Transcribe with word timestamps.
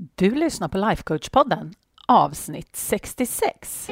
Du 0.00 0.34
lyssnar 0.34 0.68
på 0.68 0.78
Lifecoach-podden, 0.78 1.74
avsnitt 2.06 2.76
66. 2.76 3.88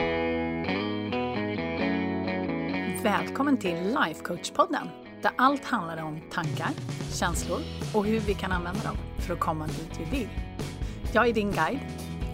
Välkommen 3.03 3.57
till 3.57 3.77
Lifecoach-podden, 3.77 4.89
där 5.23 5.33
allt 5.39 5.65
handlar 5.65 6.03
om 6.03 6.21
tankar, 6.33 6.69
känslor 7.13 7.61
och 7.95 8.07
hur 8.07 8.21
vi 8.21 8.35
kan 8.35 8.53
använda 8.53 8.81
dem 8.83 8.97
för 9.19 9.35
att 9.35 9.41
komma 9.41 9.67
dit 9.67 10.01
vi 10.01 10.19
vill. 10.19 10.29
Jag 11.13 11.29
är 11.29 11.33
din 11.33 11.53
guide, 11.53 11.81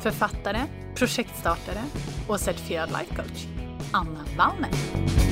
författare, 0.03 0.61
projektstartare 0.95 1.83
och 2.29 2.41
certifierad 2.41 2.89
lifecoach, 2.89 3.47
Anna 3.93 4.25
Wallner. 4.37 5.32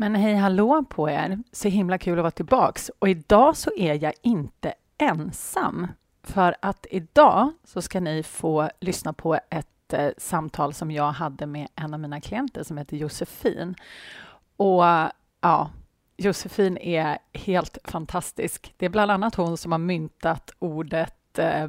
Men 0.00 0.14
hej 0.14 0.34
hallå 0.34 0.84
på 0.90 1.10
er! 1.10 1.38
Så 1.52 1.68
himla 1.68 1.98
kul 1.98 2.18
att 2.18 2.22
vara 2.22 2.30
tillbaks. 2.30 2.90
Och 2.98 3.08
idag 3.08 3.56
så 3.56 3.70
är 3.76 4.02
jag 4.04 4.12
inte 4.22 4.74
ensam. 4.98 5.86
För 6.22 6.56
att 6.62 6.86
idag 6.90 7.52
så 7.64 7.82
ska 7.82 8.00
ni 8.00 8.22
få 8.22 8.70
lyssna 8.80 9.12
på 9.12 9.38
ett 9.50 9.92
eh, 9.92 10.10
samtal 10.18 10.74
som 10.74 10.90
jag 10.90 11.12
hade 11.12 11.46
med 11.46 11.68
en 11.74 11.94
av 11.94 12.00
mina 12.00 12.20
klienter 12.20 12.62
som 12.62 12.78
heter 12.78 12.96
Josefin. 12.96 13.74
Och 14.56 14.84
ja, 15.40 15.70
Josefin 16.16 16.78
är 16.78 17.18
helt 17.32 17.78
fantastisk. 17.84 18.74
Det 18.76 18.86
är 18.86 18.90
bland 18.90 19.10
annat 19.10 19.34
hon 19.34 19.56
som 19.56 19.72
har 19.72 19.78
myntat 19.78 20.50
ordet 20.58 21.38
eh, 21.38 21.68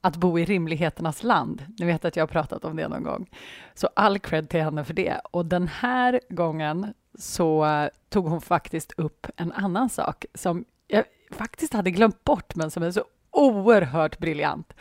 att 0.00 0.16
bo 0.16 0.38
i 0.38 0.44
rimligheternas 0.44 1.22
land. 1.22 1.64
Ni 1.78 1.86
vet 1.86 2.04
att 2.04 2.16
jag 2.16 2.22
har 2.22 2.28
pratat 2.28 2.64
om 2.64 2.76
det 2.76 2.88
någon 2.88 3.02
gång. 3.02 3.30
Så 3.74 3.88
all 3.96 4.18
cred 4.18 4.48
till 4.48 4.62
henne 4.62 4.84
för 4.84 4.94
det. 4.94 5.20
Och 5.30 5.46
den 5.46 5.68
här 5.68 6.20
gången 6.28 6.94
så 7.20 7.88
tog 8.08 8.26
hon 8.26 8.40
faktiskt 8.40 8.92
upp 8.96 9.26
en 9.36 9.52
annan 9.52 9.88
sak 9.88 10.24
som 10.34 10.64
jag 10.86 11.04
faktiskt 11.30 11.72
hade 11.72 11.90
glömt 11.90 12.24
bort, 12.24 12.54
men 12.54 12.70
som 12.70 12.82
är 12.82 12.90
så 12.90 13.04
oerhört 13.30 14.18
briljant. 14.18 14.72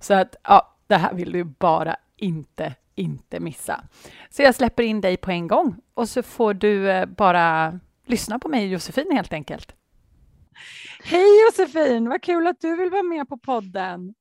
Så 0.00 0.14
att, 0.14 0.36
ja, 0.42 0.76
det 0.86 0.96
här 0.96 1.14
vill 1.14 1.32
du 1.32 1.44
bara 1.44 1.96
inte, 2.16 2.74
inte 2.94 3.40
missa. 3.40 3.84
Så 4.30 4.42
jag 4.42 4.54
släpper 4.54 4.82
in 4.82 5.00
dig 5.00 5.16
på 5.16 5.30
en 5.30 5.48
gång 5.48 5.76
och 5.94 6.08
så 6.08 6.22
får 6.22 6.54
du 6.54 6.90
eh, 6.90 7.06
bara 7.06 7.80
lyssna 8.06 8.38
på 8.38 8.48
mig 8.48 8.68
Josefin 8.68 9.10
helt 9.12 9.32
enkelt. 9.32 9.74
Hej 11.02 11.44
Josefin, 11.46 12.08
vad 12.08 12.22
kul 12.22 12.46
att 12.46 12.60
du 12.60 12.76
vill 12.76 12.90
vara 12.90 13.02
med 13.02 13.28
på 13.28 13.38
podden. 13.38 14.14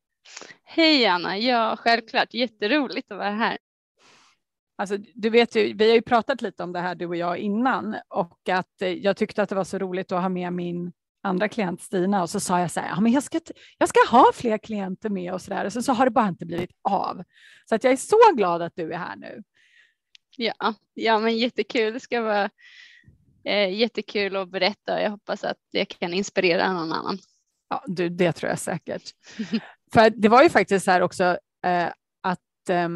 Hej 0.63 1.05
Anna, 1.05 1.37
ja 1.37 1.77
självklart, 1.79 2.33
jätteroligt 2.33 3.11
att 3.11 3.17
vara 3.17 3.31
här. 3.31 3.57
Alltså, 4.79 4.97
du 5.15 5.29
vet 5.29 5.55
ju, 5.55 5.73
vi 5.73 5.87
har 5.87 5.95
ju 5.95 6.01
pratat 6.01 6.41
lite 6.41 6.63
om 6.63 6.73
det 6.73 6.79
här 6.79 6.95
du 6.95 7.05
och 7.05 7.15
jag 7.15 7.37
innan 7.37 7.95
och 8.07 8.49
att 8.49 8.81
eh, 8.81 8.89
jag 8.89 9.17
tyckte 9.17 9.43
att 9.43 9.49
det 9.49 9.55
var 9.55 9.63
så 9.63 9.77
roligt 9.77 10.11
att 10.11 10.21
ha 10.21 10.29
med 10.29 10.53
min 10.53 10.91
andra 11.23 11.49
klient 11.49 11.81
Stina 11.81 12.21
och 12.21 12.29
så 12.29 12.39
sa 12.39 12.59
jag 12.59 12.71
så 12.71 12.79
här, 12.79 12.89
ja, 12.89 12.99
men 12.99 13.11
jag, 13.11 13.23
ska, 13.23 13.39
jag 13.77 13.89
ska 13.89 13.99
ha 14.09 14.31
fler 14.33 14.57
klienter 14.57 15.09
med 15.09 15.33
och 15.33 15.41
så 15.41 15.49
där 15.49 15.65
och 15.65 15.73
sen 15.73 15.83
så 15.83 15.93
har 15.93 16.05
det 16.05 16.11
bara 16.11 16.27
inte 16.27 16.45
blivit 16.45 16.71
av. 16.81 17.23
Så 17.69 17.75
att 17.75 17.83
jag 17.83 17.93
är 17.93 17.97
så 17.97 18.35
glad 18.35 18.61
att 18.61 18.73
du 18.75 18.93
är 18.93 18.97
här 18.97 19.15
nu. 19.15 19.43
Ja, 20.37 20.73
ja 20.93 21.19
men 21.19 21.37
jättekul. 21.37 21.93
Det 21.93 21.99
ska 21.99 22.21
vara 22.21 22.49
eh, 23.43 23.73
jättekul 23.73 24.35
att 24.35 24.49
berätta. 24.49 25.01
Jag 25.01 25.11
hoppas 25.11 25.43
att 25.43 25.57
jag 25.71 25.87
kan 25.87 26.13
inspirera 26.13 26.73
någon 26.73 26.93
annan. 26.93 27.17
Ja, 27.69 27.83
du, 27.87 28.09
det 28.09 28.31
tror 28.31 28.49
jag 28.49 28.59
säkert. 28.59 29.03
För 29.93 30.09
det 30.09 30.29
var 30.29 30.43
ju 30.43 30.49
faktiskt 30.49 30.85
så 30.85 30.91
här 30.91 31.01
också 31.01 31.23
eh, 31.65 31.87
att 32.21 32.69
eh, 32.69 32.89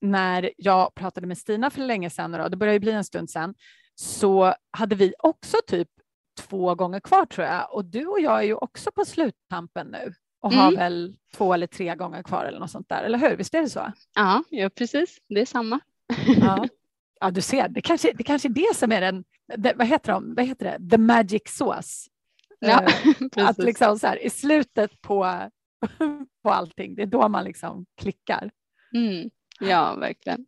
när 0.00 0.50
jag 0.56 0.94
pratade 0.94 1.26
med 1.26 1.38
Stina 1.38 1.70
för 1.70 1.80
länge 1.80 2.10
sedan, 2.10 2.34
och 2.34 2.50
det 2.50 2.56
börjar 2.56 2.72
ju 2.72 2.80
bli 2.80 2.92
en 2.92 3.04
stund 3.04 3.30
sedan, 3.30 3.54
så 3.94 4.54
hade 4.70 4.94
vi 4.94 5.14
också 5.18 5.56
typ 5.66 5.88
två 6.38 6.74
gånger 6.74 7.00
kvar 7.00 7.26
tror 7.26 7.46
jag. 7.46 7.74
Och 7.74 7.84
du 7.84 8.06
och 8.06 8.20
jag 8.20 8.38
är 8.38 8.42
ju 8.42 8.54
också 8.54 8.92
på 8.92 9.04
sluttampen 9.04 9.86
nu 9.86 10.14
och 10.40 10.52
mm. 10.52 10.64
har 10.64 10.72
väl 10.72 11.16
två 11.34 11.54
eller 11.54 11.66
tre 11.66 11.94
gånger 11.94 12.22
kvar 12.22 12.44
eller 12.44 12.60
något 12.60 12.70
sånt 12.70 12.88
där, 12.88 13.02
eller 13.02 13.18
hur? 13.18 13.36
Visst 13.36 13.54
är 13.54 13.62
det 13.62 13.70
så? 13.70 13.92
Ja, 14.14 14.44
ja 14.50 14.70
precis. 14.70 15.18
Det 15.28 15.40
är 15.40 15.46
samma. 15.46 15.80
Ja, 16.40 16.66
ja 17.20 17.30
du 17.30 17.40
ser, 17.40 17.68
det 17.68 17.80
kanske, 17.80 18.12
det 18.12 18.22
kanske 18.22 18.48
är 18.48 18.50
det 18.50 18.76
som 18.76 18.92
är 18.92 19.00
den, 19.00 19.24
det, 19.56 19.74
vad 19.76 19.86
heter 19.86 20.12
de, 20.12 20.34
vad 20.34 20.46
heter 20.46 20.78
det, 20.78 20.90
the 20.90 20.98
magic 20.98 21.42
sauce. 21.46 22.10
Ja, 22.58 22.86
uh, 23.36 23.48
att 23.48 23.58
liksom 23.58 23.98
så 23.98 24.06
här, 24.06 24.26
i 24.26 24.30
slutet 24.30 25.00
på, 25.00 25.50
på 26.42 26.50
allting, 26.50 26.94
det 26.94 27.02
är 27.02 27.06
då 27.06 27.28
man 27.28 27.44
liksom 27.44 27.86
klickar. 27.96 28.50
Mm. 28.94 29.30
Ja, 29.60 29.96
verkligen. 29.96 30.46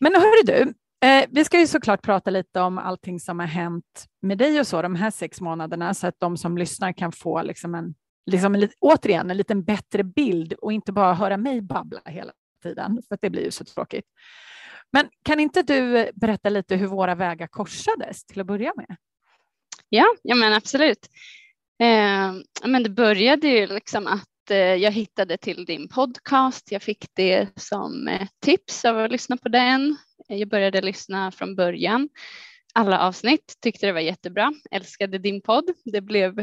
Men 0.00 0.14
hörru 0.14 0.42
du, 0.44 0.74
eh, 1.08 1.24
vi 1.30 1.44
ska 1.44 1.60
ju 1.60 1.66
såklart 1.66 2.02
prata 2.02 2.30
lite 2.30 2.60
om 2.60 2.78
allting 2.78 3.20
som 3.20 3.38
har 3.38 3.46
hänt 3.46 4.06
med 4.22 4.38
dig 4.38 4.60
och 4.60 4.66
så 4.66 4.82
de 4.82 4.94
här 4.94 5.10
sex 5.10 5.40
månaderna 5.40 5.94
så 5.94 6.06
att 6.06 6.20
de 6.20 6.36
som 6.36 6.58
lyssnar 6.58 6.92
kan 6.92 7.12
få 7.12 7.42
liksom 7.42 7.74
en, 7.74 7.94
liksom 8.26 8.54
en, 8.54 8.68
återigen 8.80 9.30
en 9.30 9.36
lite 9.36 9.54
bättre 9.54 10.04
bild 10.04 10.52
och 10.52 10.72
inte 10.72 10.92
bara 10.92 11.14
höra 11.14 11.36
mig 11.36 11.60
babbla 11.60 12.00
hela 12.06 12.32
tiden, 12.62 13.02
för 13.08 13.18
det 13.20 13.30
blir 13.30 13.44
ju 13.44 13.50
så 13.50 13.64
tråkigt. 13.64 14.04
Men 14.92 15.08
kan 15.24 15.40
inte 15.40 15.62
du 15.62 16.10
berätta 16.14 16.48
lite 16.48 16.76
hur 16.76 16.86
våra 16.86 17.14
vägar 17.14 17.46
korsades 17.46 18.24
till 18.24 18.40
att 18.40 18.46
börja 18.46 18.72
med? 18.76 18.96
Ja, 19.88 20.06
ja 20.22 20.34
men 20.34 20.52
absolut. 20.52 21.08
Eh, 21.80 22.32
men 22.64 22.82
det 22.82 22.90
började 22.90 23.48
ju 23.48 23.66
liksom 23.66 24.06
att 24.06 24.24
Eh, 24.39 24.39
jag 24.54 24.92
hittade 24.92 25.36
till 25.36 25.64
din 25.64 25.88
podcast. 25.88 26.72
Jag 26.72 26.82
fick 26.82 27.04
det 27.14 27.48
som 27.56 28.08
eh, 28.08 28.28
tips 28.44 28.84
av 28.84 28.98
att 28.98 29.10
lyssna 29.10 29.36
på 29.36 29.48
den. 29.48 29.96
Jag 30.28 30.48
började 30.48 30.80
lyssna 30.80 31.30
från 31.30 31.56
början. 31.56 32.08
Alla 32.74 33.00
avsnitt 33.00 33.56
tyckte 33.62 33.86
det 33.86 33.92
var 33.92 34.00
jättebra. 34.00 34.52
Älskade 34.70 35.18
din 35.18 35.40
podd. 35.40 35.64
Det 35.84 36.00
blev 36.00 36.38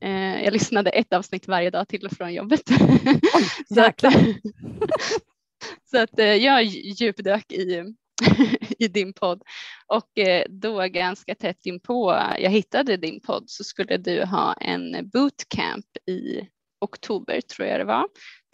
eh, 0.00 0.44
jag 0.44 0.52
lyssnade 0.52 0.90
ett 0.90 1.12
avsnitt 1.12 1.48
varje 1.48 1.70
dag 1.70 1.88
till 1.88 2.06
och 2.06 2.12
från 2.12 2.34
jobbet. 2.34 2.62
Oj, 2.70 3.20
så 3.74 3.84
att, 3.84 4.00
så 5.90 5.98
att 5.98 6.18
jag 6.18 6.64
djupdök 6.64 7.52
i, 7.52 7.84
i 8.78 8.88
din 8.88 9.12
podd 9.12 9.42
och 9.86 10.10
då 10.48 10.80
ganska 10.80 11.34
tätt 11.34 11.66
inpå 11.66 12.20
jag 12.38 12.50
hittade 12.50 12.96
din 12.96 13.20
podd 13.20 13.44
så 13.46 13.64
skulle 13.64 13.96
du 13.96 14.24
ha 14.24 14.52
en 14.52 15.10
bootcamp 15.12 15.86
i 16.06 16.48
oktober 16.84 17.40
tror 17.40 17.68
jag 17.68 17.80
det 17.80 17.84
var, 17.84 18.04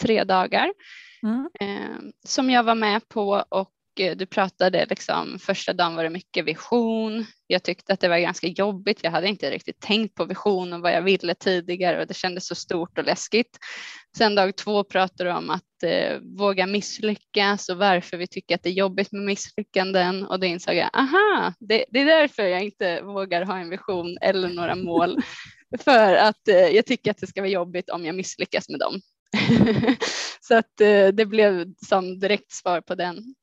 tre 0.01 0.25
dagar 0.25 0.73
mm. 1.23 1.49
eh, 1.61 1.99
som 2.27 2.51
jag 2.51 2.63
var 2.63 2.75
med 2.75 3.09
på 3.09 3.45
och 3.49 3.73
eh, 4.01 4.17
du 4.17 4.27
pratade 4.27 4.87
liksom 4.91 5.39
första 5.39 5.73
dagen 5.73 5.97
var 5.97 6.05
det 6.05 6.11
mycket 6.11 6.45
vision. 6.45 7.27
Jag 7.47 7.63
tyckte 7.63 7.93
att 7.93 8.01
det 8.01 8.09
var 8.09 8.19
ganska 8.19 8.47
jobbigt. 8.47 9.01
Jag 9.03 9.11
hade 9.11 9.29
inte 9.29 9.51
riktigt 9.51 9.81
tänkt 9.81 10.15
på 10.15 10.25
vision 10.25 10.73
och 10.73 10.81
vad 10.81 10.93
jag 10.93 11.03
ville 11.03 11.35
tidigare 11.35 12.01
och 12.01 12.07
det 12.07 12.15
kändes 12.15 12.47
så 12.47 12.55
stort 12.55 12.99
och 12.99 13.05
läskigt. 13.05 13.59
Sen 14.17 14.35
dag 14.35 14.57
två 14.57 14.85
pratade 14.85 15.31
du 15.31 15.37
om 15.37 15.51
att 15.51 15.83
eh, 15.85 16.19
våga 16.39 16.67
misslyckas 16.67 17.69
och 17.69 17.77
varför 17.77 18.17
vi 18.17 18.27
tycker 18.27 18.55
att 18.55 18.63
det 18.63 18.69
är 18.69 18.75
jobbigt 18.75 19.13
med 19.13 19.23
misslyckanden 19.23 20.27
och 20.27 20.41
då 20.41 20.47
insåg 20.47 20.75
jag, 20.75 20.91
aha, 20.93 21.55
det, 21.61 21.85
det 21.91 22.01
är 22.01 22.07
därför 22.07 22.43
jag 22.43 22.63
inte 22.63 23.03
vågar 23.03 23.45
ha 23.45 23.59
en 23.59 23.71
vision 23.71 24.19
eller 24.21 24.49
några 24.49 24.75
mål 24.75 25.19
för 25.79 26.15
att 26.15 26.49
eh, 26.49 26.57
jag 26.57 26.87
tycker 26.87 27.11
att 27.11 27.19
det 27.19 27.27
ska 27.27 27.41
vara 27.41 27.51
jobbigt 27.51 27.91
om 27.91 28.05
jag 28.05 28.15
misslyckas 28.15 28.69
med 28.69 28.81
dem. 28.81 29.01
så 30.41 30.55
att 30.55 30.81
eh, 30.81 31.09
det 31.09 31.27
blev 31.27 31.75
som 31.87 32.21
direkt 32.21 32.53
svar 32.53 32.81
på 32.81 32.95
den. 32.95 33.35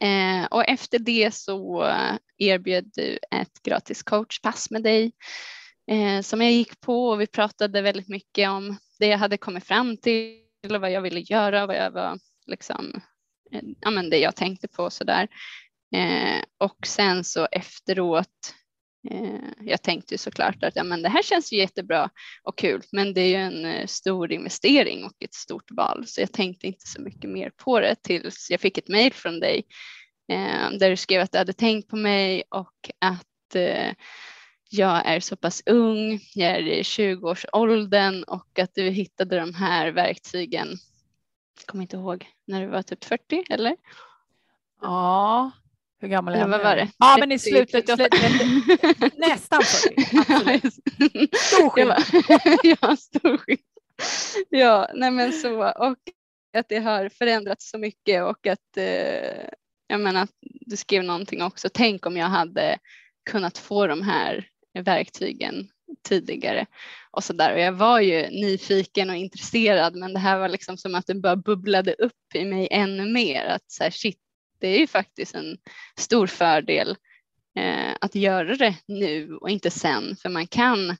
Eh, 0.00 0.46
och 0.50 0.64
efter 0.68 0.98
det 0.98 1.34
så 1.34 1.84
eh, 1.84 2.14
erbjöd 2.38 2.90
du 2.94 3.18
ett 3.30 3.62
gratis 3.62 4.02
coachpass 4.02 4.70
med 4.70 4.82
dig 4.82 5.12
eh, 5.90 6.20
som 6.20 6.40
jag 6.40 6.52
gick 6.52 6.80
på 6.80 7.08
och 7.08 7.20
vi 7.20 7.26
pratade 7.26 7.82
väldigt 7.82 8.08
mycket 8.08 8.48
om 8.48 8.76
det 8.98 9.06
jag 9.06 9.18
hade 9.18 9.36
kommit 9.36 9.64
fram 9.64 9.96
till 9.96 10.40
och 10.74 10.80
vad 10.80 10.92
jag 10.92 11.00
ville 11.02 11.20
göra, 11.20 11.66
vad 11.66 11.76
jag 11.76 11.90
var 11.90 12.18
liksom, 12.46 13.02
eh, 13.52 13.62
ja 13.80 13.90
men 13.90 14.10
det 14.10 14.18
jag 14.18 14.36
tänkte 14.36 14.68
på 14.68 14.90
sådär. 14.90 15.28
Eh, 15.94 16.44
och 16.58 16.86
sen 16.86 17.24
så 17.24 17.48
efteråt 17.52 18.54
Eh, 19.10 19.50
jag 19.60 19.82
tänkte 19.82 20.18
såklart 20.18 20.62
att 20.64 20.76
ja, 20.76 20.84
men 20.84 21.02
det 21.02 21.08
här 21.08 21.22
känns 21.22 21.52
ju 21.52 21.56
jättebra 21.56 22.10
och 22.42 22.58
kul, 22.58 22.82
men 22.92 23.14
det 23.14 23.20
är 23.20 23.28
ju 23.28 23.34
en 23.34 23.64
eh, 23.64 23.86
stor 23.86 24.32
investering 24.32 25.04
och 25.04 25.22
ett 25.22 25.34
stort 25.34 25.70
val, 25.70 26.04
så 26.06 26.20
jag 26.20 26.32
tänkte 26.32 26.66
inte 26.66 26.86
så 26.86 27.02
mycket 27.02 27.30
mer 27.30 27.50
på 27.56 27.80
det 27.80 27.94
tills 28.02 28.50
jag 28.50 28.60
fick 28.60 28.78
ett 28.78 28.88
mejl 28.88 29.12
från 29.12 29.40
dig 29.40 29.64
eh, 30.28 30.70
där 30.78 30.90
du 30.90 30.96
skrev 30.96 31.22
att 31.22 31.32
du 31.32 31.38
hade 31.38 31.52
tänkt 31.52 31.88
på 31.88 31.96
mig 31.96 32.42
och 32.50 32.90
att 32.98 33.24
jag 34.70 35.06
är 35.06 35.20
så 35.20 35.36
pass 35.36 35.62
ung, 35.66 36.20
jag 36.34 36.50
är 36.50 36.62
i 36.62 36.82
20-årsåldern 36.82 38.22
och 38.22 38.58
att 38.58 38.74
du 38.74 38.82
hittade 38.82 39.40
de 39.40 39.54
här 39.54 39.92
verktygen, 39.92 40.68
jag 41.58 41.66
kommer 41.66 41.82
inte 41.82 41.96
ihåg, 41.96 42.26
när 42.46 42.62
du 42.62 42.66
var 42.66 42.82
typ 42.82 43.04
40 43.04 43.44
eller? 43.50 43.76
Ja, 44.80 45.50
hur 46.04 46.10
gammal 46.10 46.34
är 46.34 46.38
han? 46.38 46.50
Vad 46.50 46.62
var 46.62 46.76
det? 46.76 46.88
Ja, 46.98 47.16
men 47.20 47.32
i 47.32 47.38
slutet. 47.38 47.86
slutet 47.86 48.12
nästan 49.18 49.62
40. 49.62 51.36
Stor 51.36 51.68
skillnad. 51.68 52.02
ja, 52.80 52.96
stor 52.96 53.36
skillnad. 53.36 53.64
Ja, 54.48 54.90
nej 54.94 55.10
men 55.10 55.32
så 55.32 55.68
och 55.68 55.96
att 56.56 56.68
det 56.68 56.78
har 56.78 57.08
förändrats 57.08 57.70
så 57.70 57.78
mycket 57.78 58.22
och 58.22 58.46
att 58.46 58.76
eh, 58.76 59.48
jag 59.86 60.00
menar, 60.00 60.28
du 60.40 60.76
skrev 60.76 61.04
någonting 61.04 61.42
också. 61.42 61.68
Tänk 61.74 62.06
om 62.06 62.16
jag 62.16 62.26
hade 62.26 62.78
kunnat 63.30 63.58
få 63.58 63.86
de 63.86 64.02
här 64.02 64.48
verktygen 64.78 65.68
tidigare 66.08 66.66
och 67.10 67.24
så 67.24 67.32
där. 67.32 67.52
Och 67.52 67.60
jag 67.60 67.72
var 67.72 68.00
ju 68.00 68.22
nyfiken 68.22 69.10
och 69.10 69.16
intresserad 69.16 69.96
men 69.96 70.12
det 70.12 70.18
här 70.18 70.38
var 70.38 70.48
liksom 70.48 70.76
som 70.76 70.94
att 70.94 71.06
det 71.06 71.14
bara 71.14 71.36
bubblade 71.36 71.92
upp 71.92 72.34
i 72.34 72.44
mig 72.44 72.68
ännu 72.70 73.12
mer 73.12 73.44
att 73.44 73.64
så 73.66 73.82
här, 73.82 73.90
shit, 73.90 74.18
det 74.64 74.68
är 74.76 74.78
ju 74.78 74.86
faktiskt 74.86 75.34
en 75.34 75.56
stor 75.98 76.26
fördel 76.26 76.96
eh, 77.58 77.94
att 78.00 78.14
göra 78.14 78.56
det 78.56 78.76
nu 78.86 79.34
och 79.34 79.50
inte 79.50 79.70
sen 79.70 80.16
för 80.16 80.28
man 80.28 80.46
kan 80.46 80.96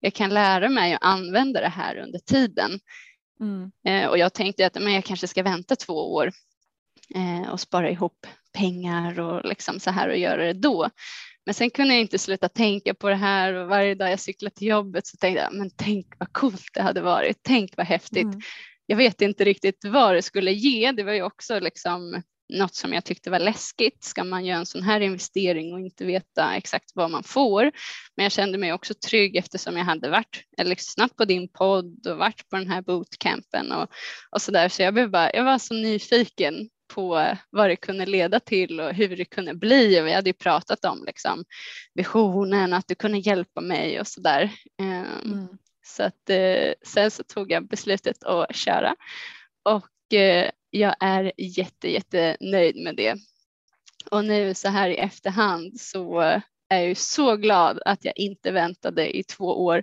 jag 0.00 0.14
kan 0.14 0.34
lära 0.34 0.68
mig 0.68 0.92
att 0.92 1.02
använda 1.02 1.60
det 1.60 1.68
här 1.68 1.96
under 1.96 2.18
tiden. 2.18 2.80
Mm. 3.40 3.70
Eh, 3.86 4.08
och 4.08 4.18
jag 4.18 4.34
tänkte 4.34 4.66
att 4.66 4.74
men 4.74 4.92
jag 4.92 5.04
kanske 5.04 5.26
ska 5.26 5.42
vänta 5.42 5.76
två 5.76 6.14
år 6.14 6.32
eh, 7.14 7.50
och 7.50 7.60
spara 7.60 7.90
ihop 7.90 8.26
pengar 8.52 9.20
och 9.20 9.44
liksom 9.44 9.80
så 9.80 9.90
här 9.90 10.08
och 10.08 10.18
göra 10.18 10.44
det 10.44 10.52
då. 10.52 10.90
Men 11.46 11.54
sen 11.54 11.70
kunde 11.70 11.94
jag 11.94 12.00
inte 12.00 12.18
sluta 12.18 12.48
tänka 12.48 12.94
på 12.94 13.08
det 13.08 13.14
här 13.14 13.54
och 13.54 13.68
varje 13.68 13.94
dag 13.94 14.10
jag 14.10 14.20
cyklade 14.20 14.54
till 14.54 14.68
jobbet 14.68 15.06
så 15.06 15.16
tänkte 15.16 15.42
jag, 15.42 15.54
men 15.54 15.70
tänk 15.76 16.06
vad 16.18 16.32
coolt 16.32 16.70
det 16.74 16.82
hade 16.82 17.00
varit, 17.00 17.38
tänk 17.42 17.76
vad 17.76 17.86
häftigt. 17.86 18.22
Mm. 18.22 18.40
Jag 18.86 18.96
vet 18.96 19.22
inte 19.22 19.44
riktigt 19.44 19.84
vad 19.84 20.14
det 20.14 20.22
skulle 20.22 20.52
ge, 20.52 20.92
det 20.92 21.02
var 21.02 21.12
ju 21.12 21.22
också 21.22 21.60
liksom 21.60 22.22
något 22.58 22.74
som 22.74 22.92
jag 22.92 23.04
tyckte 23.04 23.30
var 23.30 23.38
läskigt. 23.38 24.04
Ska 24.04 24.24
man 24.24 24.44
göra 24.44 24.58
en 24.58 24.66
sån 24.66 24.82
här 24.82 25.00
investering 25.00 25.72
och 25.72 25.80
inte 25.80 26.04
veta 26.04 26.56
exakt 26.56 26.90
vad 26.94 27.10
man 27.10 27.22
får? 27.22 27.62
Men 28.16 28.22
jag 28.22 28.32
kände 28.32 28.58
mig 28.58 28.72
också 28.72 28.94
trygg 28.94 29.36
eftersom 29.36 29.76
jag 29.76 29.84
hade 29.84 30.10
varit, 30.10 30.44
eller 30.58 30.70
lyssnat 30.70 31.16
på 31.16 31.24
din 31.24 31.48
podd 31.48 32.06
och 32.06 32.18
varit 32.18 32.48
på 32.48 32.56
den 32.56 32.70
här 32.70 32.82
bootcampen 32.82 33.72
och, 33.72 33.88
och 34.30 34.42
så 34.42 34.50
där. 34.50 34.68
Så 34.68 34.82
jag, 34.82 34.94
blev 34.94 35.10
bara, 35.10 35.30
jag 35.34 35.44
var 35.44 35.58
så 35.58 35.74
nyfiken 35.74 36.68
på 36.94 37.36
vad 37.50 37.70
det 37.70 37.76
kunde 37.76 38.06
leda 38.06 38.40
till 38.40 38.80
och 38.80 38.94
hur 38.94 39.16
det 39.16 39.24
kunde 39.24 39.54
bli. 39.54 40.00
Och 40.00 40.06
vi 40.06 40.12
hade 40.12 40.30
ju 40.30 40.34
pratat 40.34 40.84
om 40.84 41.04
liksom, 41.06 41.44
visionen, 41.94 42.72
att 42.72 42.88
du 42.88 42.94
kunde 42.94 43.18
hjälpa 43.18 43.60
mig 43.60 44.00
och 44.00 44.06
så 44.06 44.20
där. 44.20 44.52
Ehm, 44.82 45.06
mm. 45.24 45.48
Så 45.86 46.02
att, 46.02 46.30
eh, 46.30 46.72
sen 46.86 47.10
så 47.10 47.22
tog 47.22 47.52
jag 47.52 47.68
beslutet 47.68 48.24
att 48.24 48.56
köra 48.56 48.94
och 49.62 50.14
eh, 50.14 50.50
jag 50.70 50.94
är 51.00 51.32
jätte, 51.36 51.90
jätte 51.90 52.36
nöjd 52.40 52.76
med 52.76 52.96
det. 52.96 53.16
Och 54.10 54.24
nu 54.24 54.54
så 54.54 54.68
här 54.68 54.88
i 54.88 54.96
efterhand 54.96 55.80
så 55.80 56.20
är 56.68 56.78
jag 56.78 56.88
ju 56.88 56.94
så 56.94 57.36
glad 57.36 57.80
att 57.84 58.04
jag 58.04 58.16
inte 58.16 58.50
väntade 58.50 59.16
i 59.16 59.22
två 59.22 59.64
år 59.64 59.82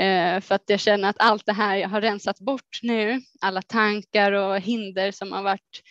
eh, 0.00 0.40
för 0.40 0.54
att 0.54 0.64
jag 0.66 0.80
känner 0.80 1.08
att 1.08 1.16
allt 1.18 1.46
det 1.46 1.52
här 1.52 1.76
jag 1.76 1.88
har 1.88 2.00
rensat 2.00 2.40
bort 2.40 2.78
nu, 2.82 3.20
alla 3.40 3.62
tankar 3.62 4.32
och 4.32 4.60
hinder 4.60 5.12
som 5.12 5.32
har 5.32 5.42
varit 5.42 5.82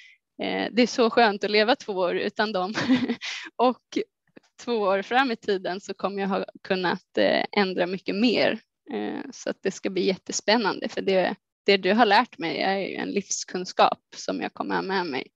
Eh, 0.42 0.68
det 0.72 0.82
är 0.82 0.88
så 0.88 1.10
skönt 1.10 1.44
att 1.44 1.52
leva 1.52 1.76
två 1.76 1.94
år 1.94 2.16
utan 2.16 2.52
dem. 2.52 2.74
och 3.56 3.98
två 4.64 4.74
år 4.74 5.02
fram 5.02 5.32
i 5.32 5.36
tiden 5.36 5.82
så 5.82 5.94
kommer 5.94 6.22
jag 6.22 6.30
ha 6.30 6.46
kunnat 6.64 7.18
eh, 7.18 7.46
ändra 7.52 7.88
mycket 7.88 8.16
mer. 8.16 8.60
Eh, 8.94 9.22
så 9.32 9.50
att 9.50 9.58
det 9.62 9.72
ska 9.72 9.90
bli 9.90 10.06
jättespännande 10.06 10.90
för 10.90 11.02
det, 11.02 11.36
det 11.66 11.78
du 11.78 11.94
har 11.94 12.06
lärt 12.06 12.38
mig 12.38 12.58
är 12.58 12.78
ju 12.78 12.96
en 12.96 13.10
livskunskap 13.12 14.00
som 14.16 14.42
jag 14.42 14.54
kommer 14.54 14.76
ha 14.76 14.82
med 14.82 15.06
mig 15.06 15.28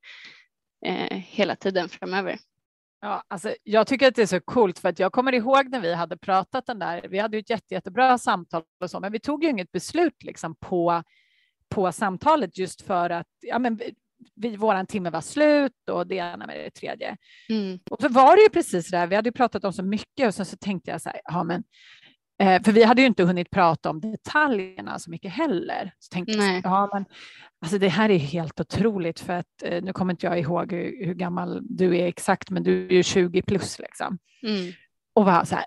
hela 1.11 1.55
tiden 1.55 1.89
framöver. 1.89 2.39
Ja, 3.01 3.23
alltså, 3.27 3.55
jag 3.63 3.87
tycker 3.87 4.07
att 4.07 4.15
det 4.15 4.21
är 4.21 4.25
så 4.25 4.39
coolt 4.39 4.79
för 4.79 4.89
att 4.89 4.99
jag 4.99 5.11
kommer 5.11 5.33
ihåg 5.33 5.69
när 5.69 5.81
vi 5.81 5.93
hade 5.93 6.17
pratat 6.17 6.65
den 6.65 6.79
där. 6.79 7.07
Vi 7.09 7.19
hade 7.19 7.37
ju 7.37 7.41
ett 7.41 7.49
jätte, 7.49 7.73
jättebra 7.73 8.17
samtal 8.17 8.63
och 8.79 8.89
så, 8.89 8.99
men 8.99 9.11
vi 9.11 9.19
tog 9.19 9.43
ju 9.43 9.49
inget 9.49 9.71
beslut 9.71 10.23
liksom 10.23 10.55
på 10.55 11.03
på 11.69 11.91
samtalet 11.91 12.57
just 12.57 12.81
för 12.81 13.09
att 13.09 13.27
ja, 13.41 13.59
men 13.59 13.79
vi, 14.35 14.55
våran 14.55 14.85
timme 14.85 15.09
var 15.09 15.21
slut 15.21 15.89
och 15.91 16.07
det 16.07 16.15
ena 16.15 16.47
med 16.47 16.59
det 16.59 16.69
tredje. 16.69 17.17
Mm. 17.49 17.79
Och 17.89 18.01
så 18.01 18.09
var 18.09 18.35
det 18.35 18.41
ju 18.41 18.49
precis 18.49 18.91
det 18.91 18.97
där, 18.97 19.07
vi 19.07 19.15
hade 19.15 19.27
ju 19.27 19.33
pratat 19.33 19.63
om 19.63 19.73
så 19.73 19.83
mycket 19.83 20.27
och 20.27 20.35
sen 20.35 20.45
så 20.45 20.57
tänkte 20.57 20.91
jag 20.91 21.01
så 21.01 21.09
här, 21.09 21.21
ja 21.23 21.43
men 21.43 21.57
eh, 21.57 21.63
för 22.39 22.71
vi 22.71 22.83
hade 22.83 23.01
ju 23.01 23.07
inte 23.07 23.23
hunnit 23.23 23.49
prata 23.49 23.89
om 23.89 24.01
detaljerna 24.01 24.99
så 24.99 25.11
mycket 25.11 25.31
heller. 25.31 25.91
Så 25.99 26.13
tänkte 26.13 26.37
Nej. 26.37 26.61
jag, 26.63 26.71
ja 26.71 26.89
men 26.93 27.05
alltså 27.61 27.77
det 27.77 27.89
här 27.89 28.09
är 28.09 28.17
helt 28.17 28.59
otroligt 28.59 29.19
för 29.19 29.33
att 29.33 29.63
eh, 29.63 29.83
nu 29.83 29.93
kommer 29.93 30.13
inte 30.13 30.25
jag 30.25 30.39
ihåg 30.39 30.71
hur, 30.71 31.05
hur, 31.05 31.13
gammal 31.13 31.61
du 31.63 31.97
är 31.97 32.07
exakt, 32.07 32.49
men 32.49 32.63
du 32.63 32.85
är 32.85 32.91
ju 32.91 33.03
20 33.03 33.41
plus 33.41 33.79
liksom. 33.79 34.17
Mm. 34.43 34.73
Och 35.15 35.25
var 35.25 35.43
så 35.43 35.55
här, 35.55 35.65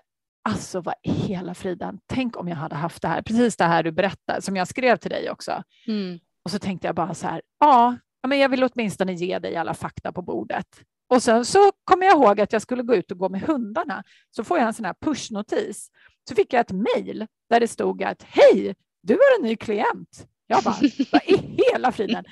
alltså 0.49 0.81
vad 0.81 0.95
hela 1.03 1.53
friden, 1.53 1.99
tänk 2.07 2.37
om 2.37 2.47
jag 2.47 2.55
hade 2.55 2.75
haft 2.75 3.01
det 3.01 3.07
här, 3.07 3.21
precis 3.21 3.57
det 3.57 3.65
här 3.65 3.83
du 3.83 3.91
berättar, 3.91 4.39
som 4.39 4.55
jag 4.55 4.67
skrev 4.67 4.97
till 4.97 5.11
dig 5.11 5.31
också. 5.31 5.63
Mm. 5.87 6.19
Och 6.43 6.51
så 6.51 6.59
tänkte 6.59 6.87
jag 6.87 6.95
bara 6.95 7.13
så 7.13 7.27
här, 7.27 7.41
ja, 7.59 7.97
men 8.27 8.39
jag 8.39 8.49
vill 8.49 8.63
åtminstone 8.63 9.13
ge 9.13 9.39
dig 9.39 9.55
alla 9.55 9.73
fakta 9.73 10.11
på 10.11 10.21
bordet. 10.21 10.67
Och 11.11 11.23
sen 11.23 11.45
så 11.45 11.71
kommer 11.83 12.05
jag 12.05 12.17
ihåg 12.17 12.41
att 12.41 12.53
jag 12.53 12.61
skulle 12.61 12.83
gå 12.83 12.95
ut 12.95 13.11
och 13.11 13.17
gå 13.17 13.29
med 13.29 13.41
hundarna. 13.41 14.03
Så 14.29 14.43
får 14.43 14.57
jag 14.57 14.67
en 14.67 14.73
sån 14.73 14.85
här 14.85 14.95
pushnotis. 15.01 15.89
Så 16.29 16.35
fick 16.35 16.53
jag 16.53 16.59
ett 16.59 16.71
mejl 16.71 17.27
där 17.49 17.59
det 17.59 17.67
stod 17.67 18.03
att 18.03 18.23
hej, 18.23 18.75
du 19.01 19.13
har 19.13 19.39
en 19.39 19.45
ny 19.45 19.55
klient. 19.55 20.27
Jag 20.47 20.63
bara, 20.63 20.75
vad 21.11 21.21
i 21.25 21.63
hela 21.71 21.91
friden? 21.91 22.25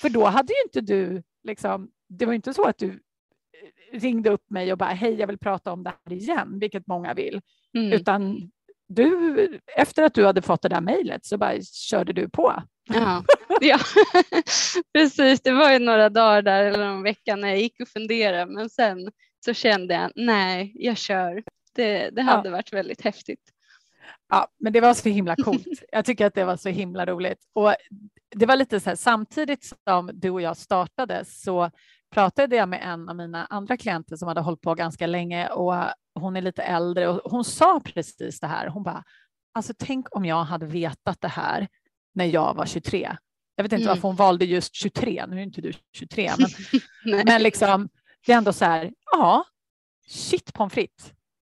För 0.00 0.08
då 0.08 0.24
hade 0.24 0.52
ju 0.52 0.62
inte 0.62 0.80
du, 0.80 1.22
liksom, 1.44 1.90
det 2.08 2.26
var 2.26 2.32
inte 2.32 2.54
så 2.54 2.64
att 2.64 2.78
du 2.78 2.88
eh, 2.90 4.00
ringde 4.00 4.30
upp 4.30 4.50
mig 4.50 4.72
och 4.72 4.78
bara 4.78 4.90
hej, 4.90 5.14
jag 5.14 5.26
vill 5.26 5.38
prata 5.38 5.72
om 5.72 5.82
det 5.82 5.92
här 6.04 6.16
igen, 6.16 6.58
vilket 6.58 6.86
många 6.86 7.14
vill, 7.14 7.40
mm. 7.74 7.92
utan 7.92 8.50
du, 8.88 9.60
efter 9.76 10.02
att 10.02 10.14
du 10.14 10.26
hade 10.26 10.42
fått 10.42 10.62
det 10.62 10.68
där 10.68 10.80
mejlet 10.80 11.26
så 11.26 11.38
bara 11.38 11.62
körde 11.62 12.12
du 12.12 12.28
på. 12.28 12.62
Ja, 12.88 13.24
ja. 13.60 13.78
precis. 14.92 15.40
Det 15.40 15.52
var 15.52 15.72
ju 15.72 15.78
några 15.78 16.08
dagar 16.08 16.42
där 16.42 16.64
eller 16.64 16.84
en 16.84 17.02
vecka 17.02 17.36
när 17.36 17.48
jag 17.48 17.58
gick 17.58 17.80
och 17.80 17.88
funderade 17.88 18.52
men 18.52 18.70
sen 18.70 19.10
så 19.44 19.54
kände 19.54 19.94
jag 19.94 20.12
nej, 20.14 20.72
jag 20.74 20.96
kör. 20.96 21.42
Det, 21.74 22.10
det 22.10 22.22
hade 22.22 22.48
ja. 22.48 22.52
varit 22.52 22.72
väldigt 22.72 23.02
häftigt. 23.02 23.40
Ja, 24.28 24.48
men 24.58 24.72
det 24.72 24.80
var 24.80 24.94
så 24.94 25.08
himla 25.08 25.36
coolt. 25.36 25.66
Jag 25.92 26.04
tycker 26.04 26.26
att 26.26 26.34
det 26.34 26.44
var 26.44 26.56
så 26.56 26.68
himla 26.68 27.06
roligt. 27.06 27.38
Och 27.52 27.74
det 28.30 28.46
var 28.46 28.56
lite 28.56 28.80
så 28.80 28.90
här, 28.90 28.96
samtidigt 28.96 29.72
som 29.84 30.10
du 30.14 30.30
och 30.30 30.42
jag 30.42 30.56
startade 30.56 31.24
så 31.24 31.70
pratade 32.10 32.56
jag 32.56 32.68
med 32.68 32.80
en 32.82 33.08
av 33.08 33.16
mina 33.16 33.46
andra 33.46 33.76
klienter 33.76 34.16
som 34.16 34.28
hade 34.28 34.40
hållit 34.40 34.60
på 34.60 34.74
ganska 34.74 35.06
länge 35.06 35.48
och 35.48 35.74
hon 36.14 36.36
är 36.36 36.42
lite 36.42 36.62
äldre 36.62 37.08
och 37.08 37.30
hon 37.30 37.44
sa 37.44 37.80
precis 37.84 38.40
det 38.40 38.46
här. 38.46 38.66
Hon 38.66 38.82
bara, 38.82 39.04
alltså 39.54 39.74
tänk 39.78 40.16
om 40.16 40.24
jag 40.24 40.44
hade 40.44 40.66
vetat 40.66 41.20
det 41.20 41.28
här 41.28 41.68
när 42.14 42.24
jag 42.24 42.54
var 42.54 42.66
23. 42.66 43.16
Jag 43.56 43.62
vet 43.62 43.72
inte 43.72 43.82
mm. 43.82 43.88
varför 43.88 44.08
hon 44.08 44.16
valde 44.16 44.44
just 44.44 44.74
23, 44.74 45.26
nu 45.28 45.36
är 45.36 45.42
inte 45.42 45.60
du 45.60 45.72
23, 45.92 46.30
men, 47.04 47.22
men 47.26 47.42
liksom, 47.42 47.88
det 48.26 48.32
är 48.32 48.36
ändå 48.36 48.52
så 48.52 48.64
här, 48.64 48.92
ja, 49.12 49.44
shit 50.06 50.52
pommes 50.52 50.72
frites, 50.72 51.12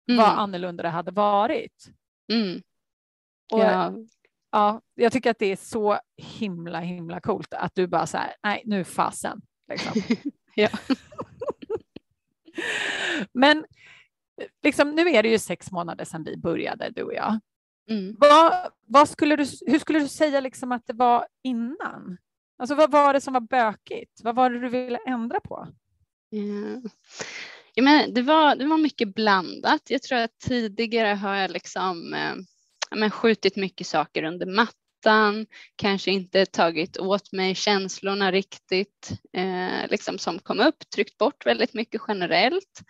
mm. 0.08 0.18
vad 0.18 0.38
annorlunda 0.38 0.82
det 0.82 0.88
hade 0.88 1.10
varit. 1.10 1.90
Mm. 2.32 2.62
Och, 3.52 3.60
ja. 3.60 3.94
ja, 4.50 4.80
jag 4.94 5.12
tycker 5.12 5.30
att 5.30 5.38
det 5.38 5.52
är 5.52 5.56
så 5.56 5.98
himla, 6.16 6.80
himla 6.80 7.20
coolt 7.20 7.54
att 7.54 7.74
du 7.74 7.86
bara 7.86 8.06
så 8.06 8.16
här, 8.16 8.34
nej, 8.42 8.62
nu 8.66 8.84
fasen. 8.84 9.40
Liksom. 9.68 9.92
ja. 10.54 10.68
men 13.32 13.64
liksom, 14.62 14.90
nu 14.90 15.08
är 15.10 15.22
det 15.22 15.28
ju 15.28 15.38
sex 15.38 15.70
månader 15.70 16.04
sedan 16.04 16.24
vi 16.24 16.36
började, 16.36 16.90
du 16.90 17.02
och 17.02 17.14
jag. 17.14 17.40
Mm. 17.90 18.16
Vad, 18.18 18.72
vad 18.86 19.08
skulle 19.08 19.36
du, 19.36 19.46
hur 19.66 19.78
skulle 19.78 19.98
du 19.98 20.08
säga 20.08 20.40
liksom 20.40 20.72
att 20.72 20.86
det 20.86 20.92
var 20.92 21.26
innan? 21.42 22.18
Alltså 22.58 22.74
vad 22.74 22.90
var 22.90 23.12
det 23.12 23.20
som 23.20 23.32
var 23.32 23.40
bökigt? 23.40 24.20
Vad 24.22 24.34
var 24.34 24.50
det 24.50 24.60
du 24.60 24.68
ville 24.68 24.98
ändra 25.06 25.40
på? 25.40 25.68
Yeah. 26.30 26.82
Ja, 27.74 27.82
men 27.82 28.14
det, 28.14 28.22
var, 28.22 28.56
det 28.56 28.66
var 28.66 28.78
mycket 28.78 29.14
blandat. 29.14 29.82
Jag 29.90 30.02
tror 30.02 30.18
att 30.18 30.38
tidigare 30.38 31.14
har 31.14 31.36
jag 31.36 31.50
liksom, 31.50 32.14
eh, 32.14 32.34
men 32.90 33.10
skjutit 33.10 33.56
mycket 33.56 33.86
saker 33.86 34.22
under 34.22 34.46
mattan, 34.46 34.74
kanske 35.76 36.10
inte 36.10 36.46
tagit 36.46 36.98
åt 36.98 37.32
mig 37.32 37.54
känslorna 37.54 38.32
riktigt 38.32 39.10
eh, 39.36 39.90
liksom 39.90 40.18
som 40.18 40.38
kom 40.38 40.60
upp, 40.60 40.90
tryckt 40.94 41.18
bort 41.18 41.46
väldigt 41.46 41.74
mycket 41.74 42.00
generellt. 42.08 42.82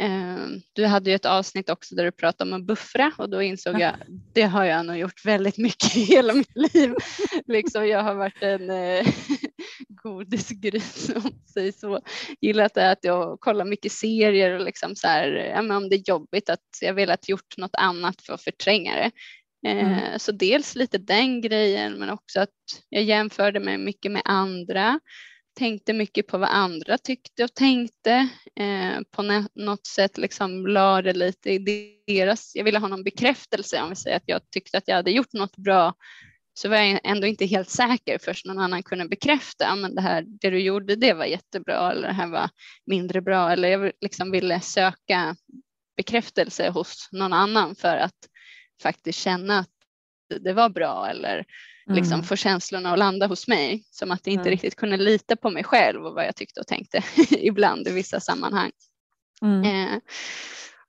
Ehm, 0.00 0.60
du 0.72 0.86
hade 0.86 1.10
ju 1.10 1.16
ett 1.16 1.26
avsnitt 1.26 1.70
också 1.70 1.94
där 1.94 2.04
du 2.04 2.12
pratade 2.12 2.50
om 2.50 2.60
att 2.60 2.66
buffra 2.66 3.12
och 3.18 3.30
då 3.30 3.42
insåg 3.42 3.80
jag 3.80 3.94
det 4.34 4.42
har 4.42 4.64
jag 4.64 4.86
nog 4.86 4.98
gjort 4.98 5.24
väldigt 5.24 5.58
mycket 5.58 5.96
i 5.96 6.00
hela 6.00 6.34
mitt 6.34 6.56
liv. 6.56 6.94
liksom 7.46 7.88
jag 7.88 8.02
har 8.02 8.14
varit 8.14 8.42
en 8.42 8.70
eh, 8.70 9.06
godisgris 9.88 11.10
om 11.14 11.32
säger 11.52 11.72
så. 11.72 12.00
Gillat 12.40 12.76
att 12.76 12.98
jag 13.02 13.40
kollar 13.40 13.64
mycket 13.64 13.92
serier 13.92 14.58
och 14.58 14.64
liksom 14.64 14.96
så 14.96 15.06
här, 15.06 15.32
ja, 15.32 15.62
men 15.62 15.76
om 15.76 15.88
det 15.88 15.96
är 15.96 16.08
jobbigt 16.08 16.50
att 16.50 16.66
jag 16.80 16.94
velat 16.94 17.28
gjort 17.28 17.56
något 17.56 17.74
annat 17.74 18.22
för 18.22 18.34
att 18.34 18.42
förtränga 18.42 18.94
det. 18.94 19.10
Mm. 19.66 19.78
Eh, 19.78 20.18
så 20.18 20.32
dels 20.32 20.74
lite 20.74 20.98
den 20.98 21.40
grejen 21.40 21.92
men 21.92 22.10
också 22.10 22.40
att 22.40 22.50
jag 22.88 23.02
jämförde 23.02 23.60
mig 23.60 23.78
mycket 23.78 24.12
med 24.12 24.22
andra 24.24 25.00
tänkte 25.58 25.92
mycket 25.92 26.26
på 26.26 26.38
vad 26.38 26.48
andra 26.48 26.98
tyckte 26.98 27.44
och 27.44 27.54
tänkte. 27.54 28.28
Eh, 28.60 29.00
på 29.10 29.22
något 29.54 29.86
sätt 29.86 30.18
liksom 30.18 30.66
la 30.66 31.02
det 31.02 31.12
lite 31.12 31.50
i 31.50 31.58
deras, 32.06 32.52
jag 32.54 32.64
ville 32.64 32.78
ha 32.78 32.88
någon 32.88 33.04
bekräftelse 33.04 33.82
om 33.82 33.88
vi 33.88 33.96
säger 33.96 34.16
att 34.16 34.22
jag 34.26 34.50
tyckte 34.50 34.78
att 34.78 34.88
jag 34.88 34.96
hade 34.96 35.10
gjort 35.10 35.32
något 35.32 35.56
bra 35.56 35.94
så 36.54 36.68
var 36.68 36.76
jag 36.76 37.00
ändå 37.04 37.26
inte 37.26 37.46
helt 37.46 37.70
säker 37.70 38.18
först 38.18 38.46
någon 38.46 38.58
annan 38.58 38.82
kunde 38.82 39.08
bekräfta 39.08 39.76
men 39.76 39.94
det 39.94 40.00
här 40.00 40.24
det 40.40 40.50
du 40.50 40.60
gjorde 40.60 40.96
det 40.96 41.12
var 41.12 41.24
jättebra 41.24 41.92
eller 41.92 42.08
det 42.08 42.14
här 42.14 42.30
var 42.30 42.50
mindre 42.86 43.20
bra 43.20 43.52
eller 43.52 43.68
jag 43.68 43.92
liksom 44.00 44.30
ville 44.30 44.60
söka 44.60 45.36
bekräftelse 45.96 46.70
hos 46.70 47.08
någon 47.12 47.32
annan 47.32 47.74
för 47.74 47.96
att 47.96 48.18
faktiskt 48.82 49.18
känna 49.18 49.58
att 49.58 49.70
det 50.40 50.52
var 50.52 50.68
bra 50.68 51.08
eller 51.10 51.44
liksom 51.88 52.14
mm. 52.14 52.24
få 52.24 52.36
känslorna 52.36 52.92
att 52.92 52.98
landa 52.98 53.26
hos 53.26 53.48
mig. 53.48 53.84
Som 53.90 54.10
att 54.10 54.26
jag 54.26 54.32
inte 54.32 54.42
mm. 54.42 54.50
riktigt 54.50 54.76
kunde 54.76 54.96
lita 54.96 55.36
på 55.36 55.50
mig 55.50 55.64
själv 55.64 56.06
och 56.06 56.14
vad 56.14 56.26
jag 56.26 56.36
tyckte 56.36 56.60
och 56.60 56.66
tänkte 56.66 57.02
ibland 57.30 57.88
i 57.88 57.92
vissa 57.92 58.20
sammanhang. 58.20 58.70
Mm. 59.42 59.64
Eh, 59.64 59.98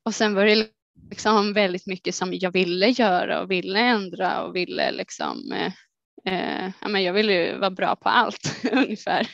och 0.04 0.16
sen 0.16 0.34
var 0.34 0.46
det 0.46 0.68
liksom 1.10 1.54
väldigt 1.54 1.88
mycket 1.88 2.16
som 2.16 2.34
jag 2.34 2.52
ville 2.52 2.90
göra 2.90 3.42
och 3.42 3.52
ville 3.52 3.80
ändra 3.80 4.44
och 4.44 4.56
ville 4.56 4.92
liksom 4.92 5.52
eh, 5.52 5.74
eh, 6.34 6.72
ja, 6.82 6.88
men 6.88 7.04
jag 7.04 7.14
ville 7.14 7.34
ju 7.34 7.58
vara 7.58 7.72
bra 7.72 7.96
på 7.96 8.10
allt 8.10 8.56
ungefär. 8.72 9.28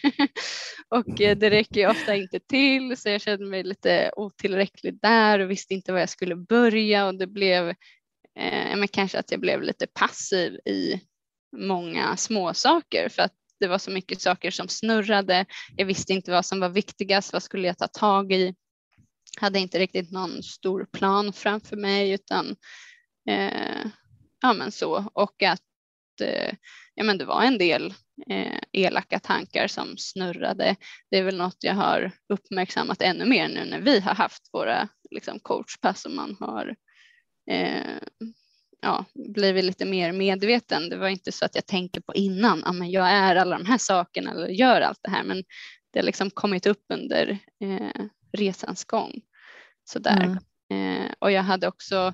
och 0.89 1.21
eh, 1.21 1.38
det 1.38 1.50
räcker 1.50 1.81
ju 1.81 1.88
ofta 1.88 2.15
inte 2.15 2.39
till 2.39 2.97
så 2.97 3.09
jag 3.09 3.21
kände 3.21 3.45
mig 3.45 3.63
lite 3.63 4.12
otillräcklig 4.15 5.00
där 5.01 5.39
och 5.39 5.51
visste 5.51 5.74
inte 5.74 5.91
var 5.91 6.00
jag 6.00 6.09
skulle 6.09 6.35
börja 6.35 7.07
och 7.07 7.15
det 7.15 7.27
blev 7.27 7.74
eh, 8.39 8.77
men 8.77 8.88
kanske 8.88 9.20
att 9.20 9.32
jag 9.32 9.39
blev 9.39 9.62
lite 9.62 9.88
passiv 9.88 10.54
i 10.65 11.01
många 11.58 12.18
små 12.18 12.54
saker 12.54 13.10
för 13.10 13.22
att 13.22 13.34
det 13.60 13.68
var 13.68 13.77
så 13.77 13.92
mycket 13.92 14.22
saker 14.22 14.51
som 14.51 14.68
snurrade. 14.68 15.46
Jag 15.75 15.86
visste 15.86 16.13
inte 16.13 16.32
vad 16.32 16.46
som 16.46 16.60
var 16.60 16.70
viktigast, 16.70 17.34
vad 17.34 17.44
skulle 17.44 17.68
jag 17.68 17.77
ta 17.77 17.88
tag 17.88 18.32
i? 18.32 18.56
Hade 19.39 19.60
inte 19.60 19.80
riktigt 19.80 20.12
någon 20.12 20.44
stor 20.44 20.88
plan 20.94 21.34
framför 21.34 21.75
mig 21.75 22.12
utan 22.12 22.56
eh, 23.30 23.86
ja 24.42 24.54
men 24.54 24.72
så 24.72 25.10
och 25.13 25.44
att 25.44 25.62
eh, 26.22 26.54
ja 26.96 27.04
men 27.04 27.18
det 27.18 27.25
var 27.25 27.44
en 27.44 27.58
del 27.58 27.94
eh, 28.30 28.60
elaka 28.72 29.20
tankar 29.20 29.68
som 29.68 29.98
snurrade. 29.98 30.75
Det 31.12 31.18
är 31.18 31.24
väl 31.24 31.38
något 31.38 31.58
jag 31.60 31.74
har 31.74 32.12
uppmärksammat 32.34 33.01
ännu 33.01 33.25
mer 33.25 33.48
nu 33.48 33.65
när 33.65 33.82
vi 33.82 34.00
har 34.00 34.15
haft 34.15 34.50
våra 34.54 34.88
liksom, 35.12 35.39
coachpass 35.39 36.06
och 36.06 36.12
man 36.12 36.38
har 36.39 36.75
eh, 37.47 37.99
ja, 38.81 39.05
blivit 39.13 39.63
lite 39.63 39.85
mer 39.85 40.11
medveten. 40.11 40.89
Det 40.89 40.97
var 40.97 41.07
inte 41.07 41.31
så 41.31 41.45
att 41.45 41.55
jag 41.55 41.65
tänkte 41.65 42.01
på 42.01 42.13
innan, 42.13 42.61
ja, 42.65 42.71
men 42.71 42.91
jag 42.91 43.09
är 43.09 43.35
alla 43.35 43.57
de 43.57 43.65
här 43.65 43.77
sakerna 43.77 44.31
eller 44.31 44.47
gör 44.47 44.81
allt 44.81 44.99
det 45.01 45.09
här, 45.09 45.23
men 45.23 45.43
det 45.93 45.99
har 45.99 46.05
liksom 46.05 46.29
kommit 46.29 46.65
upp 46.65 46.83
under 46.93 47.37
eh, 47.61 48.05
resans 48.37 48.85
gång. 48.85 49.21
Sådär. 49.83 50.37
Mm. 50.69 51.05
Eh, 51.05 51.11
och 51.19 51.31
jag 51.31 51.43
hade 51.43 51.67
också 51.67 52.13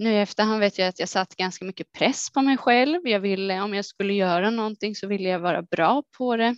nu 0.00 0.12
i 0.12 0.18
efterhand 0.18 0.60
vet 0.60 0.78
jag 0.78 0.88
att 0.88 0.98
jag 0.98 1.08
satt 1.08 1.36
ganska 1.36 1.64
mycket 1.64 1.92
press 1.92 2.30
på 2.32 2.42
mig 2.42 2.56
själv. 2.56 3.08
Jag 3.08 3.20
ville, 3.20 3.60
om 3.60 3.74
jag 3.74 3.84
skulle 3.84 4.14
göra 4.14 4.50
någonting 4.50 4.94
så 4.94 5.06
ville 5.06 5.28
jag 5.28 5.40
vara 5.40 5.62
bra 5.62 6.02
på 6.18 6.36
det. 6.36 6.56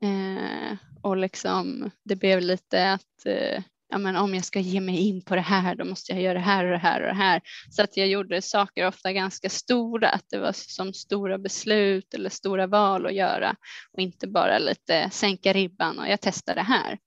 Eh, 0.00 0.76
och 1.02 1.16
liksom, 1.16 1.90
det 2.04 2.16
blev 2.16 2.40
lite 2.40 2.92
att 2.92 3.26
eh, 3.26 3.62
ja, 3.88 3.98
men 3.98 4.16
om 4.16 4.34
jag 4.34 4.44
ska 4.44 4.60
ge 4.60 4.80
mig 4.80 4.98
in 4.98 5.24
på 5.24 5.34
det 5.34 5.40
här, 5.40 5.74
då 5.74 5.84
måste 5.84 6.12
jag 6.12 6.22
göra 6.22 6.34
det 6.34 6.40
här 6.40 6.64
och 6.64 6.70
det 6.70 6.78
här 6.78 7.00
och 7.00 7.06
det 7.06 7.14
här. 7.14 7.40
Så 7.70 7.82
att 7.82 7.96
jag 7.96 8.08
gjorde 8.08 8.42
saker 8.42 8.86
ofta 8.86 9.12
ganska 9.12 9.48
stora, 9.48 10.08
att 10.08 10.24
det 10.30 10.38
var 10.38 10.52
som 10.52 10.92
stora 10.92 11.38
beslut 11.38 12.14
eller 12.14 12.30
stora 12.30 12.66
val 12.66 13.06
att 13.06 13.14
göra 13.14 13.56
och 13.92 14.00
inte 14.00 14.26
bara 14.26 14.58
lite 14.58 15.10
sänka 15.10 15.52
ribban 15.52 15.98
och 15.98 16.08
jag 16.08 16.20
testar 16.20 16.54
det 16.54 16.62
här. 16.62 16.98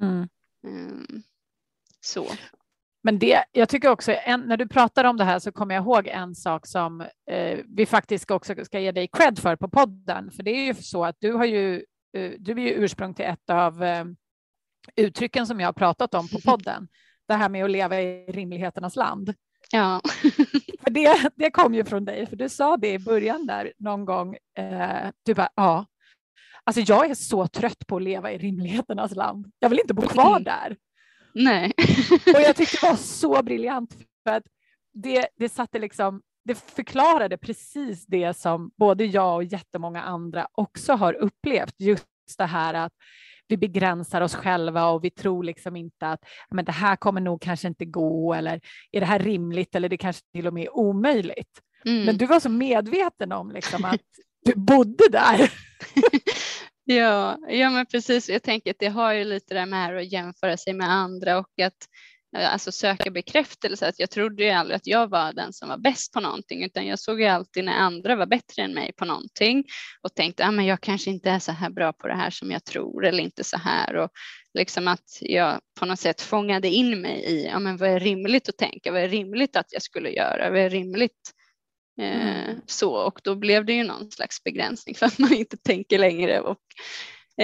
Mm. 0.00 0.28
Mm. 0.64 1.22
Så. 2.00 2.26
Men 3.02 3.18
det, 3.18 3.44
jag 3.52 3.68
tycker 3.68 3.88
också, 3.88 4.12
en, 4.12 4.40
när 4.40 4.56
du 4.56 4.68
pratar 4.68 5.04
om 5.04 5.16
det 5.16 5.24
här 5.24 5.38
så 5.38 5.52
kommer 5.52 5.74
jag 5.74 5.84
ihåg 5.84 6.06
en 6.06 6.34
sak 6.34 6.66
som 6.66 7.00
eh, 7.30 7.58
vi 7.76 7.86
faktiskt 7.86 8.30
också 8.30 8.64
ska 8.64 8.80
ge 8.80 8.92
dig 8.92 9.08
cred 9.12 9.38
för 9.38 9.56
på 9.56 9.68
podden. 9.68 10.30
För 10.30 10.42
det 10.42 10.50
är 10.50 10.64
ju 10.64 10.74
så 10.74 11.04
att 11.04 11.16
du 11.18 11.32
har 11.32 11.44
ju, 11.44 11.74
eh, 12.16 12.32
du 12.38 12.52
är 12.52 12.58
ju 12.58 12.70
ursprung 12.70 13.14
till 13.14 13.24
ett 13.24 13.50
av 13.50 13.84
eh, 13.84 14.04
uttrycken 14.96 15.46
som 15.46 15.60
jag 15.60 15.68
har 15.68 15.72
pratat 15.72 16.14
om 16.14 16.28
på 16.28 16.40
podden. 16.44 16.88
Det 17.28 17.34
här 17.34 17.48
med 17.48 17.64
att 17.64 17.70
leva 17.70 18.00
i 18.00 18.24
rimligheternas 18.28 18.96
land. 18.96 19.34
Ja. 19.72 20.00
för 20.82 20.90
det, 20.90 21.30
det 21.36 21.50
kom 21.50 21.74
ju 21.74 21.84
från 21.84 22.04
dig, 22.04 22.26
för 22.26 22.36
du 22.36 22.48
sa 22.48 22.76
det 22.76 22.92
i 22.92 22.98
början 22.98 23.46
där 23.46 23.72
någon 23.78 24.04
gång. 24.04 24.36
Eh, 24.58 25.10
du 25.22 25.34
bara, 25.34 25.48
ja, 25.54 25.86
alltså 26.64 26.80
jag 26.80 27.10
är 27.10 27.14
så 27.14 27.46
trött 27.46 27.86
på 27.86 27.96
att 27.96 28.02
leva 28.02 28.32
i 28.32 28.38
rimligheternas 28.38 29.14
land. 29.14 29.52
Jag 29.58 29.68
vill 29.68 29.80
inte 29.80 29.94
bo 29.94 30.02
kvar 30.02 30.30
mm. 30.30 30.44
där. 30.44 30.76
Nej. 31.34 31.72
och 32.34 32.40
jag 32.40 32.56
tyckte 32.56 32.76
det 32.80 32.90
var 32.90 32.96
så 32.96 33.42
briljant 33.42 33.96
för 34.26 34.36
att 34.36 34.44
det, 34.92 35.28
det 35.36 35.48
satte 35.48 35.78
liksom 35.78 36.22
det 36.44 36.54
förklarade 36.54 37.38
precis 37.38 38.06
det 38.06 38.36
som 38.36 38.70
både 38.76 39.04
jag 39.04 39.34
och 39.34 39.44
jättemånga 39.44 40.02
andra 40.02 40.48
också 40.52 40.92
har 40.92 41.14
upplevt. 41.14 41.74
Just 41.78 42.06
det 42.38 42.44
här 42.44 42.74
att 42.74 42.92
vi 43.48 43.56
begränsar 43.56 44.20
oss 44.20 44.34
själva 44.34 44.86
och 44.86 45.04
vi 45.04 45.10
tror 45.10 45.44
liksom 45.44 45.76
inte 45.76 46.06
att 46.06 46.20
men 46.50 46.64
det 46.64 46.72
här 46.72 46.96
kommer 46.96 47.20
nog 47.20 47.42
kanske 47.42 47.68
inte 47.68 47.84
gå 47.84 48.34
eller 48.34 48.60
är 48.92 49.00
det 49.00 49.06
här 49.06 49.18
rimligt 49.18 49.74
eller 49.74 49.88
det 49.88 49.96
kanske 49.96 50.22
till 50.32 50.46
och 50.46 50.54
med 50.54 50.64
är 50.64 50.76
omöjligt. 50.76 51.60
Mm. 51.84 52.04
Men 52.04 52.16
du 52.16 52.26
var 52.26 52.40
så 52.40 52.48
medveten 52.48 53.32
om 53.32 53.50
liksom 53.50 53.84
att 53.84 54.00
du 54.44 54.54
bodde 54.54 55.08
där. 55.10 55.52
ja, 56.84 57.38
ja, 57.48 57.70
men 57.70 57.86
precis. 57.86 58.28
Jag 58.28 58.42
tänker 58.42 58.70
att 58.70 58.78
det 58.78 58.88
har 58.88 59.12
ju 59.12 59.24
lite 59.24 59.54
det 59.54 59.74
här 59.76 59.94
att 59.94 60.12
jämföra 60.12 60.56
sig 60.56 60.72
med 60.74 60.90
andra 60.90 61.38
och 61.38 61.60
att 61.62 61.88
alltså 62.36 62.72
söka 62.72 63.10
bekräftelse. 63.10 63.88
Att 63.88 63.98
jag 63.98 64.10
trodde 64.10 64.44
ju 64.44 64.50
aldrig 64.50 64.76
att 64.76 64.86
jag 64.86 65.10
var 65.10 65.32
den 65.32 65.52
som 65.52 65.68
var 65.68 65.78
bäst 65.78 66.12
på 66.12 66.20
någonting 66.20 66.64
utan 66.64 66.86
jag 66.86 66.98
såg 66.98 67.20
ju 67.20 67.26
alltid 67.26 67.64
när 67.64 67.72
andra 67.72 68.16
var 68.16 68.26
bättre 68.26 68.62
än 68.62 68.74
mig 68.74 68.92
på 68.96 69.04
någonting 69.04 69.64
och 70.02 70.14
tänkte 70.14 70.44
att 70.44 70.58
ah, 70.58 70.62
jag 70.62 70.80
kanske 70.80 71.10
inte 71.10 71.30
är 71.30 71.38
så 71.38 71.52
här 71.52 71.70
bra 71.70 71.92
på 71.92 72.08
det 72.08 72.14
här 72.14 72.30
som 72.30 72.50
jag 72.50 72.64
tror 72.64 73.06
eller 73.06 73.22
inte 73.22 73.44
så 73.44 73.58
här 73.58 73.96
och 73.96 74.10
liksom 74.54 74.88
att 74.88 75.18
jag 75.20 75.60
på 75.80 75.86
något 75.86 76.00
sätt 76.00 76.20
fångade 76.20 76.68
in 76.68 77.00
mig 77.00 77.24
i 77.24 77.46
ja, 77.46 77.58
men 77.58 77.76
vad 77.76 77.90
är 77.90 78.00
rimligt 78.00 78.48
att 78.48 78.58
tänka, 78.58 78.92
vad 78.92 79.02
är 79.02 79.08
rimligt 79.08 79.56
att 79.56 79.72
jag 79.72 79.82
skulle 79.82 80.10
göra, 80.10 80.50
vad 80.50 80.60
är 80.60 80.70
rimligt 80.70 81.32
eh, 82.00 82.44
mm. 82.44 82.60
så 82.66 82.94
och 82.94 83.20
då 83.24 83.34
blev 83.34 83.64
det 83.64 83.72
ju 83.72 83.84
någon 83.84 84.10
slags 84.10 84.44
begränsning 84.44 84.94
för 84.94 85.06
att 85.06 85.18
man 85.18 85.32
inte 85.32 85.56
tänker 85.56 85.98
längre 85.98 86.40
och 86.40 86.58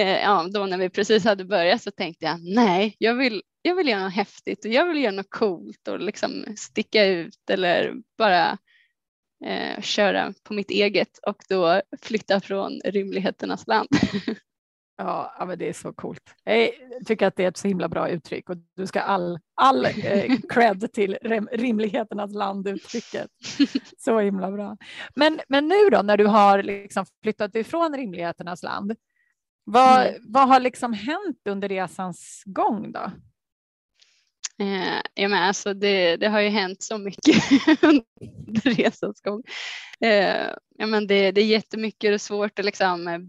ja, 0.01 0.47
då 0.53 0.65
när 0.65 0.77
vi 0.77 0.89
precis 0.89 1.25
hade 1.25 1.45
börjat 1.45 1.81
så 1.81 1.91
tänkte 1.91 2.25
jag 2.25 2.39
nej, 2.43 2.95
jag 2.99 3.15
vill 3.15 3.41
jag 3.61 3.75
vill 3.75 3.87
göra 3.87 4.03
något 4.03 4.13
häftigt 4.13 4.65
och 4.65 4.71
jag 4.71 4.87
vill 4.87 5.03
göra 5.03 5.15
något 5.15 5.29
coolt 5.29 5.87
och 5.87 5.99
liksom 5.99 6.45
sticka 6.57 7.05
ut 7.05 7.49
eller 7.49 7.93
bara 8.17 8.57
eh, 9.45 9.81
köra 9.81 10.33
på 10.43 10.53
mitt 10.53 10.71
eget 10.71 11.17
och 11.27 11.43
då 11.49 11.81
flytta 12.01 12.39
från 12.39 12.81
rymligheternas 12.85 13.67
land. 13.67 13.89
Ja, 14.97 15.45
men 15.47 15.59
det 15.59 15.69
är 15.69 15.73
så 15.73 15.93
coolt. 15.93 16.21
Jag 16.43 16.69
tycker 17.05 17.27
att 17.27 17.35
det 17.35 17.43
är 17.43 17.47
ett 17.47 17.57
så 17.57 17.67
himla 17.67 17.89
bra 17.89 18.09
uttryck 18.09 18.49
och 18.49 18.57
du 18.75 18.87
ska 18.87 19.01
all, 19.01 19.39
all 19.55 19.85
eh, 19.85 20.35
cred 20.49 20.93
till 20.93 21.17
rimligheternas 21.51 22.33
land-uttrycket. 22.33 23.27
Så 23.97 24.19
himla 24.19 24.51
bra. 24.51 24.77
Men, 25.15 25.39
men 25.47 25.67
nu 25.67 25.89
då 25.91 26.01
när 26.01 26.17
du 26.17 26.25
har 26.25 26.63
liksom 26.63 27.05
flyttat 27.23 27.55
ifrån 27.55 27.95
rimligheternas 27.95 28.63
land, 28.63 28.95
vad, 29.65 30.07
mm. 30.07 30.21
vad 30.23 30.47
har 30.47 30.59
liksom 30.59 30.93
hänt 30.93 31.41
under 31.45 31.69
resans 31.69 32.43
gång 32.45 32.91
då? 32.91 33.11
Eh, 34.59 35.01
ja, 35.13 35.27
men 35.27 35.43
alltså 35.43 35.73
det, 35.73 36.17
det, 36.17 36.27
har 36.27 36.39
ju 36.39 36.49
hänt 36.49 36.83
så 36.83 36.97
mycket 36.97 37.35
under 37.81 38.75
resans 38.75 39.21
gång. 39.21 39.43
Eh, 39.99 40.49
ja, 40.77 40.85
men 40.85 41.07
det, 41.07 41.31
det 41.31 41.41
är 41.41 41.45
jättemycket 41.45 42.13
och 42.13 42.21
svårt 42.21 42.59
att 42.59 42.65
liksom, 42.65 43.07
eh, 43.07 43.19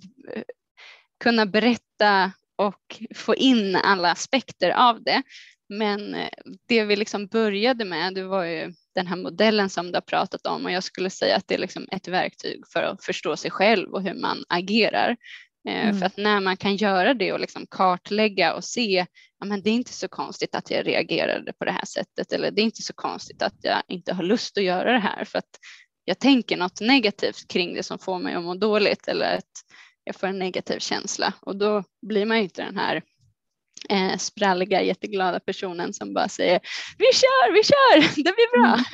kunna 1.21 1.47
berätta 1.47 2.33
och 2.57 3.02
få 3.14 3.35
in 3.35 3.76
alla 3.76 4.11
aspekter 4.11 4.71
av 4.71 5.02
det. 5.02 5.23
Men 5.69 6.14
eh, 6.14 6.28
det 6.69 6.85
vi 6.85 6.97
liksom 6.97 7.26
började 7.26 7.85
med 7.85 8.14
det 8.14 8.23
var 8.23 8.45
ju 8.45 8.73
den 8.95 9.07
här 9.07 9.16
modellen 9.16 9.71
som 9.71 9.87
du 9.87 9.97
har 9.97 10.00
pratat 10.00 10.47
om 10.47 10.64
och 10.64 10.71
jag 10.71 10.85
skulle 10.85 11.11
säga 11.11 11.37
att 11.37 11.49
det 11.49 11.55
är 11.55 11.59
liksom 11.59 11.88
ett 11.93 12.09
verktyg 12.09 12.62
för 12.73 12.83
att 12.83 13.05
förstå 13.05 13.37
sig 13.37 13.50
själv 13.50 13.93
och 13.93 14.02
hur 14.02 14.14
man 14.14 14.45
agerar. 14.49 15.16
Eh, 15.66 15.88
mm. 15.88 15.99
För 15.99 16.06
att 16.06 16.16
när 16.16 16.40
man 16.40 16.56
kan 16.56 16.76
göra 16.76 17.14
det 17.14 17.32
och 17.32 17.40
liksom 17.40 17.66
kartlägga 17.70 18.54
och 18.54 18.64
se, 18.64 19.06
ja 19.40 19.46
men 19.46 19.62
det 19.62 19.70
är 19.70 19.75
inte 19.75 19.92
så 19.92 20.08
konstigt 20.08 20.54
att 20.54 20.70
jag 20.70 20.87
reagerade 20.87 21.52
på 21.52 21.64
det 21.64 21.73
här 21.73 21.85
sättet 21.85 22.32
eller 22.32 22.50
det 22.50 22.61
är 22.61 22.64
inte 22.64 22.82
så 22.82 22.92
konstigt 22.92 23.42
att 23.42 23.54
jag 23.62 23.82
inte 23.88 24.12
har 24.12 24.23
lust 24.23 24.58
att 24.58 24.64
göra 24.64 24.92
det 24.92 24.99
här 24.99 25.25
för 25.25 25.38
att 25.38 25.50
jag 26.04 26.18
tänker 26.18 26.56
något 26.56 26.80
negativt 26.80 27.49
kring 27.49 27.75
det 27.75 27.82
som 27.82 27.99
får 27.99 28.18
mig 28.18 28.35
att 28.35 28.42
må 28.42 28.54
dåligt 28.54 29.08
eller 29.08 29.37
att 29.37 29.52
jag 30.04 30.16
får 30.16 30.26
en 30.26 30.38
negativ 30.38 30.78
känsla 30.78 31.35
och 31.40 31.56
då 31.56 31.85
blir 32.06 32.26
man 32.26 32.37
inte 32.37 32.62
den 32.62 32.76
här 32.76 33.02
eh, 33.88 34.16
spralliga, 34.16 34.83
jätteglada 34.83 35.40
personen 35.40 35.92
som 35.95 36.14
bara 36.14 36.28
säger 36.28 36.61
vi 36.99 37.04
kör, 37.04 37.52
vi 37.52 37.62
kör, 37.62 38.16
det 38.25 38.35
blir 38.35 38.61
bra. 38.61 38.85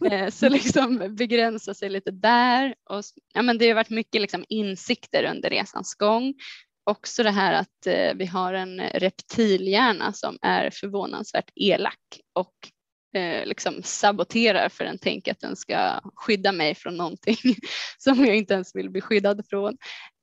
Mm. 0.00 0.12
eh, 0.24 0.30
så 0.30 0.48
liksom 0.48 1.16
begränsa 1.16 1.74
sig 1.74 1.90
lite 1.90 2.10
där. 2.10 2.74
Och, 2.90 3.02
ja, 3.34 3.42
men 3.42 3.58
det 3.58 3.68
har 3.68 3.74
varit 3.74 3.90
mycket 3.90 4.20
liksom 4.20 4.44
insikter 4.48 5.24
under 5.24 5.50
resans 5.50 5.94
gång. 5.94 6.34
Också 6.90 7.22
det 7.22 7.30
här 7.30 7.52
att 7.52 7.86
eh, 7.86 8.14
vi 8.14 8.26
har 8.26 8.54
en 8.54 8.80
reptilhjärna 8.80 10.12
som 10.12 10.38
är 10.42 10.70
förvånansvärt 10.70 11.50
elak 11.54 12.20
och 12.32 12.54
eh, 13.14 13.46
liksom 13.46 13.82
saboterar 13.82 14.68
för 14.68 14.84
den 14.84 14.98
tänker 14.98 15.32
att 15.32 15.40
den 15.40 15.56
ska 15.56 16.00
skydda 16.14 16.52
mig 16.52 16.74
från 16.74 16.96
någonting 16.96 17.36
som 17.98 18.24
jag 18.24 18.36
inte 18.36 18.54
ens 18.54 18.76
vill 18.76 18.90
bli 18.90 19.00
skyddad 19.00 19.46
från. 19.48 19.76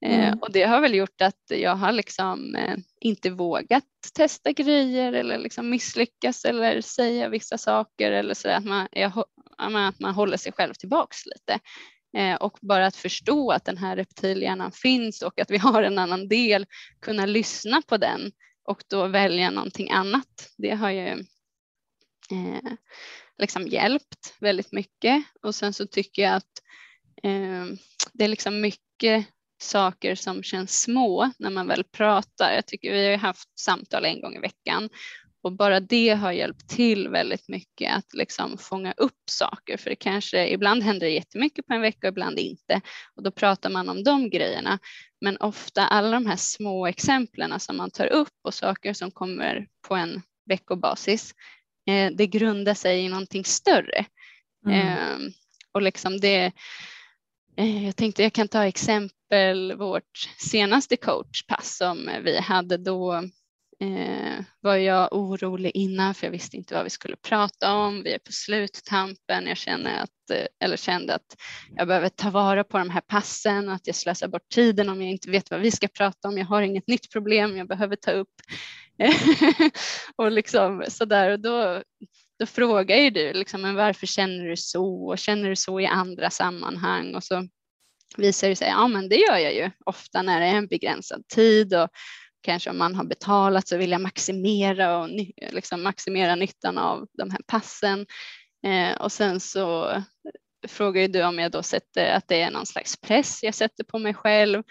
Eh, 0.06 0.28
mm. 0.28 0.40
och 0.40 0.52
det 0.52 0.64
har 0.64 0.82
väl 0.82 0.96
gjort 0.96 1.22
att 1.22 1.42
jag 1.48 1.76
har 1.76 1.92
liksom 1.92 2.56
eh, 2.56 2.76
inte 3.00 3.30
vågat 3.30 3.84
testa 4.14 4.52
grejer 4.52 5.14
eller 5.14 5.38
liksom 5.38 5.70
misslyckas 5.70 6.46
eller 6.46 6.82
säga 6.82 7.30
vissa 7.30 7.58
saker 7.58 8.12
eller 8.12 8.34
så 8.34 8.50
att 8.50 8.66
man, 8.66 8.88
jag, 8.92 9.26
att 9.58 10.00
man 10.00 10.14
håller 10.14 10.38
sig 10.38 10.52
själv 10.52 10.74
tillbaks 10.74 11.18
lite. 11.26 11.60
Eh, 12.18 12.36
och 12.36 12.58
bara 12.62 12.86
att 12.86 12.96
förstå 12.96 13.52
att 13.52 13.66
den 13.66 13.78
här 13.78 13.96
reptilhjärnan 13.96 14.72
finns 14.72 15.22
och 15.22 15.40
att 15.40 15.52
vi 15.52 15.58
har 15.58 15.84
en 15.84 15.98
annan 15.98 16.28
del, 16.28 16.66
kunna 17.02 17.26
lyssna 17.26 17.82
på 17.88 17.98
den 17.98 18.32
och 18.64 18.84
då 18.88 19.08
välja 19.08 19.50
någonting 19.50 19.92
annat. 19.92 20.50
Det 20.58 20.72
har 20.72 20.90
ju 20.90 21.24
eh, 22.32 22.72
liksom 23.38 23.68
hjälpt 23.68 24.36
väldigt 24.40 24.72
mycket 24.72 25.24
och 25.42 25.56
sen 25.56 25.74
så 25.74 25.88
tycker 25.88 26.22
jag 26.22 26.36
att 26.36 26.62
eh, 27.24 27.66
det 28.14 28.24
är 28.24 28.28
liksom 28.28 28.62
mycket 28.62 29.26
saker 29.62 30.16
som 30.16 30.44
känns 30.44 30.82
små 30.82 31.32
när 31.40 31.50
man 31.50 31.68
väl 31.68 31.84
pratar. 31.84 32.54
Jag 32.54 32.66
tycker 32.66 32.94
vi 32.94 33.12
har 33.12 33.18
haft 33.18 33.60
samtal 33.60 34.06
en 34.06 34.22
gång 34.22 34.36
i 34.36 34.40
veckan 34.40 34.90
och 35.44 35.52
bara 35.52 35.80
det 35.80 36.10
har 36.10 36.32
hjälpt 36.32 36.70
till 36.70 37.08
väldigt 37.08 37.50
mycket 37.50 37.98
att 37.98 38.14
liksom 38.14 38.58
fånga 38.58 38.94
upp 38.98 39.30
saker 39.32 39.78
för 39.78 39.90
det 39.90 39.96
kanske 39.96 40.48
ibland 40.48 40.84
händer 40.84 41.08
det 41.08 41.14
jättemycket 41.14 41.68
på 41.68 41.74
en 41.74 41.82
vecka 41.82 42.08
och 42.08 42.12
ibland 42.12 42.40
inte 42.40 42.82
och 43.16 43.24
då 43.24 43.32
pratar 43.32 43.70
man 43.70 43.90
om 43.90 44.04
de 44.04 44.30
grejerna. 44.30 44.80
Men 45.22 45.38
ofta 45.38 45.88
alla 45.88 46.12
de 46.12 46.26
här 46.26 46.36
små 46.36 46.88
exemplen 46.88 47.60
som 47.60 47.78
man 47.78 47.92
tar 47.92 48.08
upp 48.08 48.34
och 48.44 48.54
saker 48.54 48.94
som 48.94 49.12
kommer 49.12 49.68
på 49.88 49.96
en 49.96 50.22
veckobasis, 50.46 51.34
eh, 51.88 52.12
det 52.12 52.28
grundar 52.28 52.74
sig 52.74 53.00
i 53.00 53.10
någonting 53.10 53.46
större. 53.46 54.06
Mm. 54.66 54.88
Eh, 54.88 55.34
och 55.72 55.82
liksom 55.82 56.20
det, 56.20 56.52
eh, 57.58 57.86
jag 57.86 57.96
tänkte 57.96 58.24
jag 58.24 58.34
kan 58.34 58.48
ta 58.48 58.66
exempel 58.66 59.74
vårt 59.74 60.18
senaste 60.38 60.98
coachpass 60.98 61.78
som 61.78 62.10
vi 62.24 62.40
hade 62.40 62.78
då 62.78 63.24
eh, 63.82 64.44
var 64.60 64.76
jag 64.76 65.14
orolig 65.14 65.72
innan 65.74 66.14
för 66.14 66.28
jag 66.28 66.32
visste 66.32 66.58
inte 66.58 66.74
vad 66.74 66.84
vi 66.84 66.90
skulle 66.90 67.16
prata 67.16 67.74
om. 67.74 68.04
Vi 68.04 68.14
är 68.14 68.20
på 68.20 68.32
sluttampen. 68.32 69.48
Jag 69.48 69.58
känner 69.58 70.04
att, 70.04 70.30
eh, 70.34 70.46
eller 70.60 70.78
kände 70.78 71.16
att 71.16 71.38
jag 71.76 71.88
behöver 71.88 72.10
ta 72.10 72.30
vara 72.30 72.64
på 72.64 72.78
de 72.78 72.90
här 72.90 73.02
passen, 73.02 73.70
och 73.70 73.76
att 73.76 73.88
jag 73.88 73.96
slösar 73.96 74.28
bort 74.28 74.50
tiden 74.54 74.90
om 74.90 75.02
jag 75.02 75.12
inte 75.12 75.32
vet 75.32 75.52
vad 75.52 75.60
vi 75.60 75.72
ska 75.72 75.88
prata 75.88 76.28
om. 76.28 76.38
Jag 76.38 76.46
har 76.46 76.62
inget 76.62 76.88
nytt 76.88 77.12
problem 77.12 77.58
jag 77.58 77.68
behöver 77.68 77.96
ta 77.96 78.12
upp. 78.12 78.34
och 80.16 80.32
liksom 80.32 80.84
sådär. 80.88 81.30
Och 81.30 81.40
då, 81.40 81.84
då 82.40 82.46
frågar 82.46 82.98
ju 82.98 83.10
du 83.10 83.34
liksom, 83.34 83.62
men 83.62 83.76
varför 83.76 84.08
känner 84.08 84.46
du 84.46 84.58
så 84.58 85.08
och 85.08 85.18
känner 85.18 85.50
du 85.50 85.56
så 85.56 85.80
i 85.80 85.86
andra 85.86 86.30
sammanhang 86.30 87.16
och 87.16 87.24
så 87.24 87.48
visar 88.18 88.50
det 88.50 88.56
sig, 88.56 88.68
ja 88.68 88.88
men 88.88 89.10
det 89.10 89.16
gör 89.16 89.38
jag 89.38 89.56
ju 89.56 89.72
ofta 89.86 90.22
när 90.22 90.40
det 90.40 90.46
är 90.46 90.56
en 90.56 90.68
begränsad 90.68 91.28
tid 91.28 91.74
och 91.74 91.90
kanske 92.42 92.70
om 92.70 92.78
man 92.78 92.96
har 92.96 93.04
betalat 93.04 93.68
så 93.68 93.78
vill 93.78 93.92
jag 93.92 94.02
maximera 94.02 94.98
och 94.98 95.10
liksom 95.52 95.84
maximera 95.84 96.36
nyttan 96.36 96.78
av 96.78 97.08
de 97.18 97.32
här 97.32 97.42
passen. 97.48 98.06
Eh, 98.66 99.02
och 99.02 99.12
sen 99.12 99.40
så 99.40 100.02
frågar 100.68 101.08
du 101.08 101.24
om 101.24 101.40
jag 101.40 101.52
då 101.52 101.64
sätter 101.64 102.12
att 102.12 102.28
det 102.28 102.42
är 102.42 102.52
någon 102.52 102.66
slags 102.66 103.02
press 103.02 103.44
jag 103.44 103.56
sätter 103.56 103.84
på 103.84 104.00
mig 104.00 104.14
själv. 104.14 104.64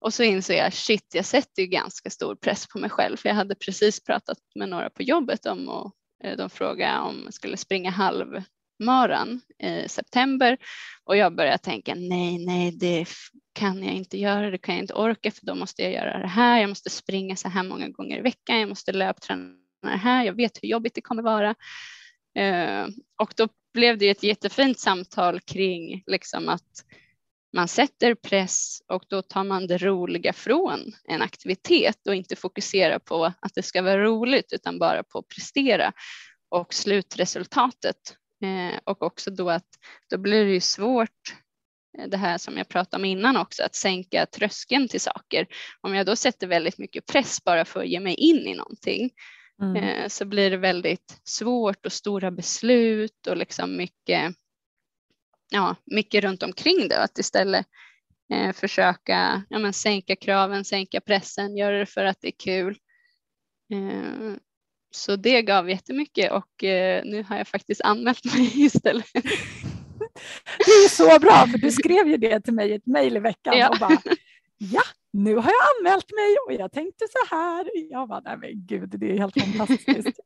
Och 0.00 0.14
så 0.14 0.22
inser 0.22 0.54
jag, 0.54 0.72
shit, 0.72 1.14
jag 1.14 1.24
sätter 1.24 1.62
ju 1.62 1.68
ganska 1.68 2.10
stor 2.10 2.34
press 2.34 2.66
på 2.66 2.78
mig 2.78 2.90
själv. 2.90 3.16
För 3.16 3.28
jag 3.28 3.36
hade 3.36 3.54
precis 3.54 4.04
pratat 4.04 4.38
med 4.54 4.68
några 4.68 4.90
på 4.90 5.02
jobbet 5.02 5.46
om 5.46 5.68
och 5.68 5.92
eh, 6.24 6.36
de 6.36 6.50
frågade 6.50 6.98
om 6.98 7.22
jag 7.24 7.34
skulle 7.34 7.56
springa 7.56 7.90
halv 7.90 8.42
maran 8.84 9.40
i 9.58 9.88
september 9.88 10.58
och 11.04 11.16
jag 11.16 11.36
började 11.36 11.58
tänka 11.58 11.94
nej, 11.94 12.46
nej, 12.46 12.70
det 12.72 13.06
kan 13.52 13.82
jag 13.82 13.94
inte 13.94 14.18
göra, 14.18 14.50
det 14.50 14.58
kan 14.58 14.74
jag 14.74 14.82
inte 14.82 14.94
orka 14.94 15.30
för 15.30 15.46
då 15.46 15.54
måste 15.54 15.82
jag 15.82 15.92
göra 15.92 16.18
det 16.18 16.28
här, 16.28 16.60
jag 16.60 16.68
måste 16.68 16.90
springa 16.90 17.36
så 17.36 17.48
här 17.48 17.62
många 17.62 17.88
gånger 17.88 18.18
i 18.18 18.22
veckan, 18.22 18.60
jag 18.60 18.68
måste 18.68 18.92
löpträna 18.92 19.54
det 19.82 19.88
här, 19.88 20.24
jag 20.24 20.32
vet 20.32 20.62
hur 20.62 20.68
jobbigt 20.68 20.94
det 20.94 21.00
kommer 21.00 21.22
vara. 21.22 21.54
Eh, 22.38 22.86
och 23.18 23.32
då 23.36 23.48
blev 23.74 23.98
det 23.98 24.08
ett 24.08 24.22
jättefint 24.22 24.78
samtal 24.78 25.40
kring 25.40 26.02
liksom 26.06 26.48
att 26.48 26.84
man 27.52 27.68
sätter 27.68 28.14
press 28.14 28.82
och 28.88 29.04
då 29.08 29.22
tar 29.22 29.44
man 29.44 29.66
det 29.66 29.78
roliga 29.78 30.32
från 30.32 30.80
en 31.04 31.22
aktivitet 31.22 32.06
och 32.06 32.14
inte 32.14 32.36
fokuserar 32.36 32.98
på 32.98 33.24
att 33.24 33.54
det 33.54 33.62
ska 33.62 33.82
vara 33.82 34.02
roligt 34.02 34.52
utan 34.52 34.78
bara 34.78 35.02
på 35.02 35.18
att 35.18 35.28
prestera 35.28 35.92
och 36.48 36.74
slutresultatet 36.74 38.16
Eh, 38.42 38.78
och 38.84 39.02
också 39.02 39.30
då 39.30 39.50
att 39.50 39.68
då 40.10 40.18
blir 40.18 40.44
det 40.44 40.52
ju 40.52 40.60
svårt 40.60 41.36
eh, 41.98 42.08
det 42.08 42.16
här 42.16 42.38
som 42.38 42.56
jag 42.56 42.68
pratade 42.68 43.00
om 43.00 43.04
innan 43.04 43.36
också, 43.36 43.62
att 43.62 43.74
sänka 43.74 44.26
tröskeln 44.26 44.88
till 44.88 45.00
saker. 45.00 45.46
Om 45.80 45.94
jag 45.94 46.06
då 46.06 46.16
sätter 46.16 46.46
väldigt 46.46 46.78
mycket 46.78 47.06
press 47.06 47.44
bara 47.44 47.64
för 47.64 47.80
att 47.80 47.88
ge 47.88 48.00
mig 48.00 48.14
in 48.14 48.46
i 48.46 48.54
någonting 48.54 49.10
mm. 49.62 49.76
eh, 49.76 50.08
så 50.08 50.24
blir 50.24 50.50
det 50.50 50.56
väldigt 50.56 51.20
svårt 51.24 51.86
och 51.86 51.92
stora 51.92 52.30
beslut 52.30 53.26
och 53.26 53.36
liksom 53.36 53.76
mycket, 53.76 54.34
ja, 55.50 55.76
mycket 55.84 56.24
runt 56.24 56.42
omkring 56.42 56.88
det. 56.88 57.02
Att 57.02 57.18
istället 57.18 57.66
eh, 58.32 58.52
försöka 58.52 59.42
ja, 59.48 59.58
men 59.58 59.72
sänka 59.72 60.16
kraven, 60.16 60.64
sänka 60.64 61.00
pressen, 61.00 61.56
göra 61.56 61.78
det 61.78 61.86
för 61.86 62.04
att 62.04 62.20
det 62.20 62.28
är 62.28 62.38
kul. 62.38 62.78
Eh, 63.72 64.36
så 64.94 65.16
det 65.16 65.42
gav 65.42 65.70
jättemycket 65.70 66.32
och 66.32 66.64
eh, 66.64 67.02
nu 67.04 67.22
har 67.22 67.36
jag 67.36 67.48
faktiskt 67.48 67.80
anmält 67.80 68.24
mig 68.24 68.50
istället. 68.66 69.12
Det 70.58 70.70
är 70.70 70.88
så 70.88 71.18
bra, 71.18 71.46
för 71.46 71.58
du 71.58 71.70
skrev 71.70 72.08
ju 72.08 72.16
det 72.16 72.40
till 72.40 72.54
mig 72.54 72.70
i 72.70 72.74
ett 72.74 72.86
mejl 72.86 73.16
i 73.16 73.20
veckan 73.20 73.58
ja. 73.58 73.68
och 73.68 73.78
bara 73.78 73.98
ja, 74.58 74.82
nu 75.12 75.34
har 75.34 75.50
jag 75.50 75.78
anmält 75.78 76.10
mig 76.10 76.36
och 76.46 76.62
jag 76.62 76.72
tänkte 76.72 77.04
så 77.10 77.34
här. 77.36 77.70
Jag 77.90 78.08
bara, 78.08 78.20
nej 78.20 78.36
men 78.36 78.66
gud, 78.66 78.88
det 78.88 79.12
är 79.12 79.18
helt 79.18 79.40
fantastiskt. 79.40 80.20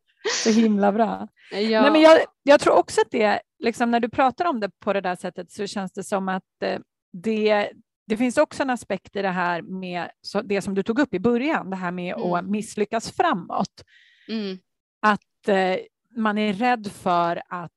Så 0.45 0.51
himla 0.51 0.93
bra. 0.93 1.29
Ja. 1.51 1.83
Nej, 1.83 1.91
men 1.91 2.01
jag, 2.01 2.21
jag 2.43 2.61
tror 2.61 2.75
också 2.75 3.01
att 3.01 3.11
det, 3.11 3.41
liksom 3.59 3.91
när 3.91 4.01
du 4.01 4.09
pratar 4.09 4.45
om 4.45 4.61
det 4.61 4.71
på 4.81 4.93
det 4.93 5.01
där 5.01 5.17
sättet 5.17 5.53
så 5.53 5.67
känns 5.67 5.93
det 5.93 6.05
som 6.05 6.29
att 6.29 6.63
eh, 6.63 6.79
det, 7.13 7.71
det 8.07 8.17
finns 8.17 8.39
också 8.39 8.63
en 8.63 8.71
aspekt 8.71 9.17
i 9.17 9.23
det 9.23 9.31
här 9.31 9.63
med 9.63 10.11
det 10.45 10.63
som 10.63 10.75
du 10.75 10.83
tog 10.83 10.99
upp 10.99 11.15
i 11.15 11.21
början, 11.21 11.71
det 11.71 11.77
här 11.77 11.91
med 11.91 12.17
mm. 12.17 12.33
att 12.33 12.51
misslyckas 12.51 13.11
framåt. 13.11 13.85
Mm. 14.29 14.59
Att 15.03 15.49
eh, 15.49 15.77
man 16.17 16.39
är 16.39 16.53
rädd 16.53 16.87
för 16.93 17.43
att 17.49 17.73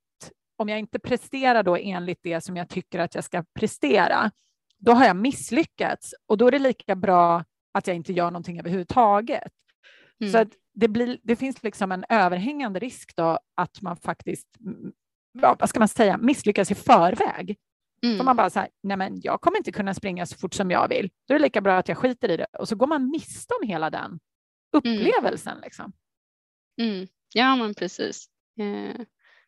om 0.58 0.70
jag 0.70 0.80
inte 0.80 1.00
presterar 1.00 1.64
då 1.64 1.76
enligt 1.76 2.20
det 2.24 2.42
som 2.42 2.58
jag 2.58 2.70
tycker 2.70 3.00
att 3.00 3.16
jag 3.16 3.24
ska 3.24 3.44
prestera, 3.54 4.32
då 4.78 4.92
har 4.92 5.06
jag 5.06 5.16
misslyckats 5.16 6.14
och 6.26 6.38
då 6.38 6.48
är 6.48 6.52
det 6.52 6.60
lika 6.60 6.96
bra 6.96 7.44
att 7.72 7.88
jag 7.88 7.96
inte 7.96 8.14
gör 8.14 8.32
någonting 8.32 8.60
överhuvudtaget. 8.60 9.52
Mm. 10.22 10.32
Så 10.32 10.38
att 10.38 10.48
det, 10.74 10.88
blir, 10.88 11.20
det 11.24 11.36
finns 11.36 11.64
liksom 11.64 11.92
en 11.92 12.06
överhängande 12.10 12.80
risk 12.80 13.16
då 13.16 13.40
att 13.56 13.82
man 13.82 13.98
faktiskt, 13.98 14.48
vad 15.34 15.70
ska 15.70 15.80
man 15.80 15.88
säga, 15.88 16.18
misslyckas 16.18 16.72
i 16.72 16.76
förväg. 16.76 17.58
Mm. 18.04 18.18
Så 18.18 18.24
man 18.24 18.36
bara 18.36 18.50
så 18.50 18.60
här, 18.60 18.70
nej 18.84 18.98
men 18.98 19.22
jag 19.22 19.42
kommer 19.42 19.58
inte 19.58 19.72
kunna 19.72 19.94
springa 19.94 20.26
så 20.26 20.38
fort 20.38 20.54
som 20.54 20.72
jag 20.72 20.88
vill. 20.90 21.10
Då 21.28 21.34
är 21.34 21.40
det 21.40 21.44
lika 21.44 21.62
bra 21.62 21.78
att 21.78 21.88
jag 21.88 21.98
skiter 21.98 22.32
i 22.32 22.38
det. 22.38 22.46
Och 22.60 22.68
så 22.68 22.76
går 22.76 22.88
man 22.88 23.10
miste 23.10 23.54
om 23.62 23.68
hela 23.68 23.90
den 23.90 24.06
mm. 24.06 24.20
upplevelsen. 24.72 25.54
Mm. 25.54 25.64
Liksom. 25.64 25.94
Mm. 26.80 27.08
Ja, 27.34 27.56
men 27.56 27.74
precis. 27.74 28.26
Eh, 28.60 29.02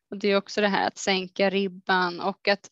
och 0.10 0.18
det 0.18 0.28
är 0.28 0.38
också 0.38 0.62
det 0.62 0.68
här 0.68 0.88
att 0.88 0.98
sänka 0.98 1.50
ribban 1.50 2.20
och 2.20 2.48
att 2.48 2.70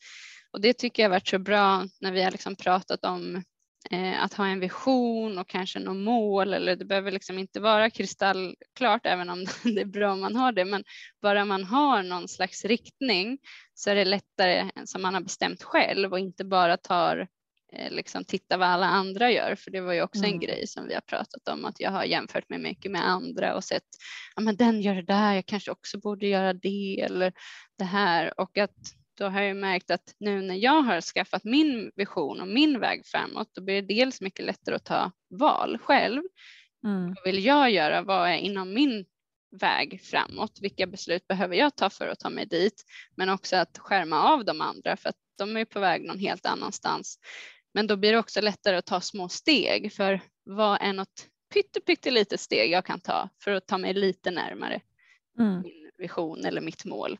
och 0.52 0.62
det 0.62 0.74
tycker 0.74 1.04
jag 1.04 1.10
har 1.10 1.16
varit 1.16 1.28
så 1.28 1.40
bra 1.40 1.86
när 2.02 2.12
vi 2.12 2.24
har 2.24 2.32
liksom 2.32 2.56
pratat 2.56 3.06
om 3.06 3.44
eh, 3.92 4.24
att 4.24 4.34
ha 4.34 4.48
en 4.48 4.60
vision 4.60 5.38
och 5.38 5.50
kanske 5.50 5.80
något 5.80 5.98
mål 5.98 6.54
eller 6.54 6.76
det 6.76 6.86
behöver 6.86 7.12
liksom 7.12 7.40
inte 7.40 7.60
vara 7.60 7.90
kristallklart 7.90 9.06
även 9.06 9.30
om 9.30 9.46
det 9.64 9.82
är 9.82 9.86
bra 9.86 10.12
om 10.12 10.20
man 10.20 10.36
har 10.36 10.52
det 10.52 10.66
men 10.66 10.84
bara 11.22 11.46
man 11.46 11.64
har 11.64 12.04
någon 12.04 12.28
slags 12.28 12.66
riktning 12.66 13.38
så 13.74 13.90
är 13.90 13.96
det 13.96 14.06
lättare 14.06 14.72
som 14.86 15.02
man 15.02 15.14
har 15.14 15.22
bestämt 15.22 15.64
själv 15.64 16.12
och 16.12 16.20
inte 16.20 16.46
bara 16.46 16.78
tar 16.78 17.28
liksom 17.90 18.24
titta 18.24 18.58
vad 18.58 18.68
alla 18.68 18.86
andra 18.86 19.32
gör, 19.32 19.56
för 19.56 19.72
det 19.72 19.82
var 19.82 19.94
ju 19.94 20.02
också 20.02 20.20
mm. 20.20 20.34
en 20.34 20.40
grej 20.40 20.68
som 20.68 20.88
vi 20.88 20.94
har 20.94 21.02
pratat 21.02 21.48
om, 21.48 21.66
att 21.66 21.80
jag 21.80 21.92
har 21.92 22.04
jämfört 22.04 22.50
mig 22.50 22.60
mycket 22.60 22.92
med 22.92 23.10
andra 23.10 23.56
och 23.56 23.64
sett, 23.64 23.84
ja 24.36 24.42
men 24.42 24.56
den 24.56 24.82
gör 24.82 24.96
det 24.96 25.02
där, 25.02 25.34
jag 25.34 25.46
kanske 25.46 25.72
också 25.72 26.00
borde 26.00 26.28
göra 26.28 26.54
det 26.54 27.02
eller 27.02 27.34
det 27.78 27.84
här 27.84 28.40
och 28.40 28.58
att 28.58 28.76
då 29.20 29.26
har 29.26 29.42
jag 29.42 29.58
märkt 29.58 29.92
att 29.92 30.16
nu 30.20 30.42
när 30.42 30.56
jag 30.56 30.82
har 30.82 31.02
skaffat 31.02 31.44
min 31.44 31.92
vision 31.96 32.42
och 32.42 32.48
min 32.48 32.80
väg 32.80 33.06
framåt, 33.06 33.50
då 33.54 33.62
blir 33.62 33.82
det 33.82 33.94
dels 33.94 34.22
mycket 34.22 34.46
lättare 34.46 34.76
att 34.76 34.86
ta 34.86 35.12
val 35.30 35.78
själv. 35.78 36.22
Mm. 36.86 37.08
Vad 37.08 37.24
vill 37.26 37.46
jag 37.46 37.72
göra? 37.72 38.02
Vad 38.02 38.30
är 38.30 38.38
inom 38.38 38.74
min 38.74 39.06
väg 39.52 40.02
framåt? 40.04 40.60
Vilka 40.62 40.88
beslut 40.88 41.28
behöver 41.28 41.56
jag 41.56 41.76
ta 41.76 41.90
för 41.90 42.08
att 42.08 42.20
ta 42.20 42.30
mig 42.30 42.46
dit? 42.46 42.86
Men 43.16 43.30
också 43.30 43.56
att 43.56 43.78
skärma 43.78 44.24
av 44.24 44.46
de 44.46 44.62
andra 44.62 44.98
för 44.98 45.10
att 45.10 45.16
de 45.38 45.58
är 45.58 45.66
på 45.66 45.80
väg 45.80 46.06
någon 46.06 46.20
helt 46.20 46.46
annanstans. 46.46 47.20
Men 47.74 47.88
då 47.88 47.98
blir 47.98 48.12
det 48.12 48.20
också 48.20 48.42
lättare 48.42 48.76
att 48.76 48.86
ta 48.86 49.02
små 49.02 49.30
steg 49.30 49.94
för 49.94 50.22
vad 50.44 50.82
är 50.82 50.94
något 50.94 51.28
pyttelitet 51.86 52.40
steg 52.40 52.72
jag 52.72 52.86
kan 52.86 53.00
ta 53.00 53.30
för 53.44 53.52
att 53.52 53.68
ta 53.68 53.78
mig 53.78 53.94
lite 53.94 54.32
närmare 54.32 54.82
mm. 55.40 55.62
min 55.62 55.92
vision 55.98 56.46
eller 56.46 56.62
mitt 56.62 56.86
mål. 56.86 57.18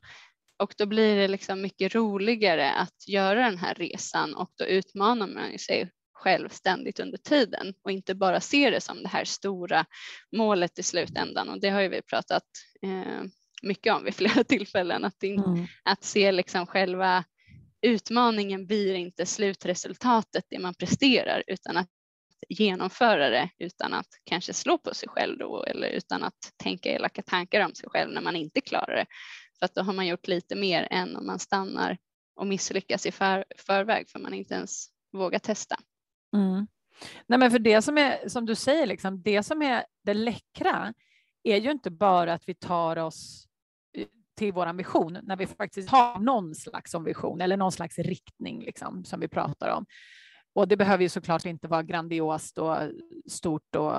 Och 0.58 0.74
då 0.78 0.86
blir 0.86 1.16
det 1.16 1.28
liksom 1.28 1.62
mycket 1.62 1.96
roligare 1.96 2.72
att 2.72 3.08
göra 3.08 3.44
den 3.44 3.58
här 3.58 3.76
resan 3.76 4.36
och 4.36 4.52
då 4.56 4.66
utmanar 4.66 5.28
man 5.28 5.60
sig 5.60 5.90
själv 6.14 6.50
ständigt 6.50 7.00
under 7.00 7.18
tiden 7.18 7.74
och 7.84 7.92
inte 7.92 8.16
bara 8.16 8.42
se 8.42 8.70
det 8.70 8.82
som 8.82 9.04
det 9.04 9.10
här 9.10 9.26
stora 9.26 9.86
målet 10.32 10.80
i 10.80 10.84
slutändan. 10.84 11.50
Och 11.50 11.62
det 11.62 11.70
har 11.70 11.82
ju 11.82 11.90
vi 11.90 12.02
pratat 12.02 12.44
eh, 12.82 13.24
mycket 13.62 13.94
om 13.94 14.04
vid 14.04 14.16
flera 14.16 14.44
tillfällen, 14.48 15.06
att, 15.06 15.24
in, 15.24 15.44
mm. 15.44 15.68
att 15.84 16.04
se 16.04 16.32
liksom 16.32 16.66
själva 16.66 17.24
utmaningen 17.82 18.66
blir 18.66 18.94
inte 18.94 19.26
slutresultatet, 19.26 20.46
det 20.50 20.60
man 20.60 20.74
presterar, 20.74 21.44
utan 21.48 21.78
att 21.78 21.90
genomföra 22.50 23.30
det 23.30 23.50
utan 23.58 23.94
att 23.94 24.08
kanske 24.24 24.54
slå 24.54 24.78
på 24.78 24.94
sig 24.94 25.10
själv 25.10 25.38
då 25.38 25.64
eller 25.64 25.88
utan 25.88 26.24
att 26.24 26.38
tänka 26.64 26.90
elaka 26.90 27.22
tankar 27.22 27.66
om 27.66 27.76
sig 27.76 27.90
själv 27.90 28.12
när 28.12 28.22
man 28.22 28.36
inte 28.36 28.62
klarar 28.62 28.96
det. 28.96 29.06
För 29.60 29.66
att 29.66 29.76
då 29.76 29.82
har 29.82 29.94
man 29.94 30.08
gjort 30.08 30.28
lite 30.28 30.56
mer 30.56 30.88
än 30.92 31.16
om 31.16 31.26
man 31.26 31.40
stannar 31.40 31.98
och 32.36 32.48
misslyckas 32.48 33.06
i 33.06 33.12
för, 33.12 33.46
förväg 33.58 34.10
för 34.10 34.20
man 34.20 34.34
inte 34.34 34.54
ens 34.54 34.88
vågar 35.12 35.40
testa. 35.40 35.76
Mm. 36.34 36.68
Nej, 37.28 37.40
men 37.40 37.52
för 37.52 37.60
det 37.60 37.82
som 37.82 37.98
är 37.98 38.30
som 38.30 38.46
du 38.46 38.56
säger, 38.56 38.88
liksom, 38.88 39.22
det 39.22 39.44
som 39.44 39.62
är 39.62 39.86
det 40.04 40.14
läckra 40.14 40.94
är 41.44 41.58
ju 41.58 41.72
inte 41.72 41.92
bara 41.92 42.34
att 42.34 42.50
vi 42.50 42.54
tar 42.54 42.98
oss 42.98 43.49
till 44.40 44.54
vår 44.54 44.74
vision 44.74 45.18
när 45.24 45.36
vi 45.36 45.48
faktiskt 45.48 45.90
har 45.90 46.20
någon 46.20 46.56
slags 46.56 46.96
vision 46.96 47.42
eller 47.42 47.58
någon 47.58 47.72
slags 47.72 48.00
riktning 48.00 48.64
liksom, 48.64 49.06
som 49.06 49.20
vi 49.20 49.28
pratar 49.28 49.70
om. 49.70 49.86
Och 50.54 50.68
det 50.68 50.78
behöver 50.78 51.04
ju 51.04 51.10
såklart 51.10 51.46
inte 51.46 51.68
vara 51.68 51.84
grandiost 51.84 52.58
och 52.58 52.78
stort 53.30 53.76
och, 53.76 53.94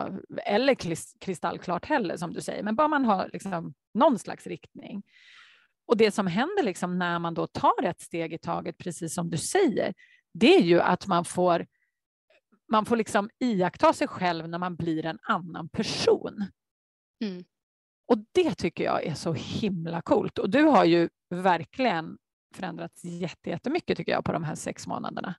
eller 0.46 0.74
kristallklart 1.20 1.84
heller 1.84 2.16
som 2.16 2.32
du 2.32 2.40
säger, 2.40 2.62
men 2.62 2.76
bara 2.76 2.88
man 2.88 3.04
har 3.04 3.30
liksom 3.32 3.74
någon 3.94 4.18
slags 4.18 4.46
riktning. 4.46 5.02
Och 5.86 5.96
det 5.96 6.10
som 6.10 6.26
händer 6.26 6.62
liksom 6.62 6.98
när 6.98 7.18
man 7.18 7.34
då 7.34 7.46
tar 7.46 7.84
ett 7.84 8.00
steg 8.00 8.32
i 8.32 8.38
taget, 8.38 8.78
precis 8.78 9.14
som 9.14 9.30
du 9.30 9.36
säger, 9.36 9.94
det 10.34 10.54
är 10.54 10.62
ju 10.62 10.80
att 10.80 11.06
man 11.06 11.24
får 11.24 11.66
man 12.72 12.86
får 12.86 12.96
liksom 12.96 13.30
iaktta 13.38 13.92
sig 13.92 14.08
själv 14.08 14.48
när 14.48 14.58
man 14.58 14.76
blir 14.76 15.06
en 15.06 15.18
annan 15.22 15.68
person. 15.68 16.44
Mm. 17.24 17.44
Och 18.10 18.18
det 18.32 18.54
tycker 18.54 18.84
jag 18.84 19.06
är 19.06 19.14
så 19.14 19.32
himla 19.32 20.02
coolt. 20.02 20.38
Och 20.38 20.50
du 20.50 20.62
har 20.62 20.84
ju 20.84 21.08
verkligen 21.34 22.18
förändrats 22.54 23.04
jättemycket 23.44 23.96
tycker 23.96 24.12
jag 24.12 24.24
på 24.24 24.32
de 24.32 24.44
här 24.44 24.54
sex 24.54 24.86
månaderna. 24.86 25.34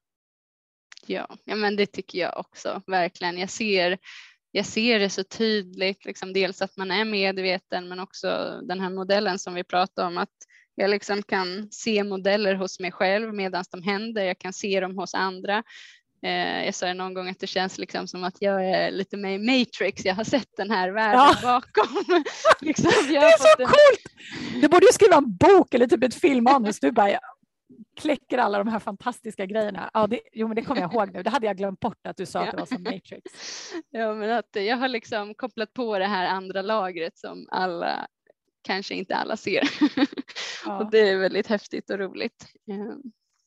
Ja, 1.05 1.27
ja 1.45 1.55
men 1.55 1.75
det 1.75 1.85
tycker 1.85 2.19
jag 2.19 2.39
också 2.39 2.81
verkligen. 2.87 3.37
Jag 3.37 3.49
ser, 3.49 3.97
jag 4.51 4.65
ser 4.65 4.99
det 4.99 5.09
så 5.09 5.23
tydligt, 5.23 6.05
liksom 6.05 6.33
dels 6.33 6.61
att 6.61 6.77
man 6.77 6.91
är 6.91 7.05
medveten 7.05 7.87
men 7.87 7.99
också 7.99 8.59
den 8.63 8.79
här 8.79 8.89
modellen 8.89 9.39
som 9.39 9.53
vi 9.53 9.63
pratade 9.63 10.07
om 10.07 10.17
att 10.17 10.35
jag 10.75 10.89
liksom 10.89 11.23
kan 11.23 11.71
se 11.71 12.03
modeller 12.03 12.55
hos 12.55 12.79
mig 12.79 12.91
själv 12.91 13.33
medan 13.33 13.63
de 13.71 13.83
händer. 13.83 14.23
Jag 14.23 14.39
kan 14.39 14.53
se 14.53 14.79
dem 14.79 14.97
hos 14.97 15.13
andra. 15.13 15.63
Eh, 16.23 16.65
jag 16.65 16.75
sa 16.75 16.85
det 16.85 16.93
någon 16.93 17.13
gång 17.13 17.29
att 17.29 17.39
det 17.39 17.47
känns 17.47 17.77
liksom 17.77 18.07
som 18.07 18.23
att 18.23 18.35
jag 18.39 18.69
är 18.69 18.91
lite 18.91 19.17
med 19.17 19.35
i 19.35 19.39
Matrix. 19.39 20.05
Jag 20.05 20.15
har 20.15 20.23
sett 20.23 20.57
den 20.57 20.71
här 20.71 20.89
världen 20.89 21.19
ja. 21.19 21.35
bakom. 21.43 22.23
liksom, 22.61 22.91
det 23.07 23.15
är 23.15 23.37
så 23.37 23.61
en... 23.61 23.67
coolt! 23.67 24.61
Du 24.61 24.67
borde 24.67 24.85
ju 24.85 24.91
skriva 24.93 25.15
en 25.15 25.35
bok 25.35 25.73
eller 25.73 25.87
typ 25.87 26.03
ett 26.03 26.15
filmmanus. 26.15 26.79
Du 26.79 26.91
bara 26.91 27.19
kläcker 27.95 28.37
alla 28.37 28.57
de 28.57 28.67
här 28.67 28.79
fantastiska 28.79 29.45
grejerna. 29.45 29.89
Ja, 29.93 30.07
det, 30.07 30.19
jo, 30.33 30.47
men 30.47 30.55
det 30.55 30.61
kommer 30.61 30.81
jag 30.81 30.93
ihåg 30.93 31.13
nu. 31.13 31.23
Det 31.23 31.29
hade 31.29 31.45
jag 31.45 31.57
glömt 31.57 31.79
bort 31.79 32.07
att 32.07 32.17
du 32.17 32.25
sa 32.25 32.39
att 32.41 32.51
det 32.51 32.57
var 32.57 32.65
som 32.65 32.83
Matrix. 32.83 33.21
Ja, 33.89 34.13
men 34.13 34.31
att 34.31 34.49
jag 34.51 34.77
har 34.77 34.87
liksom 34.87 35.35
kopplat 35.35 35.73
på 35.73 35.99
det 35.99 36.05
här 36.05 36.27
andra 36.27 36.61
lagret 36.61 37.17
som 37.17 37.47
alla 37.51 38.07
kanske 38.61 38.95
inte 38.95 39.15
alla 39.15 39.37
ser. 39.37 39.63
Ja. 40.65 40.77
och 40.77 40.91
det 40.91 41.09
är 41.09 41.17
väldigt 41.17 41.47
häftigt 41.47 41.89
och 41.89 41.99
roligt. 41.99 42.45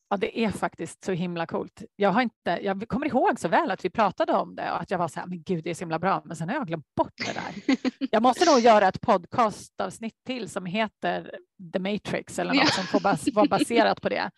Ja, 0.09 0.17
det 0.17 0.45
är 0.45 0.51
faktiskt 0.51 1.05
så 1.05 1.13
himla 1.13 1.47
coolt. 1.47 1.83
Jag, 1.97 2.11
har 2.11 2.23
inte, 2.23 2.59
jag 2.63 2.89
kommer 2.89 3.07
ihåg 3.07 3.41
så 3.41 3.49
väl 3.49 3.71
att 3.71 3.85
vi 3.85 3.91
pratade 3.91 4.33
om 4.33 4.55
det 4.55 4.73
och 4.73 4.81
att 4.81 4.91
jag 4.91 4.99
var 4.99 5.09
så 5.09 5.21
här, 5.21 5.27
men 5.27 5.43
gud, 5.43 5.65
det 5.65 5.71
är 5.71 5.75
så 5.75 5.81
himla 5.81 5.99
bra, 5.99 6.23
men 6.25 6.37
sen 6.37 6.49
har 6.49 6.57
jag 6.57 6.67
glömt 6.67 6.95
bort 6.97 7.13
det 7.17 7.33
där. 7.33 7.77
Jag 8.11 8.23
måste 8.23 8.51
nog 8.51 8.61
göra 8.61 8.89
ett 8.89 9.01
podcastavsnitt 9.01 10.25
till 10.27 10.49
som 10.49 10.67
heter 10.67 11.39
The 11.73 11.79
Matrix 11.79 12.39
eller 12.39 12.55
något 12.55 12.63
ja. 12.65 12.71
som 12.71 12.85
får 12.85 13.01
bas 13.01 13.29
vara 13.33 13.47
baserat 13.47 14.01
på 14.01 14.09
det. 14.09 14.31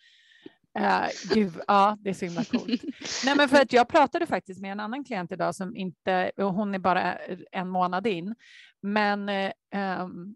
Uh, 0.79 1.07
gud, 1.33 1.53
ja, 1.67 1.97
det 1.99 2.09
är 2.09 2.13
så 2.13 2.25
himla 2.25 2.43
coolt. 2.43 2.83
Nej, 3.25 3.35
men 3.37 3.49
för 3.49 3.61
att 3.61 3.73
jag 3.73 3.87
pratade 3.87 4.25
faktiskt 4.25 4.61
med 4.61 4.71
en 4.71 4.79
annan 4.79 5.03
klient 5.03 5.31
idag 5.31 5.55
som 5.55 5.75
inte, 5.75 6.31
och 6.37 6.53
hon 6.53 6.75
är 6.75 6.79
bara 6.79 7.17
en 7.51 7.69
månad 7.69 8.07
in, 8.07 8.35
men 8.81 9.29
um, 9.75 10.35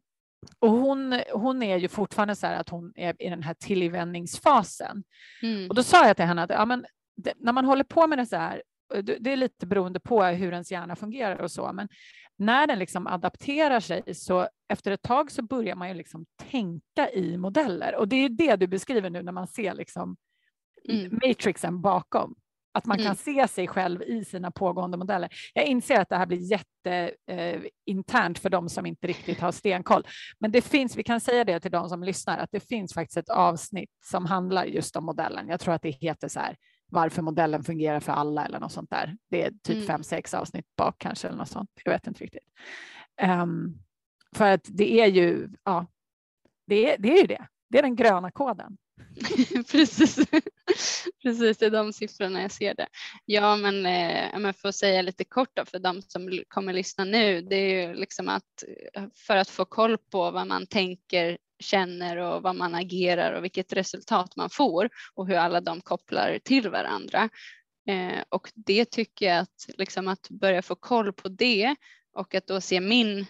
och 0.60 0.70
hon, 0.70 1.22
hon 1.34 1.64
är 1.64 1.78
ju 1.78 1.88
fortfarande 1.88 2.36
så 2.36 2.48
här 2.48 2.56
att 2.56 2.70
hon 2.70 2.94
är 2.96 3.16
i 3.20 3.30
den 3.30 3.44
här 3.44 3.54
tillvänjningsfasen. 3.54 5.04
Mm. 5.42 5.70
Och 5.70 5.76
då 5.76 5.84
sa 5.84 6.08
jag 6.08 6.16
till 6.16 6.26
henne 6.26 6.44
att 6.44 6.50
ja, 6.50 6.66
men 6.66 6.86
det, 7.16 7.34
när 7.38 7.54
man 7.54 7.66
håller 7.66 7.84
på 7.84 8.08
med 8.08 8.18
det 8.18 8.26
så 8.26 8.36
här, 8.36 8.64
det 9.20 9.32
är 9.32 9.38
lite 9.38 9.68
beroende 9.68 10.00
på 10.00 10.24
hur 10.24 10.52
ens 10.52 10.72
hjärna 10.72 10.96
fungerar 10.96 11.42
och 11.42 11.52
så, 11.52 11.74
men 11.74 11.90
när 12.38 12.68
den 12.68 12.80
liksom 12.80 13.08
adapterar 13.08 13.80
sig 13.80 14.16
så 14.16 14.48
efter 14.70 14.92
ett 14.92 15.02
tag 15.02 15.32
så 15.32 15.42
börjar 15.42 15.76
man 15.76 15.90
ju 15.90 15.94
liksom 15.94 16.26
tänka 16.50 17.10
i 17.14 17.38
modeller 17.38 17.96
och 17.96 18.08
det 18.08 18.16
är 18.16 18.30
det 18.30 18.56
du 18.56 18.68
beskriver 18.68 19.10
nu 19.10 19.24
när 19.24 19.32
man 19.32 19.48
ser 19.48 19.74
liksom 19.74 20.18
mm. 20.90 21.20
matrixen 21.24 21.82
bakom. 21.82 22.36
Att 22.74 22.86
man 22.86 22.98
mm. 22.98 23.06
kan 23.06 23.16
se 23.16 23.48
sig 23.48 23.68
själv 23.68 24.04
i 24.04 24.26
sina 24.26 24.52
pågående 24.52 24.98
modeller. 24.98 25.30
Jag 25.54 25.66
inser 25.66 26.00
att 26.00 26.10
det 26.10 26.18
här 26.18 26.26
blir 26.26 26.52
jätteinternt 26.52 28.38
eh, 28.38 28.42
för 28.42 28.50
de 28.50 28.70
som 28.70 28.86
inte 28.86 29.08
riktigt 29.08 29.40
har 29.40 29.52
stenkoll. 29.52 30.08
Men 30.40 30.52
det 30.52 30.62
finns, 30.62 30.96
vi 30.96 31.04
kan 31.04 31.20
säga 31.22 31.44
det 31.44 31.60
till 31.60 31.72
de 31.72 31.90
som 31.90 32.04
lyssnar, 32.04 32.38
att 32.38 32.52
det 32.52 32.60
finns 32.60 32.94
faktiskt 32.94 33.18
ett 33.18 33.30
avsnitt 33.30 33.92
som 34.06 34.26
handlar 34.26 34.66
just 34.66 34.96
om 34.96 35.06
modellen. 35.06 35.48
Jag 35.48 35.60
tror 35.60 35.74
att 35.74 35.82
det 35.82 35.92
heter 35.92 36.28
så 36.28 36.40
här, 36.40 36.58
varför 36.92 37.22
modellen 37.22 37.64
fungerar 37.64 38.00
för 38.00 38.14
alla 38.14 38.46
eller 38.46 38.60
något 38.60 38.72
sånt 38.72 38.90
där. 38.90 39.18
Det 39.30 39.46
är 39.46 39.52
typ 39.52 39.76
mm. 39.76 39.88
fem, 39.88 40.04
sex 40.04 40.34
avsnitt 40.34 40.66
bak 40.78 40.96
kanske 40.98 41.28
eller 41.28 41.38
något 41.38 41.50
sånt. 41.50 41.70
Jag 41.84 41.92
vet 41.92 42.08
inte 42.08 42.24
riktigt. 42.24 42.48
Um, 43.22 43.80
för 44.36 44.52
att 44.52 44.62
det 44.64 45.00
är 45.02 45.08
ju, 45.08 45.50
ja, 45.64 45.86
det 46.68 46.94
är, 46.94 46.98
det 46.98 47.14
är 47.14 47.22
ju 47.22 47.28
det. 47.28 47.48
Det 47.70 47.78
är 47.78 47.84
den 47.84 47.96
gröna 47.96 48.32
koden. 48.32 48.78
Precis. 49.72 50.20
Precis, 51.24 51.58
det 51.58 51.66
är 51.66 51.70
de 51.70 51.94
siffrorna 51.94 52.42
jag 52.42 52.52
ser 52.52 52.76
det. 52.76 52.88
Ja, 53.26 53.56
men, 53.56 53.86
eh, 53.86 54.40
men 54.40 54.54
för 54.54 54.70
att 54.70 54.76
säga 54.76 55.02
lite 55.02 55.24
kort 55.24 55.50
då, 55.54 55.66
för 55.66 55.80
de 55.80 56.02
som 56.02 56.44
kommer 56.48 56.74
lyssna 56.74 57.04
nu, 57.04 57.42
det 57.42 57.56
är 57.56 57.88
ju 57.88 57.94
liksom 57.94 58.30
att 58.30 58.64
eh, 58.94 59.04
för 59.16 59.38
att 59.38 59.50
få 59.50 59.66
koll 59.66 59.98
på 59.98 60.32
vad 60.32 60.48
man 60.48 60.68
tänker, 60.68 61.38
känner 61.60 62.18
och 62.18 62.42
vad 62.42 62.56
man 62.56 62.76
agerar 62.76 63.34
och 63.34 63.44
vilket 63.44 63.74
resultat 63.74 64.36
man 64.36 64.50
får 64.50 64.90
och 65.14 65.28
hur 65.28 65.36
alla 65.36 65.62
de 65.62 65.82
kopplar 65.82 66.40
till 66.44 66.70
varandra. 66.70 67.30
Eh, 67.88 68.24
och 68.30 68.52
det 68.56 68.86
tycker 68.86 69.26
jag 69.26 69.38
att, 69.40 69.66
liksom 69.78 70.08
att 70.08 70.30
börja 70.30 70.62
få 70.62 70.76
koll 70.76 71.14
på 71.14 71.30
det 71.30 71.76
och 72.14 72.36
att 72.36 72.48
då 72.48 72.62
se 72.62 72.80
min 72.80 73.26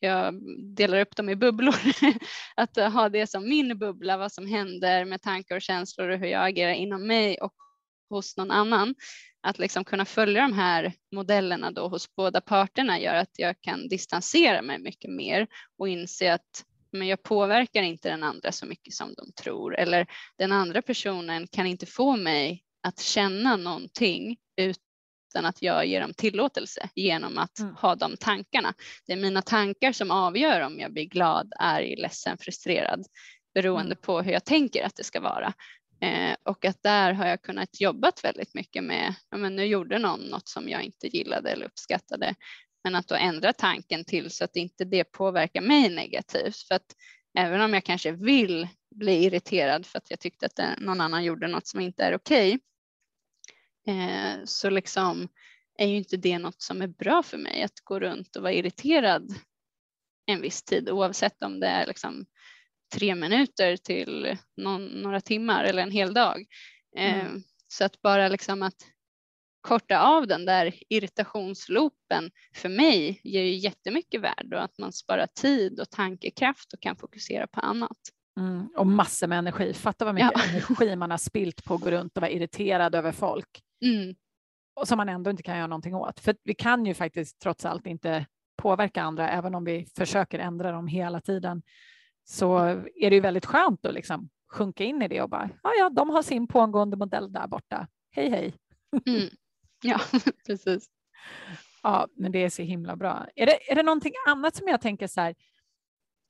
jag 0.00 0.34
delar 0.76 1.00
upp 1.00 1.16
dem 1.16 1.28
i 1.28 1.36
bubblor. 1.36 1.74
att 2.56 2.76
ha 2.76 3.08
det 3.08 3.26
som 3.26 3.48
min 3.48 3.78
bubbla, 3.78 4.16
vad 4.16 4.32
som 4.32 4.46
händer 4.46 5.04
med 5.04 5.22
tankar 5.22 5.56
och 5.56 5.62
känslor 5.62 6.08
och 6.08 6.18
hur 6.18 6.26
jag 6.26 6.48
agerar 6.48 6.72
inom 6.72 7.06
mig 7.06 7.38
och 7.40 7.54
hos 8.10 8.36
någon 8.36 8.50
annan. 8.50 8.94
Att 9.42 9.58
liksom 9.58 9.84
kunna 9.84 10.04
följa 10.04 10.42
de 10.42 10.52
här 10.52 10.92
modellerna 11.12 11.70
då 11.70 11.88
hos 11.88 12.14
båda 12.14 12.40
parterna 12.40 13.00
gör 13.00 13.14
att 13.14 13.38
jag 13.38 13.60
kan 13.60 13.88
distansera 13.88 14.62
mig 14.62 14.78
mycket 14.78 15.10
mer 15.10 15.46
och 15.78 15.88
inse 15.88 16.34
att 16.34 16.64
men 16.92 17.08
jag 17.08 17.22
påverkar 17.22 17.82
inte 17.82 18.08
den 18.08 18.22
andra 18.22 18.52
så 18.52 18.66
mycket 18.66 18.94
som 18.94 19.14
de 19.14 19.32
tror 19.42 19.78
eller 19.78 20.06
den 20.38 20.52
andra 20.52 20.82
personen 20.82 21.46
kan 21.46 21.66
inte 21.66 21.86
få 21.86 22.16
mig 22.16 22.64
att 22.82 23.00
känna 23.00 23.56
någonting 23.56 24.36
utan 25.30 25.46
att 25.46 25.62
jag 25.62 25.86
ger 25.86 26.00
dem 26.00 26.14
tillåtelse 26.14 26.88
genom 26.94 27.38
att 27.38 27.58
mm. 27.58 27.74
ha 27.74 27.94
de 27.94 28.16
tankarna. 28.16 28.74
Det 29.06 29.12
är 29.12 29.16
mina 29.16 29.42
tankar 29.42 29.92
som 29.92 30.10
avgör 30.10 30.60
om 30.60 30.80
jag 30.80 30.92
blir 30.92 31.04
glad, 31.04 31.52
arg, 31.58 31.96
ledsen, 31.96 32.38
frustrerad 32.38 33.06
beroende 33.54 33.92
mm. 33.92 33.98
på 34.02 34.22
hur 34.22 34.32
jag 34.32 34.44
tänker 34.44 34.84
att 34.84 34.96
det 34.96 35.04
ska 35.04 35.20
vara. 35.20 35.52
Eh, 36.02 36.36
och 36.42 36.64
att 36.64 36.82
där 36.82 37.12
har 37.12 37.26
jag 37.26 37.42
kunnat 37.42 37.80
jobbat 37.80 38.24
väldigt 38.24 38.54
mycket 38.54 38.84
med, 38.84 39.14
ja, 39.30 39.36
men 39.36 39.56
nu 39.56 39.64
gjorde 39.64 39.98
någon 39.98 40.20
något 40.20 40.48
som 40.48 40.68
jag 40.68 40.82
inte 40.82 41.16
gillade 41.16 41.50
eller 41.50 41.66
uppskattade, 41.66 42.34
men 42.84 42.94
att 42.94 43.08
då 43.08 43.14
ändra 43.14 43.52
tanken 43.52 44.04
till 44.04 44.30
så 44.30 44.44
att 44.44 44.56
inte 44.56 44.84
det 44.84 45.04
påverkar 45.04 45.60
mig 45.60 45.88
negativt. 45.88 46.56
För 46.56 46.74
att 46.74 46.94
även 47.38 47.60
om 47.60 47.74
jag 47.74 47.84
kanske 47.84 48.12
vill 48.12 48.68
bli 48.94 49.24
irriterad 49.24 49.86
för 49.86 49.98
att 49.98 50.10
jag 50.10 50.20
tyckte 50.20 50.46
att 50.46 50.78
någon 50.78 51.00
annan 51.00 51.24
gjorde 51.24 51.46
något 51.46 51.66
som 51.66 51.80
inte 51.80 52.04
är 52.04 52.14
okej, 52.14 52.58
eh, 53.86 54.44
så 54.44 54.70
liksom 54.70 55.28
är 55.78 55.86
ju 55.86 55.96
inte 55.96 56.16
det 56.16 56.38
något 56.38 56.62
som 56.62 56.82
är 56.82 56.86
bra 56.86 57.22
för 57.22 57.38
mig 57.38 57.62
att 57.62 57.80
gå 57.84 58.00
runt 58.00 58.36
och 58.36 58.42
vara 58.42 58.52
irriterad 58.52 59.34
en 60.26 60.40
viss 60.40 60.62
tid 60.62 60.90
oavsett 60.90 61.42
om 61.42 61.60
det 61.60 61.66
är 61.66 61.86
liksom 61.86 62.26
tre 62.94 63.14
minuter 63.14 63.76
till 63.76 64.38
någon, 64.56 64.86
några 64.86 65.20
timmar 65.20 65.64
eller 65.64 65.82
en 65.82 65.90
hel 65.90 66.14
dag. 66.14 66.46
Eh, 66.96 67.20
mm. 67.20 67.42
Så 67.68 67.84
att 67.84 68.02
bara 68.02 68.28
liksom 68.28 68.62
att 68.62 68.86
korta 69.60 70.00
av 70.00 70.26
den 70.26 70.44
där 70.44 70.74
irritationsloopen 70.88 72.30
för 72.54 72.68
mig 72.68 73.20
ger 73.24 73.42
ju 73.42 73.54
jättemycket 73.54 74.20
värde 74.20 74.56
och 74.56 74.64
att 74.64 74.78
man 74.78 74.92
sparar 74.92 75.26
tid 75.26 75.80
och 75.80 75.90
tankekraft 75.90 76.72
och 76.72 76.80
kan 76.80 76.96
fokusera 76.96 77.46
på 77.46 77.60
annat. 77.60 77.98
Mm, 78.38 78.68
och 78.76 78.86
massor 78.86 79.26
med 79.26 79.38
energi. 79.38 79.74
Fatta 79.74 80.04
vad 80.04 80.14
mycket 80.14 80.32
ja. 80.34 80.42
energi 80.44 80.96
man 80.96 81.10
har 81.10 81.18
spilt 81.18 81.64
på 81.64 81.74
att 81.74 81.80
gå 81.80 81.90
runt 81.90 82.16
och 82.16 82.20
vara 82.20 82.30
irriterad 82.30 82.94
över 82.94 83.12
folk. 83.12 83.62
Mm. 83.84 84.14
Och 84.74 84.88
som 84.88 84.96
man 84.96 85.08
ändå 85.08 85.30
inte 85.30 85.42
kan 85.42 85.56
göra 85.56 85.66
någonting 85.66 85.94
åt. 85.94 86.20
För 86.20 86.36
vi 86.42 86.54
kan 86.54 86.86
ju 86.86 86.94
faktiskt 86.94 87.38
trots 87.38 87.64
allt 87.64 87.86
inte 87.86 88.26
påverka 88.56 89.02
andra, 89.02 89.30
även 89.30 89.54
om 89.54 89.64
vi 89.64 89.86
försöker 89.96 90.38
ändra 90.38 90.72
dem 90.72 90.86
hela 90.86 91.20
tiden. 91.20 91.62
Så 92.24 92.58
är 92.94 93.10
det 93.10 93.14
ju 93.14 93.20
väldigt 93.20 93.46
skönt 93.46 93.86
att 93.86 93.94
liksom 93.94 94.28
sjunka 94.52 94.84
in 94.84 95.02
i 95.02 95.08
det 95.08 95.22
och 95.22 95.30
bara, 95.30 95.50
ja, 95.62 95.70
ja, 95.78 95.90
de 95.90 96.10
har 96.10 96.22
sin 96.22 96.46
pågående 96.46 96.96
modell 96.96 97.32
där 97.32 97.46
borta. 97.46 97.88
Hej, 98.10 98.30
hej. 98.30 98.54
Mm. 99.06 99.28
Ja, 99.82 100.00
precis. 100.46 100.90
Ja, 101.82 102.08
men 102.16 102.32
det 102.32 102.38
är 102.38 102.50
så 102.50 102.62
himla 102.62 102.96
bra. 102.96 103.26
Är 103.34 103.46
det, 103.46 103.70
är 103.70 103.74
det 103.74 103.82
någonting 103.82 104.12
annat 104.26 104.56
som 104.56 104.68
jag 104.68 104.80
tänker 104.80 105.06
så 105.06 105.20
här, 105.20 105.34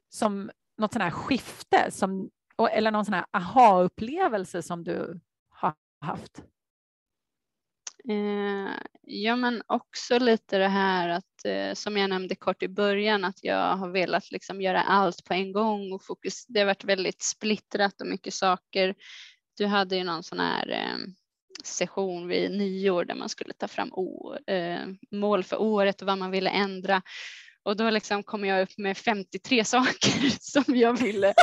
som 0.08 0.50
något 0.78 0.92
sån 0.92 1.02
här 1.02 1.10
skifte 1.10 1.90
som, 1.90 2.30
eller 2.70 2.90
någon 2.90 3.04
sån 3.04 3.14
här 3.14 3.26
aha-upplevelse 3.30 4.62
som 4.62 4.84
du 4.84 5.20
har 5.48 5.74
haft? 6.00 6.44
Eh, 8.08 8.72
ja, 9.02 9.36
men 9.36 9.62
också 9.66 10.18
lite 10.18 10.58
det 10.58 10.68
här 10.68 11.08
att 11.08 11.44
eh, 11.44 11.74
som 11.74 11.96
jag 11.96 12.10
nämnde 12.10 12.34
kort 12.34 12.62
i 12.62 12.68
början 12.68 13.24
att 13.24 13.44
jag 13.44 13.76
har 13.76 13.88
velat 13.88 14.30
liksom 14.30 14.60
göra 14.60 14.82
allt 14.82 15.24
på 15.24 15.34
en 15.34 15.52
gång 15.52 15.92
och 15.92 16.04
fokus. 16.04 16.46
Det 16.46 16.60
har 16.60 16.66
varit 16.66 16.84
väldigt 16.84 17.22
splittrat 17.22 18.00
och 18.00 18.06
mycket 18.06 18.34
saker. 18.34 18.94
Du 19.56 19.66
hade 19.66 19.96
ju 19.96 20.04
någon 20.04 20.22
sån 20.22 20.40
här 20.40 20.70
eh, 20.70 20.98
session 21.64 22.28
vid 22.28 22.50
nyår 22.50 23.04
där 23.04 23.14
man 23.14 23.28
skulle 23.28 23.54
ta 23.54 23.68
fram 23.68 23.92
eh, 24.46 24.80
mål 25.10 25.44
för 25.44 25.60
året 25.60 26.00
och 26.00 26.06
vad 26.06 26.18
man 26.18 26.30
ville 26.30 26.50
ändra. 26.50 27.02
Och 27.62 27.76
då 27.76 27.90
liksom 27.90 28.22
kom 28.22 28.44
jag 28.44 28.62
upp 28.62 28.78
med 28.78 28.96
53 28.96 29.64
saker 29.64 30.40
som 30.40 30.76
jag 30.76 31.00
ville 31.00 31.34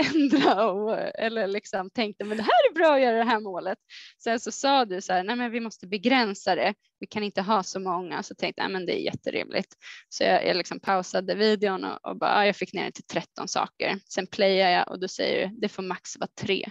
ändra 0.00 0.70
och, 0.70 0.98
eller 0.98 1.46
liksom 1.46 1.90
tänkte 1.90 2.24
men 2.24 2.36
det 2.36 2.42
här 2.42 2.70
är 2.70 2.74
bra 2.74 2.94
att 2.94 3.00
göra 3.00 3.16
det 3.18 3.24
här 3.24 3.40
målet. 3.40 3.78
Sen 4.24 4.40
så 4.40 4.52
sa 4.52 4.84
du 4.84 5.00
så 5.00 5.12
här, 5.12 5.24
nej 5.24 5.36
men 5.36 5.50
vi 5.50 5.60
måste 5.60 5.86
begränsa 5.86 6.54
det, 6.54 6.74
vi 7.00 7.06
kan 7.06 7.22
inte 7.22 7.42
ha 7.42 7.62
så 7.62 7.80
många. 7.80 8.22
Så 8.22 8.34
tänkte 8.34 8.62
jag, 8.62 8.70
men 8.70 8.86
det 8.86 9.00
är 9.00 9.04
jätterimligt. 9.04 9.74
Så 10.08 10.24
jag, 10.24 10.46
jag 10.46 10.56
liksom 10.56 10.80
pausade 10.80 11.34
videon 11.34 11.84
och, 11.84 12.10
och 12.10 12.18
bara, 12.18 12.46
jag 12.46 12.56
fick 12.56 12.72
ner 12.72 12.84
det 12.84 12.92
till 12.92 13.06
13 13.06 13.48
saker. 13.48 13.98
Sen 14.08 14.26
playar 14.26 14.70
jag 14.70 14.88
och 14.88 15.00
då 15.00 15.08
säger 15.08 15.48
du, 15.48 15.56
det 15.60 15.68
får 15.68 15.82
max 15.82 16.16
vara 16.18 16.30
tre. 16.40 16.70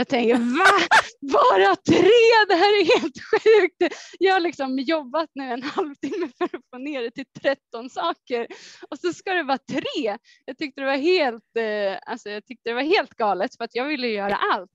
Jag 0.00 0.08
tänker 0.08 0.34
va? 0.34 0.98
Bara 1.32 1.76
tre? 1.76 2.46
Det 2.48 2.54
här 2.54 2.80
är 2.80 3.00
helt 3.00 3.18
sjukt. 3.30 3.94
Jag 4.18 4.32
har 4.32 4.40
liksom 4.40 4.78
jobbat 4.78 5.30
nu 5.34 5.44
en 5.44 5.62
halvtimme 5.76 6.28
för 6.38 6.44
att 6.44 6.62
få 6.70 6.78
ner 6.78 7.02
det 7.02 7.10
till 7.10 7.24
13 7.42 7.90
saker 7.90 8.46
och 8.90 8.98
så 8.98 9.12
ska 9.12 9.34
det 9.34 9.42
vara 9.42 9.58
tre. 9.58 10.18
Jag 10.44 10.58
tyckte 10.58 10.80
det 10.80 10.86
var 10.86 10.96
helt, 10.96 11.56
eh, 11.56 12.12
alltså 12.12 12.30
jag 12.30 12.44
tyckte 12.46 12.70
det 12.70 12.74
var 12.74 12.82
helt 12.82 13.14
galet 13.14 13.56
för 13.56 13.64
att 13.64 13.74
jag 13.74 13.84
ville 13.84 14.08
göra 14.08 14.38
allt. 14.54 14.70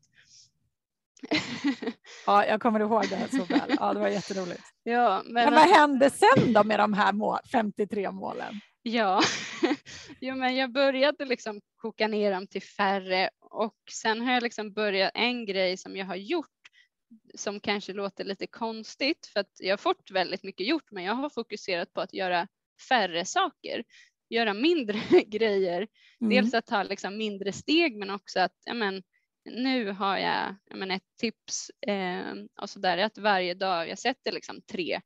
Ja, 2.26 2.46
jag 2.46 2.62
kommer 2.62 2.80
ihåg 2.80 3.06
det 3.10 3.16
här 3.16 3.28
så 3.28 3.44
väl. 3.44 3.76
Ja, 3.80 3.94
det 3.94 4.00
var 4.00 4.08
jätteroligt. 4.08 4.64
Ja, 4.84 5.22
men, 5.26 5.34
men 5.34 5.54
vad 5.54 5.70
hände 5.70 6.10
sen 6.10 6.54
då 6.54 6.64
med 6.64 6.80
de 6.80 6.94
här 6.94 7.14
mål, 7.14 7.40
53 7.52 8.12
målen? 8.12 8.60
Ja, 8.88 9.22
jo, 10.22 10.36
men 10.36 10.56
jag 10.56 10.72
började 10.72 11.26
liksom 11.26 11.62
koka 11.76 12.08
ner 12.08 12.32
dem 12.32 12.48
till 12.48 12.62
färre 12.62 13.30
och 13.40 13.78
sen 13.92 14.22
har 14.22 14.34
jag 14.34 14.44
liksom 14.44 14.74
börjat 14.74 15.12
en 15.14 15.46
grej 15.46 15.78
som 15.78 15.98
jag 15.98 16.06
har 16.06 16.16
gjort 16.16 16.50
som 17.36 17.60
kanske 17.60 17.94
låter 17.94 18.24
lite 18.24 18.48
konstigt 18.48 19.28
för 19.34 19.40
att 19.40 19.52
jag 19.60 19.72
har 19.72 19.78
fått 19.78 20.12
väldigt 20.12 20.44
mycket 20.44 20.68
gjort 20.68 20.92
men 20.92 21.04
jag 21.04 21.14
har 21.14 21.30
fokuserat 21.30 21.94
på 21.94 22.02
att 22.02 22.14
göra 22.14 22.48
färre 22.90 23.26
saker, 23.26 23.84
göra 24.30 24.54
mindre 24.54 25.02
grejer. 25.28 25.88
Mm. 26.22 26.30
Dels 26.30 26.54
att 26.54 26.66
ta 26.66 26.84
liksom 26.84 27.18
mindre 27.18 27.52
steg 27.52 27.98
men 27.98 28.10
också 28.10 28.40
att 28.40 28.56
men, 28.74 29.04
nu 29.46 29.92
har 29.92 30.18
jag, 30.18 30.56
jag 30.66 30.78
men, 30.78 30.92
ett 30.92 31.18
tips 31.20 31.72
eh, 31.88 32.34
och 32.62 32.70
så 32.70 32.80
där, 32.80 32.98
att 32.98 33.18
varje 33.18 33.54
dag 33.54 33.90
jag 33.90 34.00
sätter 34.00 34.32
liksom 34.32 34.62
tre 34.62 35.02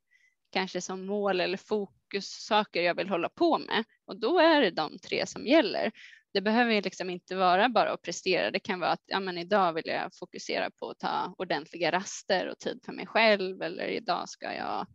kanske 0.50 0.80
som 0.80 1.06
mål 1.06 1.40
eller 1.40 1.56
fokussaker 1.56 2.82
jag 2.82 2.94
vill 2.94 3.08
hålla 3.08 3.28
på 3.28 3.58
med 3.58 3.84
och 4.04 4.20
då 4.20 4.38
är 4.38 4.60
det 4.60 4.70
de 4.70 4.98
tre 4.98 5.26
som 5.26 5.46
gäller. 5.46 5.92
Det 6.32 6.40
behöver 6.40 6.82
liksom 6.82 7.10
inte 7.10 7.36
vara 7.36 7.68
bara 7.68 7.92
att 7.92 8.02
prestera. 8.02 8.50
Det 8.50 8.58
kan 8.58 8.80
vara 8.80 8.90
att 8.90 9.02
ja, 9.06 9.20
men 9.20 9.38
idag 9.38 9.72
vill 9.72 9.86
jag 9.86 10.10
fokusera 10.14 10.70
på 10.70 10.90
att 10.90 10.98
ta 10.98 11.34
ordentliga 11.38 11.92
raster 11.92 12.48
och 12.48 12.58
tid 12.58 12.80
för 12.84 12.92
mig 12.92 13.06
själv 13.06 13.62
eller 13.62 13.88
idag 13.88 14.28
ska 14.28 14.54
jag 14.54 14.86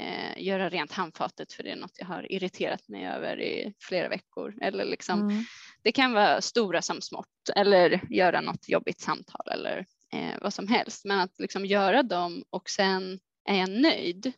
eh, 0.00 0.42
göra 0.44 0.68
rent 0.68 0.92
handfatet 0.92 1.52
för 1.52 1.62
det 1.62 1.70
är 1.70 1.76
något 1.76 1.98
jag 1.98 2.06
har 2.06 2.32
irriterat 2.32 2.88
mig 2.88 3.06
över 3.06 3.40
i 3.40 3.74
flera 3.80 4.08
veckor. 4.08 4.54
Eller 4.60 4.84
liksom, 4.84 5.20
mm. 5.20 5.44
Det 5.82 5.92
kan 5.92 6.12
vara 6.12 6.40
stora 6.40 6.82
som 6.82 7.00
smått 7.00 7.50
eller 7.56 8.00
göra 8.10 8.40
något 8.40 8.68
jobbigt 8.68 9.00
samtal 9.00 9.48
eller 9.52 9.86
eh, 10.12 10.34
vad 10.40 10.54
som 10.54 10.68
helst. 10.68 11.04
Men 11.04 11.20
att 11.20 11.38
liksom 11.38 11.66
göra 11.66 12.02
dem 12.02 12.44
och 12.50 12.70
sen 12.70 13.18
är 13.44 13.58
jag 13.58 13.70
nöjd 13.70 14.32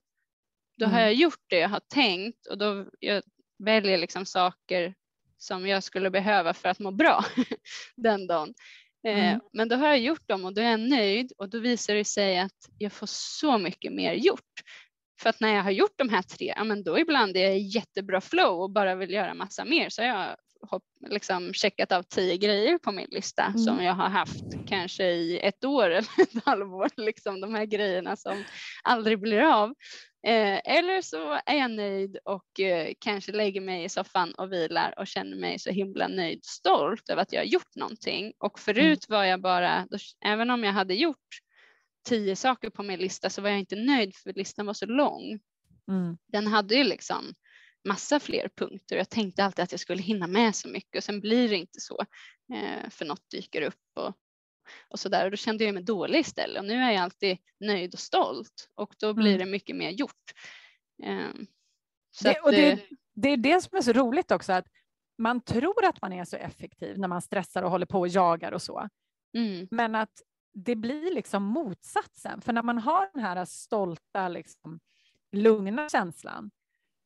då 0.78 0.86
har 0.86 0.92
mm. 0.92 1.04
jag 1.04 1.14
gjort 1.14 1.44
det 1.46 1.58
jag 1.58 1.68
har 1.68 1.80
tänkt 1.94 2.46
och 2.46 2.58
då 2.58 2.86
jag 3.00 3.22
väljer 3.58 3.98
liksom 3.98 4.26
saker 4.26 4.94
som 5.38 5.66
jag 5.66 5.82
skulle 5.82 6.10
behöva 6.10 6.54
för 6.54 6.68
att 6.68 6.78
må 6.78 6.90
bra 6.90 7.24
den 7.96 8.26
dagen. 8.26 8.54
Eh, 9.06 9.28
mm. 9.28 9.40
Men 9.52 9.68
då 9.68 9.76
har 9.76 9.86
jag 9.86 9.98
gjort 9.98 10.28
dem 10.28 10.44
och 10.44 10.54
då 10.54 10.60
är 10.60 10.70
jag 10.70 10.80
nöjd 10.80 11.32
och 11.38 11.48
då 11.48 11.58
visar 11.58 11.94
det 11.94 12.04
sig 12.04 12.38
att 12.38 12.68
jag 12.78 12.92
får 12.92 13.08
så 13.10 13.58
mycket 13.58 13.92
mer 13.92 14.14
gjort. 14.14 14.62
För 15.20 15.30
att 15.30 15.40
när 15.40 15.54
jag 15.54 15.62
har 15.62 15.70
gjort 15.70 15.94
de 15.96 16.08
här 16.08 16.22
tre, 16.22 16.54
ja 16.56 16.64
men 16.64 16.84
då 16.84 16.98
ibland 16.98 17.36
är 17.36 17.40
jag 17.40 17.56
i 17.56 17.62
jättebra 17.62 18.20
flow 18.20 18.60
och 18.60 18.70
bara 18.70 18.94
vill 18.94 19.10
göra 19.10 19.34
massa 19.34 19.64
mer 19.64 19.88
så 19.88 20.02
har 20.02 20.08
jag 20.08 20.36
liksom 21.08 21.52
checkat 21.52 21.92
av 21.92 22.02
tio 22.02 22.36
grejer 22.36 22.78
på 22.78 22.92
min 22.92 23.08
lista 23.10 23.42
mm. 23.44 23.58
som 23.58 23.84
jag 23.84 23.94
har 23.94 24.08
haft 24.08 24.44
kanske 24.66 25.04
i 25.04 25.38
ett 25.38 25.64
år 25.64 25.84
eller 25.90 26.20
ett 26.22 26.44
halvår, 26.44 26.88
liksom 26.96 27.40
de 27.40 27.54
här 27.54 27.64
grejerna 27.64 28.16
som 28.16 28.44
aldrig 28.82 29.20
blir 29.20 29.40
av. 29.40 29.74
Eh, 30.26 30.60
eller 30.64 31.02
så 31.02 31.40
är 31.46 31.54
jag 31.54 31.70
nöjd 31.70 32.18
och 32.24 32.60
eh, 32.60 32.92
kanske 32.98 33.32
lägger 33.32 33.60
mig 33.60 33.84
i 33.84 33.88
soffan 33.88 34.32
och 34.34 34.52
vilar 34.52 34.94
och 34.98 35.06
känner 35.06 35.36
mig 35.36 35.58
så 35.58 35.70
himla 35.70 36.08
nöjd, 36.08 36.44
stolt 36.44 37.08
över 37.08 37.22
att 37.22 37.32
jag 37.32 37.40
har 37.40 37.46
gjort 37.46 37.76
någonting. 37.76 38.32
Och 38.38 38.58
förut 38.58 39.08
mm. 39.08 39.18
var 39.18 39.24
jag 39.24 39.40
bara, 39.40 39.88
även 40.24 40.50
om 40.50 40.64
jag 40.64 40.72
hade 40.72 40.94
gjort 40.94 41.38
tio 42.08 42.36
saker 42.36 42.70
på 42.70 42.82
min 42.82 43.00
lista 43.00 43.30
så 43.30 43.42
var 43.42 43.48
jag 43.48 43.58
inte 43.58 43.76
nöjd 43.76 44.16
för 44.16 44.32
listan 44.32 44.66
var 44.66 44.74
så 44.74 44.86
lång. 44.86 45.40
Mm. 45.88 46.18
Den 46.32 46.46
hade 46.46 46.74
ju 46.74 46.84
liksom 46.84 47.34
massa 47.88 48.20
fler 48.20 48.48
punkter. 48.56 48.96
Jag 48.96 49.10
tänkte 49.10 49.44
alltid 49.44 49.62
att 49.62 49.72
jag 49.72 49.80
skulle 49.80 50.02
hinna 50.02 50.26
med 50.26 50.56
så 50.56 50.68
mycket 50.68 50.96
och 50.96 51.04
sen 51.04 51.20
blir 51.20 51.48
det 51.48 51.56
inte 51.56 51.80
så 51.80 52.00
eh, 52.54 52.90
för 52.90 53.04
något 53.04 53.30
dyker 53.30 53.62
upp 53.62 53.80
och, 53.94 54.14
och 54.92 55.00
så 55.00 55.08
där 55.08 55.24
och 55.24 55.30
då 55.30 55.36
kände 55.36 55.64
jag 55.64 55.74
mig 55.74 55.82
dålig 55.82 56.18
istället 56.18 56.58
och 56.58 56.64
nu 56.64 56.74
är 56.74 56.90
jag 56.90 57.02
alltid 57.02 57.38
nöjd 57.60 57.94
och 57.94 58.00
stolt 58.00 58.68
och 58.74 58.94
då 58.98 59.14
blir 59.14 59.34
mm. 59.34 59.38
det 59.38 59.50
mycket 59.50 59.76
mer 59.76 59.90
gjort. 59.90 60.32
Eh, 61.02 61.28
det, 62.22 62.30
att, 62.30 62.44
och 62.44 62.50
det, 62.50 62.72
eh, 62.72 62.78
det 63.14 63.28
är 63.28 63.36
det 63.36 63.62
som 63.62 63.78
är 63.78 63.82
så 63.82 63.92
roligt 63.92 64.30
också 64.30 64.52
att 64.52 64.66
man 65.18 65.40
tror 65.40 65.84
att 65.84 66.02
man 66.02 66.12
är 66.12 66.24
så 66.24 66.36
effektiv 66.36 66.98
när 66.98 67.08
man 67.08 67.22
stressar 67.22 67.62
och 67.62 67.70
håller 67.70 67.86
på 67.86 68.00
och 68.00 68.08
jagar 68.08 68.52
och 68.52 68.62
så. 68.62 68.88
Mm. 69.34 69.68
Men 69.70 69.94
att 69.94 70.22
det 70.54 70.76
blir 70.76 71.14
liksom 71.14 71.42
motsatsen, 71.42 72.40
för 72.40 72.52
när 72.52 72.62
man 72.62 72.78
har 72.78 73.10
den 73.14 73.22
här 73.22 73.44
stolta, 73.44 74.28
liksom, 74.28 74.80
lugna 75.32 75.88
känslan, 75.88 76.50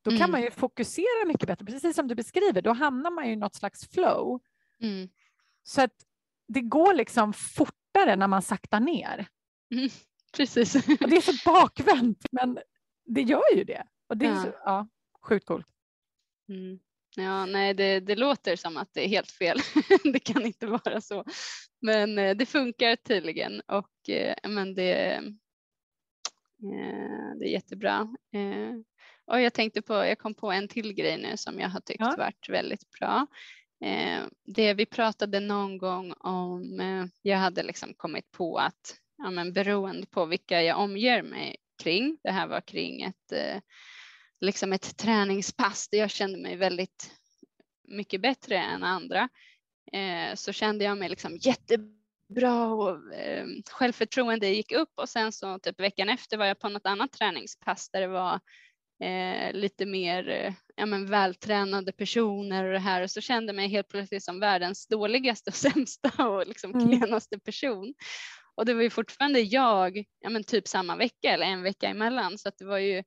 då 0.02 0.10
kan 0.10 0.20
mm. 0.20 0.30
man 0.30 0.42
ju 0.42 0.50
fokusera 0.50 1.26
mycket 1.26 1.46
bättre, 1.46 1.66
precis 1.66 1.96
som 1.96 2.08
du 2.08 2.14
beskriver. 2.14 2.62
Då 2.62 2.72
hamnar 2.72 3.10
man 3.10 3.26
ju 3.26 3.32
i 3.32 3.36
något 3.36 3.54
slags 3.54 3.88
flow. 3.88 4.40
Mm. 4.80 5.08
Så 5.62 5.82
att 5.82 5.92
det 6.48 6.60
går 6.60 6.94
liksom 6.94 7.32
fortare 7.32 8.16
när 8.16 8.28
man 8.28 8.42
saktar 8.42 8.80
ner. 8.80 9.28
Mm. 9.74 9.88
Precis. 10.36 10.74
Och 10.74 11.08
det 11.08 11.16
är 11.16 11.32
så 11.32 11.32
bakvänt, 11.50 12.26
men 12.32 12.58
det 13.04 13.22
gör 13.22 13.54
ju 13.56 13.64
det. 13.64 13.86
Och 14.08 14.16
det 14.16 14.26
är 14.26 14.30
ja. 14.30 14.42
Så, 14.42 14.48
ja, 14.64 14.88
sjukt 15.22 15.46
coolt. 15.46 15.66
Mm. 16.48 16.78
Ja, 17.16 17.46
nej, 17.46 17.74
det, 17.74 18.00
det, 18.00 18.16
låter 18.16 18.56
som 18.56 18.76
att 18.76 18.94
det 18.94 19.04
är 19.04 19.08
helt 19.08 19.30
fel. 19.30 19.58
det 20.12 20.18
kan 20.18 20.46
inte 20.46 20.66
vara 20.66 21.00
så. 21.00 21.24
Men 21.80 22.18
eh, 22.18 22.36
det 22.36 22.46
funkar 22.46 22.96
tydligen 22.96 23.60
och 23.60 24.08
eh, 24.08 24.34
men 24.48 24.74
det, 24.74 25.14
eh, 25.14 25.22
det 27.38 27.44
är 27.44 27.50
jättebra. 27.50 28.08
Och 29.26 29.40
jag 29.40 29.54
tänkte 29.54 29.82
på, 29.82 29.94
jag 29.94 30.18
kom 30.18 30.34
på 30.34 30.52
en 30.52 30.68
till 30.68 30.92
grej 30.92 31.18
nu 31.18 31.36
som 31.36 31.60
jag 31.60 31.68
har 31.68 31.80
tyckt 31.80 32.00
ja. 32.00 32.14
varit 32.18 32.48
väldigt 32.48 32.90
bra. 32.90 33.26
Eh, 33.84 34.24
det 34.44 34.74
vi 34.74 34.86
pratade 34.86 35.40
någon 35.40 35.78
gång 35.78 36.12
om, 36.12 36.80
eh, 36.80 37.06
jag 37.22 37.38
hade 37.38 37.62
liksom 37.62 37.94
kommit 37.94 38.30
på 38.30 38.58
att 38.58 39.00
ja, 39.18 39.30
men 39.30 39.52
beroende 39.52 40.06
på 40.06 40.26
vilka 40.26 40.62
jag 40.62 40.78
omger 40.78 41.22
mig 41.22 41.56
kring, 41.82 42.18
det 42.22 42.30
här 42.30 42.46
var 42.46 42.60
kring 42.60 43.02
ett, 43.02 43.32
eh, 43.32 43.60
liksom 44.40 44.72
ett 44.72 44.96
träningspass 44.96 45.88
där 45.88 45.98
jag 45.98 46.10
kände 46.10 46.38
mig 46.38 46.56
väldigt 46.56 47.10
mycket 47.88 48.20
bättre 48.20 48.58
än 48.58 48.84
andra, 48.84 49.28
eh, 49.92 50.34
så 50.34 50.52
kände 50.52 50.84
jag 50.84 50.98
mig 50.98 51.08
liksom 51.08 51.36
jättebra 51.36 52.66
och 52.66 53.14
eh, 53.14 53.46
självförtroende 53.70 54.48
gick 54.48 54.72
upp 54.72 54.92
och 54.94 55.08
sen 55.08 55.32
så 55.32 55.58
typ 55.58 55.80
veckan 55.80 56.08
efter 56.08 56.36
var 56.36 56.46
jag 56.46 56.58
på 56.58 56.68
något 56.68 56.86
annat 56.86 57.12
träningspass 57.12 57.90
där 57.90 58.00
det 58.00 58.08
var 58.08 58.40
eh, 59.00 59.52
lite 59.52 59.86
mer 59.86 60.28
eh, 60.28 60.52
ja, 60.76 60.86
men 60.86 61.06
vältränade 61.06 61.92
personer 61.92 62.64
och 62.64 62.72
det 62.72 62.78
här 62.78 63.02
och 63.02 63.10
så 63.10 63.20
kände 63.20 63.50
jag 63.50 63.56
mig 63.56 63.68
helt 63.68 63.88
plötsligt 63.88 64.24
som 64.24 64.40
världens 64.40 64.86
dåligaste 64.86 65.50
och 65.50 65.54
sämsta 65.72 66.28
och 66.28 66.46
liksom 66.46 66.74
mm. 66.74 66.88
klenaste 66.88 67.38
person. 67.38 67.94
Och 68.54 68.66
det 68.66 68.74
var 68.74 68.82
ju 68.82 68.90
fortfarande 68.90 69.40
jag, 69.40 70.04
ja 70.20 70.30
men 70.30 70.44
typ 70.44 70.68
samma 70.68 70.96
vecka 70.96 71.30
eller 71.30 71.46
en 71.46 71.62
vecka 71.62 71.88
emellan 71.88 72.38
så 72.38 72.48
att 72.48 72.58
det 72.58 72.64
var 72.64 72.78
ju 72.78 73.02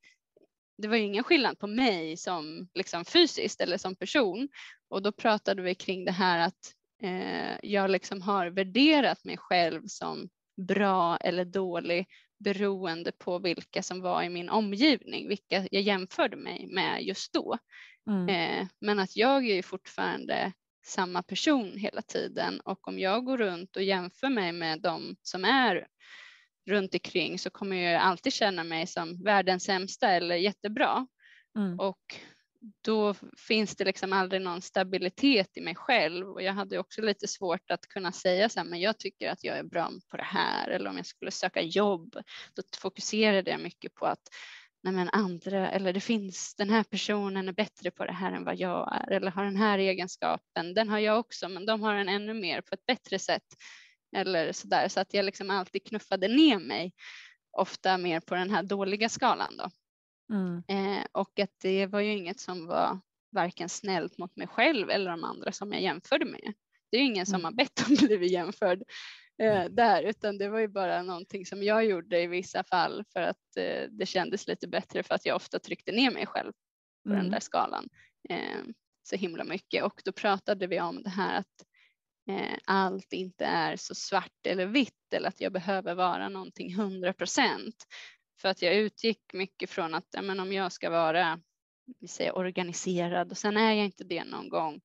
det 0.77 0.87
var 0.87 0.95
ju 0.95 1.03
ingen 1.03 1.23
skillnad 1.23 1.59
på 1.59 1.67
mig 1.67 2.17
som 2.17 2.69
liksom 2.73 3.05
fysiskt 3.05 3.61
eller 3.61 3.77
som 3.77 3.95
person 3.95 4.49
och 4.89 5.01
då 5.01 5.11
pratade 5.11 5.61
vi 5.61 5.75
kring 5.75 6.05
det 6.05 6.11
här 6.11 6.39
att 6.47 6.73
eh, 7.03 7.57
jag 7.63 7.89
liksom 7.89 8.21
har 8.21 8.47
värderat 8.47 9.25
mig 9.25 9.37
själv 9.37 9.81
som 9.87 10.29
bra 10.67 11.17
eller 11.17 11.45
dålig 11.45 12.07
beroende 12.39 13.11
på 13.11 13.39
vilka 13.39 13.83
som 13.83 14.01
var 14.01 14.23
i 14.23 14.29
min 14.29 14.49
omgivning, 14.49 15.27
vilka 15.27 15.67
jag 15.71 15.81
jämförde 15.81 16.37
mig 16.37 16.67
med 16.67 17.03
just 17.03 17.33
då. 17.33 17.57
Mm. 18.09 18.29
Eh, 18.29 18.67
men 18.81 18.99
att 18.99 19.15
jag 19.15 19.49
är 19.49 19.55
ju 19.55 19.61
fortfarande 19.61 20.53
samma 20.85 21.23
person 21.23 21.77
hela 21.77 22.01
tiden 22.01 22.59
och 22.59 22.87
om 22.87 22.99
jag 22.99 23.25
går 23.25 23.37
runt 23.37 23.75
och 23.75 23.83
jämför 23.83 24.29
mig 24.29 24.51
med 24.51 24.81
de 24.81 25.15
som 25.21 25.45
är 25.45 25.87
runt 26.69 26.93
omkring 26.93 27.39
så 27.39 27.49
kommer 27.49 27.75
jag 27.75 28.01
alltid 28.01 28.33
känna 28.33 28.63
mig 28.63 28.87
som 28.87 29.23
världens 29.23 29.63
sämsta 29.63 30.09
eller 30.09 30.35
jättebra. 30.35 31.07
Mm. 31.57 31.79
Och 31.79 32.15
då 32.81 33.15
finns 33.37 33.75
det 33.75 33.85
liksom 33.85 34.13
aldrig 34.13 34.41
någon 34.41 34.61
stabilitet 34.61 35.57
i 35.57 35.61
mig 35.61 35.75
själv. 35.75 36.29
Och 36.29 36.41
jag 36.41 36.53
hade 36.53 36.79
också 36.79 37.01
lite 37.01 37.27
svårt 37.27 37.71
att 37.71 37.87
kunna 37.87 38.11
säga 38.11 38.49
så 38.49 38.59
här, 38.59 38.67
men 38.67 38.79
jag 38.79 38.99
tycker 38.99 39.31
att 39.31 39.43
jag 39.43 39.57
är 39.57 39.63
bra 39.63 39.91
på 40.11 40.17
det 40.17 40.23
här. 40.23 40.69
Eller 40.69 40.89
om 40.89 40.97
jag 40.97 41.05
skulle 41.05 41.31
söka 41.31 41.61
jobb, 41.61 42.15
då 42.55 42.63
fokuserade 42.77 43.51
jag 43.51 43.59
mycket 43.59 43.93
på 43.95 44.05
att 44.05 44.29
nej 44.83 44.93
men 44.93 45.09
andra 45.09 45.71
eller 45.71 45.93
det 45.93 45.99
finns 45.99 46.55
den 46.55 46.69
här 46.69 46.83
personen 46.83 47.47
är 47.47 47.53
bättre 47.53 47.91
på 47.91 48.05
det 48.05 48.13
här 48.13 48.31
än 48.31 48.43
vad 48.43 48.55
jag 48.55 49.01
är 49.01 49.11
eller 49.11 49.31
har 49.31 49.43
den 49.43 49.55
här 49.55 49.79
egenskapen, 49.79 50.73
den 50.73 50.89
har 50.89 50.99
jag 50.99 51.19
också, 51.19 51.49
men 51.49 51.65
de 51.65 51.81
har 51.81 51.95
den 51.95 52.09
ännu 52.09 52.33
mer 52.33 52.61
på 52.61 52.75
ett 52.75 52.85
bättre 52.85 53.19
sätt. 53.19 53.43
Eller 54.15 54.51
så 54.51 54.67
där 54.67 54.87
så 54.87 54.99
att 54.99 55.13
jag 55.13 55.25
liksom 55.25 55.49
alltid 55.49 55.87
knuffade 55.87 56.27
ner 56.27 56.59
mig 56.59 56.93
ofta 57.51 57.97
mer 57.97 58.19
på 58.19 58.35
den 58.35 58.49
här 58.49 58.63
dåliga 58.63 59.09
skalan 59.09 59.57
då. 59.57 59.69
Mm. 60.29 60.63
Eh, 60.67 61.05
och 61.11 61.39
att 61.39 61.59
det 61.61 61.85
var 61.85 61.99
ju 61.99 62.17
inget 62.17 62.39
som 62.39 62.67
var 62.67 62.99
varken 63.31 63.69
snällt 63.69 64.17
mot 64.17 64.35
mig 64.35 64.47
själv 64.47 64.89
eller 64.89 65.11
de 65.11 65.23
andra 65.23 65.51
som 65.51 65.73
jag 65.73 65.81
jämförde 65.81 66.25
med. 66.25 66.53
Det 66.91 66.97
är 66.97 67.01
ju 67.01 67.07
ingen 67.07 67.25
som 67.25 67.35
mm. 67.35 67.45
har 67.45 67.51
bett 67.51 67.87
om 67.87 67.93
att 67.93 67.99
bli 68.19 68.27
jämförd 68.27 68.83
eh, 69.41 69.65
där, 69.65 70.03
utan 70.03 70.37
det 70.37 70.49
var 70.49 70.59
ju 70.59 70.67
bara 70.67 71.03
någonting 71.03 71.45
som 71.45 71.63
jag 71.63 71.85
gjorde 71.85 72.21
i 72.21 72.27
vissa 72.27 72.63
fall 72.63 73.03
för 73.13 73.21
att 73.21 73.57
eh, 73.57 73.89
det 73.89 74.05
kändes 74.05 74.47
lite 74.47 74.67
bättre 74.67 75.03
för 75.03 75.15
att 75.15 75.25
jag 75.25 75.35
ofta 75.35 75.59
tryckte 75.59 75.91
ner 75.91 76.11
mig 76.11 76.25
själv 76.25 76.51
på 77.03 77.09
mm. 77.09 77.21
den 77.21 77.31
där 77.31 77.39
skalan 77.39 77.89
eh, 78.29 78.63
så 79.03 79.15
himla 79.15 79.43
mycket. 79.43 79.83
Och 79.83 80.01
då 80.05 80.11
pratade 80.11 80.67
vi 80.67 80.79
om 80.79 81.03
det 81.03 81.09
här 81.09 81.39
att 81.39 81.65
eh, 82.29 82.57
allt 82.65 83.13
inte 83.13 83.45
är 83.45 83.75
så 83.75 83.95
svart 83.95 84.45
eller 84.47 84.65
vitt 84.65 85.13
eller 85.13 85.27
att 85.27 85.41
jag 85.41 85.53
behöver 85.53 85.95
vara 85.95 86.29
någonting 86.29 86.75
hundra 86.75 87.13
procent. 87.13 87.75
För 88.41 88.49
att 88.49 88.61
jag 88.61 88.75
utgick 88.75 89.21
mycket 89.33 89.69
från 89.69 89.93
att 89.93 90.07
ja, 90.11 90.21
men 90.21 90.39
om 90.39 90.53
jag 90.53 90.71
ska 90.71 90.89
vara 90.89 91.41
vi 91.99 92.07
säger, 92.07 92.37
organiserad 92.37 93.31
och 93.31 93.37
sen 93.37 93.57
är 93.57 93.73
jag 93.73 93.85
inte 93.85 94.03
det 94.03 94.23
någon 94.23 94.49
gång 94.49 94.81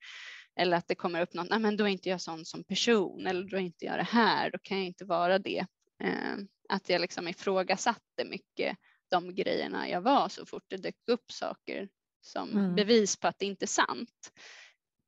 eller 0.56 0.76
att 0.76 0.88
det 0.88 0.94
kommer 0.94 1.20
upp 1.20 1.34
något, 1.34 1.50
nej 1.50 1.58
men 1.58 1.76
då 1.76 1.84
är 1.84 1.88
inte 1.88 2.08
jag 2.08 2.20
sån 2.20 2.44
som 2.44 2.64
person 2.64 3.26
eller 3.26 3.48
då 3.48 3.56
är 3.56 3.60
inte 3.60 3.84
jag 3.84 3.98
det 3.98 4.02
här, 4.02 4.50
då 4.50 4.58
kan 4.58 4.76
jag 4.76 4.86
inte 4.86 5.04
vara 5.04 5.38
det. 5.38 5.66
Eh, 6.02 6.36
att 6.68 6.88
jag 6.88 7.00
liksom 7.00 7.28
ifrågasatte 7.28 8.24
mycket 8.24 8.76
de 9.10 9.34
grejerna 9.34 9.88
jag 9.88 10.00
var 10.00 10.28
så 10.28 10.46
fort 10.46 10.64
det 10.68 10.76
dök 10.76 10.96
upp 11.06 11.32
saker 11.32 11.88
som 12.20 12.50
mm. 12.50 12.74
bevis 12.74 13.16
på 13.16 13.28
att 13.28 13.38
det 13.38 13.46
inte 13.46 13.64
är 13.64 13.66
sant. 13.66 14.32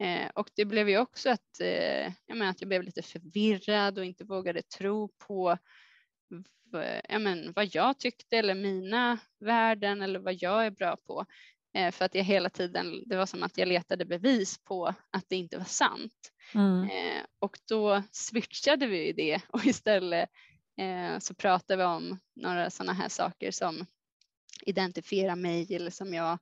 Eh, 0.03 0.31
och 0.35 0.51
det 0.57 0.65
blev 0.65 0.89
ju 0.89 0.99
också 0.99 1.31
att, 1.31 1.61
eh, 1.61 2.13
jag 2.27 2.37
menar, 2.37 2.51
att 2.51 2.61
jag 2.61 2.69
blev 2.69 2.83
lite 2.83 3.03
förvirrad 3.03 3.99
och 3.99 4.05
inte 4.05 4.25
vågade 4.25 4.63
tro 4.63 5.09
på 5.09 5.59
ja, 7.09 7.19
men, 7.19 7.53
vad 7.53 7.75
jag 7.75 7.99
tyckte 7.99 8.37
eller 8.37 8.55
mina 8.55 9.19
värden 9.41 10.03
eller 10.03 10.19
vad 10.19 10.35
jag 10.43 10.67
är 10.67 10.71
bra 10.71 10.97
på. 10.97 11.27
Eh, 11.75 11.93
för 11.93 12.05
att 12.05 12.15
jag 12.15 12.25
hela 12.25 12.51
tiden, 12.51 13.03
det 13.07 13.17
var 13.17 13.27
som 13.27 13.43
att 13.43 13.59
jag 13.59 13.69
letade 13.69 14.05
bevis 14.05 14.65
på 14.65 14.87
att 14.87 15.25
det 15.29 15.37
inte 15.37 15.59
var 15.59 15.65
sant. 15.65 16.33
Mm. 16.55 16.83
Eh, 16.83 17.23
och 17.39 17.59
då 17.69 18.03
switchade 18.11 18.87
vi 18.87 19.13
det 19.13 19.41
och 19.49 19.67
istället 19.67 20.31
eh, 20.81 21.19
så 21.19 21.35
pratade 21.35 21.77
vi 21.77 21.85
om 21.85 22.19
några 22.37 22.71
sådana 22.71 22.93
här 22.93 23.09
saker 23.09 23.51
som 23.51 23.87
identifiera 24.67 25.37
mig 25.37 25.75
eller 25.75 25.91
som 25.91 26.15
jag 26.15 26.39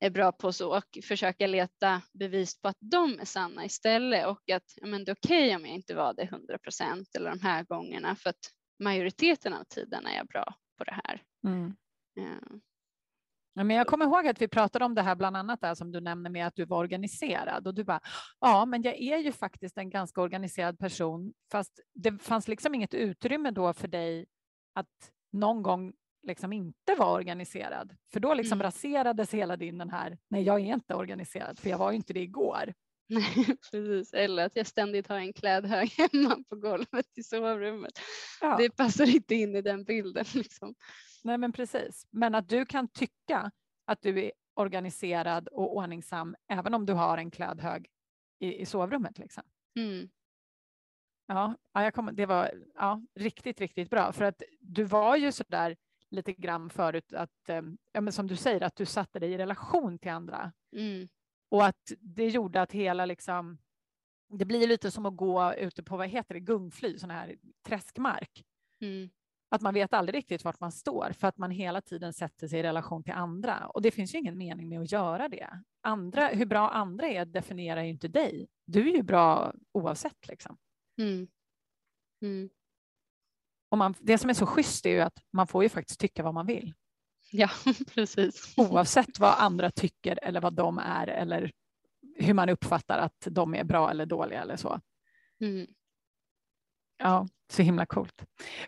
är 0.00 0.10
bra 0.10 0.32
på 0.32 0.52
så 0.52 0.76
och 0.76 0.98
försöka 1.04 1.46
leta 1.46 2.02
bevis 2.12 2.60
på 2.60 2.68
att 2.68 2.76
de 2.80 3.20
är 3.20 3.24
sanna 3.24 3.64
istället 3.64 4.26
och 4.26 4.50
att 4.50 4.74
ja, 4.76 4.86
men 4.86 5.04
det 5.04 5.10
är 5.10 5.16
okej 5.16 5.46
okay 5.46 5.56
om 5.56 5.66
jag 5.66 5.74
inte 5.74 5.94
var 5.94 6.14
det 6.14 6.22
100 6.22 6.58
procent 6.58 7.14
eller 7.14 7.30
de 7.30 7.40
här 7.40 7.64
gångerna 7.64 8.16
för 8.16 8.30
att 8.30 8.50
majoriteten 8.78 9.52
av 9.52 9.64
tiden 9.64 10.06
är 10.06 10.16
jag 10.16 10.26
bra 10.26 10.54
på 10.78 10.84
det 10.84 11.00
här. 11.04 11.22
Mm. 11.44 11.76
Ja. 12.14 12.58
Ja, 13.58 13.64
men 13.64 13.76
jag 13.76 13.86
kommer 13.86 14.04
ihåg 14.04 14.26
att 14.26 14.42
vi 14.42 14.48
pratade 14.48 14.84
om 14.84 14.94
det 14.94 15.02
här 15.02 15.14
bland 15.14 15.36
annat 15.36 15.60
där 15.60 15.74
som 15.74 15.92
du 15.92 16.00
nämner 16.00 16.30
med 16.30 16.46
att 16.46 16.54
du 16.54 16.64
var 16.64 16.78
organiserad 16.78 17.66
och 17.66 17.74
du 17.74 17.84
bara 17.84 18.00
ja, 18.40 18.66
men 18.66 18.82
jag 18.82 18.94
är 18.94 19.18
ju 19.18 19.32
faktiskt 19.32 19.78
en 19.78 19.90
ganska 19.90 20.20
organiserad 20.20 20.78
person, 20.78 21.32
fast 21.52 21.80
det 21.94 22.22
fanns 22.22 22.48
liksom 22.48 22.74
inget 22.74 22.94
utrymme 22.94 23.50
då 23.50 23.72
för 23.72 23.88
dig 23.88 24.26
att 24.74 25.12
någon 25.32 25.62
gång 25.62 25.92
liksom 26.26 26.52
inte 26.52 26.94
var 26.98 27.12
organiserad, 27.12 27.96
för 28.12 28.20
då 28.20 28.34
liksom 28.34 28.56
mm. 28.56 28.64
raserades 28.64 29.34
hela 29.34 29.56
din 29.56 29.78
den 29.78 29.90
här. 29.90 30.18
Nej, 30.28 30.42
jag 30.42 30.60
är 30.60 30.74
inte 30.74 30.94
organiserad, 30.94 31.58
för 31.58 31.70
jag 31.70 31.78
var 31.78 31.90
ju 31.90 31.96
inte 31.96 32.12
det 32.12 32.22
igår. 32.22 32.74
Nej, 33.08 33.56
precis. 33.70 34.14
Eller 34.14 34.46
att 34.46 34.56
jag 34.56 34.66
ständigt 34.66 35.08
har 35.08 35.16
en 35.16 35.32
klädhög 35.32 35.88
hemma 36.12 36.44
på 36.48 36.56
golvet 36.56 37.18
i 37.18 37.22
sovrummet. 37.22 37.92
Ja. 38.40 38.56
Det 38.56 38.70
passar 38.70 39.14
inte 39.14 39.34
in 39.34 39.56
i 39.56 39.62
den 39.62 39.84
bilden. 39.84 40.24
Liksom. 40.34 40.74
Nej, 41.24 41.38
men 41.38 41.52
precis. 41.52 42.06
Men 42.10 42.34
att 42.34 42.48
du 42.48 42.66
kan 42.66 42.88
tycka 42.88 43.50
att 43.84 44.02
du 44.02 44.24
är 44.24 44.32
organiserad 44.54 45.48
och 45.48 45.76
ordningsam 45.76 46.36
även 46.48 46.74
om 46.74 46.86
du 46.86 46.92
har 46.92 47.18
en 47.18 47.30
klädhög 47.30 47.86
i, 48.38 48.54
i 48.54 48.66
sovrummet. 48.66 49.18
Liksom. 49.18 49.42
Mm. 49.76 50.08
Ja, 51.26 51.56
jag 51.72 51.94
kom, 51.94 52.10
det 52.12 52.26
var 52.26 52.50
ja, 52.74 53.02
riktigt, 53.14 53.60
riktigt 53.60 53.90
bra 53.90 54.12
för 54.12 54.24
att 54.24 54.42
du 54.60 54.84
var 54.84 55.16
ju 55.16 55.32
så 55.32 55.44
där 55.48 55.76
lite 56.10 56.32
grann 56.32 56.70
förut 56.70 57.12
att, 57.12 57.48
eh, 57.48 57.62
ja, 57.92 58.00
men 58.00 58.12
som 58.12 58.26
du 58.26 58.36
säger, 58.36 58.60
att 58.60 58.76
du 58.76 58.86
satte 58.86 59.18
dig 59.18 59.32
i 59.32 59.38
relation 59.38 59.98
till 59.98 60.10
andra. 60.10 60.52
Mm. 60.76 61.08
Och 61.48 61.66
att 61.66 61.92
det 62.00 62.28
gjorde 62.28 62.62
att 62.62 62.72
hela 62.72 63.06
liksom, 63.06 63.58
det 64.28 64.44
blir 64.44 64.66
lite 64.66 64.90
som 64.90 65.06
att 65.06 65.16
gå 65.16 65.54
ute 65.54 65.82
på, 65.82 65.96
vad 65.96 66.08
heter 66.08 66.34
det, 66.34 66.40
gungfly, 66.40 66.98
sån 66.98 67.10
här 67.10 67.36
träskmark. 67.66 68.44
Mm. 68.80 69.10
Att 69.48 69.62
man 69.62 69.74
vet 69.74 69.92
aldrig 69.92 70.16
riktigt 70.16 70.44
vart 70.44 70.60
man 70.60 70.72
står 70.72 71.12
för 71.12 71.28
att 71.28 71.38
man 71.38 71.50
hela 71.50 71.80
tiden 71.80 72.12
sätter 72.12 72.48
sig 72.48 72.60
i 72.60 72.62
relation 72.62 73.02
till 73.02 73.12
andra. 73.12 73.66
Och 73.66 73.82
det 73.82 73.90
finns 73.90 74.14
ju 74.14 74.18
ingen 74.18 74.38
mening 74.38 74.68
med 74.68 74.80
att 74.80 74.92
göra 74.92 75.28
det. 75.28 75.62
Andra, 75.82 76.28
hur 76.28 76.46
bra 76.46 76.70
andra 76.70 77.06
är 77.06 77.24
definierar 77.24 77.82
ju 77.82 77.90
inte 77.90 78.08
dig. 78.08 78.48
Du 78.66 78.90
är 78.90 78.94
ju 78.96 79.02
bra 79.02 79.52
oavsett 79.72 80.28
liksom. 80.28 80.56
Mm. 81.00 81.28
Mm. 82.22 82.50
Och 83.68 83.78
man, 83.78 83.94
det 84.00 84.18
som 84.18 84.30
är 84.30 84.34
så 84.34 84.46
schysst 84.46 84.86
är 84.86 84.90
ju 84.90 85.00
att 85.00 85.22
man 85.30 85.46
får 85.46 85.62
ju 85.62 85.68
faktiskt 85.68 86.00
tycka 86.00 86.22
vad 86.22 86.34
man 86.34 86.46
vill. 86.46 86.74
Ja, 87.30 87.48
precis. 87.94 88.54
Oavsett 88.56 89.18
vad 89.18 89.34
andra 89.38 89.70
tycker 89.70 90.18
eller 90.22 90.40
vad 90.40 90.52
de 90.54 90.78
är 90.78 91.06
eller 91.06 91.52
hur 92.18 92.34
man 92.34 92.48
uppfattar 92.48 92.98
att 92.98 93.26
de 93.30 93.54
är 93.54 93.64
bra 93.64 93.90
eller 93.90 94.06
dåliga 94.06 94.42
eller 94.42 94.56
så. 94.56 94.80
Mm. 95.40 95.66
Ja, 96.98 97.28
så 97.52 97.62
himla 97.62 97.86
coolt. 97.86 98.24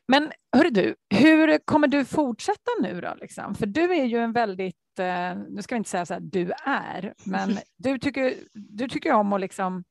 Men 0.09 0.33
hörru 0.57 0.71
du, 0.71 0.95
hur 1.15 1.59
kommer 1.59 1.89
du 1.89 2.05
fortsätta 2.05 2.71
nu 2.83 3.01
då? 3.01 3.15
Liksom? 3.21 3.55
För 3.55 3.67
du 3.67 3.95
är 3.95 4.05
ju 4.05 4.19
en 4.19 4.33
väldigt, 4.33 4.99
eh, 4.99 5.37
nu 5.49 5.63
ska 5.63 5.75
vi 5.75 5.77
inte 5.77 5.91
säga 5.91 6.07
så 6.07 6.15
här 6.15 6.21
du 6.21 6.53
är, 6.65 7.15
men 7.25 7.59
du 7.77 7.99
tycker, 7.99 8.35
du 8.55 8.89
tycker 8.89 9.13
om 9.13 9.33
att 9.33 9.41
liksom 9.41 9.85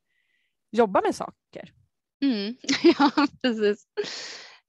jobba 0.70 1.00
med 1.00 1.14
saker. 1.14 1.72
Mm. 2.22 2.56
Ja, 2.98 3.10
precis. 3.42 3.86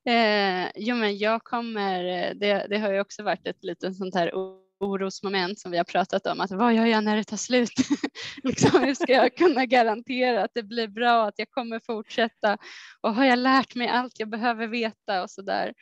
Eh, 0.05 0.71
jo, 0.75 0.95
men 0.95 1.17
jag 1.17 1.43
kommer, 1.43 2.03
det, 2.33 2.67
det 2.69 2.77
har 2.77 2.93
ju 2.93 2.99
också 2.99 3.23
varit 3.23 3.47
ett 3.47 3.63
litet 3.63 3.95
sånt 3.95 4.15
här 4.15 4.31
orosmoment 4.79 5.59
som 5.59 5.71
vi 5.71 5.77
har 5.77 5.83
pratat 5.83 6.27
om, 6.27 6.41
att 6.41 6.51
vad 6.51 6.73
gör 6.73 6.85
jag 6.85 7.03
när 7.03 7.15
det 7.17 7.23
tar 7.23 7.37
slut? 7.37 7.71
liksom, 8.43 8.83
hur 8.83 8.93
ska 8.93 9.13
jag 9.13 9.35
kunna 9.35 9.65
garantera 9.65 10.43
att 10.43 10.51
det 10.53 10.63
blir 10.63 10.87
bra, 10.87 11.27
att 11.27 11.39
jag 11.39 11.49
kommer 11.49 11.79
fortsätta 11.79 12.57
och 13.01 13.15
har 13.15 13.25
jag 13.25 13.39
lärt 13.39 13.75
mig 13.75 13.87
allt 13.87 14.19
jag 14.19 14.29
behöver 14.29 14.67
veta 14.67 15.23
och 15.23 15.29
så 15.29 15.41
där. 15.41 15.73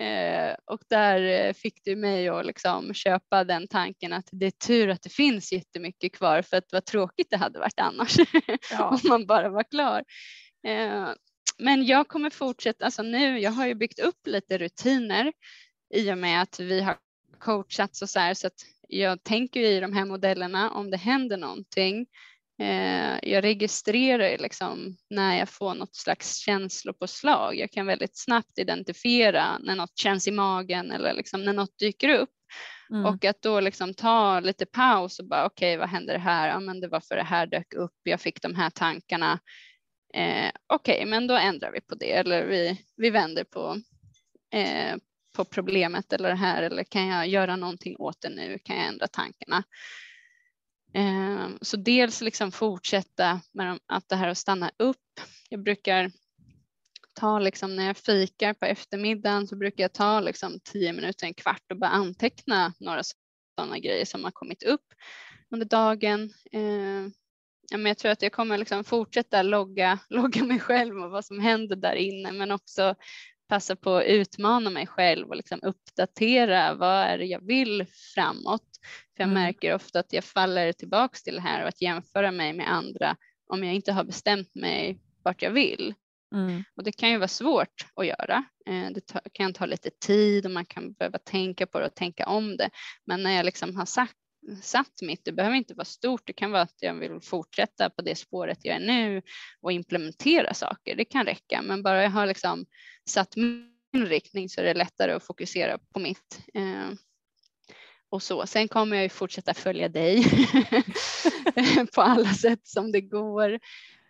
Eh, 0.00 0.54
och 0.64 0.80
där 0.88 1.52
fick 1.52 1.84
du 1.84 1.96
mig 1.96 2.28
att 2.28 2.46
liksom 2.46 2.94
köpa 2.94 3.44
den 3.44 3.68
tanken 3.68 4.12
att 4.12 4.28
det 4.32 4.46
är 4.46 4.50
tur 4.50 4.88
att 4.88 5.02
det 5.02 5.12
finns 5.12 5.52
jättemycket 5.52 6.12
kvar 6.16 6.42
för 6.42 6.56
att 6.56 6.72
vad 6.72 6.84
tråkigt 6.84 7.30
det 7.30 7.36
hade 7.36 7.58
varit 7.58 7.80
annars 7.80 8.16
ja. 8.70 8.88
om 8.88 8.98
man 9.08 9.26
bara 9.26 9.48
var 9.48 9.62
klar. 9.62 10.04
Eh, 10.66 11.08
men 11.58 11.86
jag 11.86 12.08
kommer 12.08 12.30
fortsätta, 12.30 12.84
alltså 12.84 13.02
nu, 13.02 13.38
jag 13.38 13.50
har 13.50 13.66
ju 13.66 13.74
byggt 13.74 13.98
upp 13.98 14.26
lite 14.26 14.58
rutiner 14.58 15.32
i 15.94 16.12
och 16.12 16.18
med 16.18 16.42
att 16.42 16.60
vi 16.60 16.80
har 16.80 16.96
coachats 17.38 18.02
och 18.02 18.10
så 18.10 18.18
här 18.18 18.34
så 18.34 18.46
att 18.46 18.66
jag 18.88 19.24
tänker 19.24 19.60
i 19.60 19.80
de 19.80 19.92
här 19.92 20.04
modellerna 20.04 20.70
om 20.70 20.90
det 20.90 20.96
händer 20.96 21.36
någonting. 21.36 22.06
Eh, 22.58 23.18
jag 23.22 23.44
registrerar 23.44 24.38
liksom 24.38 24.96
när 25.10 25.38
jag 25.38 25.48
får 25.48 25.74
något 25.74 25.94
slags 25.94 26.36
känslopåslag. 26.36 27.56
Jag 27.56 27.70
kan 27.70 27.86
väldigt 27.86 28.18
snabbt 28.18 28.58
identifiera 28.58 29.58
när 29.58 29.76
något 29.76 29.98
känns 29.98 30.28
i 30.28 30.30
magen 30.30 30.90
eller 30.90 31.14
liksom 31.14 31.44
när 31.44 31.52
något 31.52 31.78
dyker 31.78 32.08
upp. 32.08 32.30
Mm. 32.90 33.06
Och 33.06 33.24
att 33.24 33.42
då 33.42 33.60
liksom 33.60 33.94
ta 33.94 34.40
lite 34.40 34.66
paus 34.66 35.18
och 35.18 35.28
bara 35.28 35.46
okej, 35.46 35.74
okay, 35.74 35.78
vad 35.78 35.88
händer 35.88 36.18
här? 36.18 36.48
Ja, 36.48 36.60
men 36.60 36.80
det 36.80 36.88
var 36.88 37.00
för 37.00 37.16
det 37.16 37.22
här 37.22 37.46
dök 37.46 37.74
upp. 37.74 37.92
Jag 38.02 38.20
fick 38.20 38.42
de 38.42 38.54
här 38.54 38.70
tankarna. 38.70 39.38
Eh, 40.14 40.50
okej, 40.66 40.94
okay, 40.94 41.06
men 41.06 41.26
då 41.26 41.36
ändrar 41.36 41.72
vi 41.72 41.80
på 41.80 41.94
det 41.94 42.12
eller 42.12 42.46
vi, 42.46 42.80
vi 42.96 43.10
vänder 43.10 43.44
på, 43.44 43.80
eh, 44.52 44.96
på 45.36 45.44
problemet 45.44 46.12
eller 46.12 46.28
det 46.28 46.34
här 46.34 46.62
eller 46.62 46.84
kan 46.84 47.06
jag 47.06 47.28
göra 47.28 47.56
någonting 47.56 47.96
åt 47.98 48.20
det 48.20 48.28
nu? 48.28 48.58
Kan 48.64 48.76
jag 48.76 48.86
ändra 48.86 49.06
tankarna? 49.06 49.62
Eh, 50.94 51.48
så 51.60 51.76
dels 51.76 52.20
liksom 52.20 52.52
fortsätta 52.52 53.40
med 53.52 53.78
att 53.86 54.08
det 54.08 54.16
här 54.16 54.28
att 54.28 54.38
stanna 54.38 54.70
upp. 54.76 55.20
Jag 55.48 55.62
brukar 55.62 56.10
ta 57.14 57.38
liksom 57.38 57.76
när 57.76 57.86
jag 57.86 57.96
fikar 57.96 58.54
på 58.54 58.66
eftermiddagen 58.66 59.46
så 59.46 59.56
brukar 59.56 59.84
jag 59.84 59.92
ta 59.92 60.20
liksom 60.20 60.60
tio 60.64 60.92
minuter, 60.92 61.26
en 61.26 61.34
kvart 61.34 61.70
och 61.70 61.78
bara 61.78 61.90
anteckna 61.90 62.72
några 62.80 63.02
sådana 63.58 63.78
grejer 63.78 64.04
som 64.04 64.24
har 64.24 64.30
kommit 64.30 64.62
upp 64.62 64.86
under 65.50 65.66
dagen. 65.66 66.32
Eh, 66.52 67.10
ja, 67.70 67.76
men 67.76 67.86
jag 67.86 67.98
tror 67.98 68.12
att 68.12 68.22
jag 68.22 68.32
kommer 68.32 68.58
liksom 68.58 68.84
fortsätta 68.84 69.42
logga, 69.42 69.98
logga 70.10 70.44
mig 70.44 70.60
själv 70.60 70.98
och 70.98 71.10
vad 71.10 71.24
som 71.24 71.40
händer 71.40 71.76
där 71.76 71.94
inne 71.94 72.32
men 72.32 72.50
också 72.50 72.94
passa 73.48 73.76
på 73.76 73.96
att 73.96 74.04
utmana 74.04 74.70
mig 74.70 74.86
själv 74.86 75.28
och 75.28 75.36
liksom 75.36 75.60
uppdatera 75.62 76.74
vad 76.74 77.04
är 77.04 77.18
det 77.18 77.24
jag 77.24 77.46
vill 77.46 77.86
framåt. 78.14 78.68
För 79.16 79.22
jag 79.22 79.30
mm. 79.30 79.42
märker 79.42 79.74
ofta 79.74 80.00
att 80.00 80.12
jag 80.12 80.24
faller 80.24 80.72
tillbaks 80.72 81.22
till 81.22 81.34
det 81.34 81.40
här 81.40 81.62
och 81.62 81.68
att 81.68 81.82
jämföra 81.82 82.30
mig 82.30 82.52
med 82.52 82.72
andra 82.72 83.16
om 83.46 83.64
jag 83.64 83.74
inte 83.74 83.92
har 83.92 84.04
bestämt 84.04 84.54
mig 84.54 85.00
vart 85.24 85.42
jag 85.42 85.50
vill. 85.50 85.94
Mm. 86.34 86.64
Och 86.76 86.84
det 86.84 86.92
kan 86.92 87.10
ju 87.10 87.18
vara 87.18 87.28
svårt 87.28 87.86
att 87.94 88.06
göra. 88.06 88.44
Eh, 88.66 88.90
det 88.94 89.30
kan 89.32 89.52
ta 89.52 89.66
lite 89.66 89.90
tid 89.90 90.46
och 90.46 90.52
man 90.52 90.66
kan 90.66 90.92
behöva 90.92 91.18
tänka 91.18 91.66
på 91.66 91.80
det 91.80 91.86
och 91.86 91.94
tänka 91.94 92.26
om 92.26 92.56
det. 92.56 92.70
Men 93.06 93.22
när 93.22 93.36
jag 93.36 93.44
liksom 93.44 93.76
har 93.76 93.86
sagt 93.86 94.14
satt 94.62 95.02
mitt. 95.02 95.24
Det 95.24 95.32
behöver 95.32 95.56
inte 95.56 95.74
vara 95.74 95.84
stort. 95.84 96.22
Det 96.24 96.32
kan 96.32 96.50
vara 96.50 96.62
att 96.62 96.76
jag 96.80 96.94
vill 96.94 97.20
fortsätta 97.20 97.90
på 97.90 98.02
det 98.02 98.14
spåret 98.14 98.58
jag 98.62 98.76
är 98.76 98.80
nu 98.80 99.22
och 99.60 99.72
implementera 99.72 100.54
saker. 100.54 100.96
Det 100.96 101.04
kan 101.04 101.26
räcka, 101.26 101.62
men 101.62 101.82
bara 101.82 102.02
jag 102.02 102.10
har 102.10 102.26
liksom 102.26 102.66
satt 103.08 103.36
min 103.36 103.70
riktning 103.92 104.48
så 104.48 104.60
är 104.60 104.64
det 104.64 104.74
lättare 104.74 105.12
att 105.12 105.26
fokusera 105.26 105.78
på 105.92 106.00
mitt. 106.00 106.40
Eh, 106.54 106.90
och 108.08 108.22
så. 108.22 108.46
Sen 108.46 108.68
kommer 108.68 108.96
jag 108.96 109.02
ju 109.02 109.08
fortsätta 109.08 109.54
följa 109.54 109.88
dig 109.88 110.24
på 111.94 112.02
alla 112.02 112.32
sätt 112.32 112.66
som 112.66 112.92
det 112.92 113.00
går. 113.00 113.60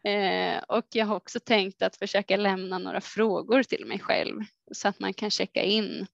Eh, 0.04 0.58
och 0.68 0.86
jag 0.92 1.06
har 1.06 1.16
också 1.16 1.40
tänkt 1.40 1.82
att 1.82 1.96
försöka 1.96 2.36
lämna 2.36 2.78
några 2.78 3.00
frågor 3.00 3.62
till 3.62 3.86
mig 3.86 3.98
själv 3.98 4.40
så 4.72 4.88
att 4.88 5.00
man 5.00 5.14
kan 5.14 5.30
checka 5.30 5.62
in 5.62 6.06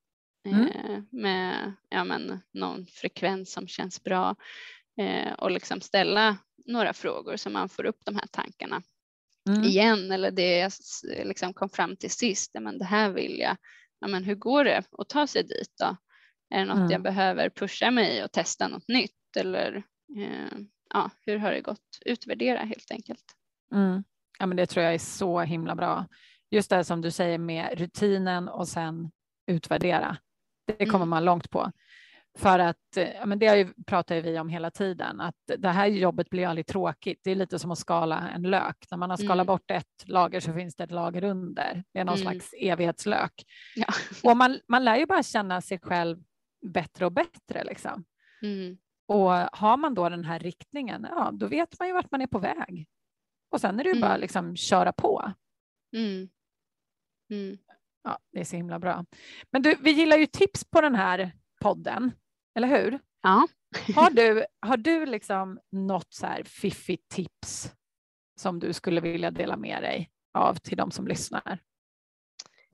mm. 0.47 0.66
eh, 0.66 1.03
med 1.11 1.72
ja, 1.88 2.05
men, 2.05 2.41
någon 2.53 2.86
frekvens 2.86 3.53
som 3.53 3.68
känns 3.68 4.03
bra 4.03 4.36
eh, 5.01 5.32
och 5.32 5.51
liksom 5.51 5.80
ställa 5.80 6.36
några 6.66 6.93
frågor 6.93 7.36
så 7.36 7.51
man 7.51 7.68
får 7.68 7.84
upp 7.84 8.05
de 8.05 8.14
här 8.14 8.26
tankarna 8.26 8.82
mm. 9.49 9.64
igen 9.64 10.12
eller 10.12 10.30
det 10.30 10.59
jag 10.59 10.72
liksom 11.24 11.55
kom 11.55 11.68
fram 11.68 11.97
till 11.97 12.11
sist. 12.11 12.57
Men 12.61 12.78
det 12.78 12.84
här 12.84 13.11
vill 13.11 13.38
jag. 13.38 13.57
Ja, 14.01 14.09
men 14.09 14.24
hur 14.24 14.34
går 14.34 14.64
det 14.64 14.82
att 14.99 15.09
ta 15.09 15.26
sig 15.26 15.43
dit 15.43 15.72
då? 15.78 15.97
Är 16.55 16.59
det 16.59 16.64
något 16.64 16.76
mm. 16.76 16.91
jag 16.91 17.03
behöver 17.03 17.51
pusha 17.51 17.91
mig 17.91 18.24
och 18.24 18.32
testa 18.32 18.68
något 18.68 18.88
nytt 18.88 19.36
eller 19.36 19.82
eh, 20.16 20.59
ja, 20.95 21.11
hur 21.26 21.38
har 21.38 21.53
det 21.53 21.61
gått? 21.61 21.99
Utvärdera 22.07 22.59
helt 22.59 22.91
enkelt. 22.91 23.24
Mm. 23.74 24.05
Ja, 24.38 24.47
men 24.47 24.57
det 24.57 24.66
tror 24.66 24.84
jag 24.84 24.95
är 24.95 24.99
så 24.99 25.41
himla 25.41 25.74
bra. 25.74 26.07
Just 26.51 26.70
det 26.70 26.84
som 26.84 27.01
du 27.01 27.11
säger 27.11 27.38
med 27.38 27.78
rutinen 27.78 28.49
och 28.49 28.68
sen 28.68 29.11
utvärdera. 29.47 30.16
Det 30.79 30.87
kommer 30.87 30.97
mm. 30.97 31.09
man 31.09 31.25
långt 31.25 31.51
på. 31.51 31.73
För 32.39 32.59
att, 32.59 32.77
ja, 32.97 33.27
men 33.27 33.39
det 33.39 33.68
pratar 33.87 34.21
vi 34.21 34.39
om 34.39 34.49
hela 34.49 34.71
tiden, 34.71 35.21
att 35.21 35.35
det 35.59 35.68
här 35.68 35.87
jobbet 35.87 36.31
blir 36.31 36.47
aldrig 36.47 36.66
tråkigt. 36.66 37.21
Det 37.25 37.31
är 37.31 37.35
lite 37.35 37.59
som 37.59 37.71
att 37.71 37.79
skala 37.79 38.29
en 38.29 38.43
lök. 38.43 38.77
När 38.91 38.99
man 38.99 39.11
har 39.11 39.16
skalat 39.16 39.35
mm. 39.35 39.47
bort 39.47 39.71
ett 39.71 40.05
lager 40.05 40.41
så 40.41 40.53
finns 40.53 40.77
det 40.77 40.85
ett 40.85 40.91
lager 40.91 41.25
under. 41.25 41.85
Det 41.93 42.01
är 42.01 42.05
någon 42.05 42.18
mm. 42.18 42.23
slags 42.23 42.55
evighetslök. 42.59 43.33
Ja. 43.77 43.87
Och 44.31 44.37
man, 44.37 44.61
man 44.68 44.85
lär 44.85 44.97
ju 44.97 45.07
bara 45.07 45.23
känna 45.23 45.61
sig 45.61 45.79
själv 45.79 46.18
bättre 46.66 47.07
och 47.07 47.12
bättre. 47.12 47.64
Liksom. 47.64 48.05
Mm. 48.43 48.79
Och 49.07 49.31
har 49.53 49.77
man 49.77 49.95
då 49.95 50.09
den 50.09 50.25
här 50.25 50.39
riktningen, 50.39 51.07
ja, 51.11 51.31
då 51.33 51.47
vet 51.47 51.79
man 51.79 51.89
ju 51.89 51.95
vart 51.95 52.11
man 52.11 52.21
är 52.21 52.27
på 52.27 52.39
väg. 52.39 52.87
Och 53.51 53.61
sen 53.61 53.81
är 53.81 53.85
det 53.85 53.91
ju 53.91 54.01
bara 54.01 54.11
mm. 54.11 54.21
liksom 54.21 54.57
köra 54.57 54.93
på. 54.93 55.33
Ja, 58.03 58.19
det 58.33 58.41
är 58.41 58.45
så 58.45 58.57
himla 58.57 58.79
bra. 58.79 59.05
Men 59.53 59.63
du, 59.63 59.77
vi 59.81 59.91
gillar 59.91 60.17
ju 60.17 60.27
tips 60.27 60.65
på 60.65 60.81
den 60.81 60.95
här 60.95 61.33
podden, 61.61 62.13
eller 62.55 62.69
hur? 62.69 62.99
Ja. 63.23 63.49
har 63.95 64.11
du, 64.11 64.45
har 64.67 64.77
du 64.77 65.07
liksom 65.07 65.61
något 65.73 66.15
så 66.15 66.27
här 66.27 66.43
fiffigt 66.45 67.09
tips 67.09 67.73
som 68.41 68.59
du 68.59 68.73
skulle 68.73 69.01
vilja 69.01 69.31
dela 69.31 69.57
med 69.57 69.83
dig 69.83 70.11
av 70.35 70.55
till 70.55 70.77
de 70.77 70.91
som 70.91 71.07
lyssnar? 71.07 71.59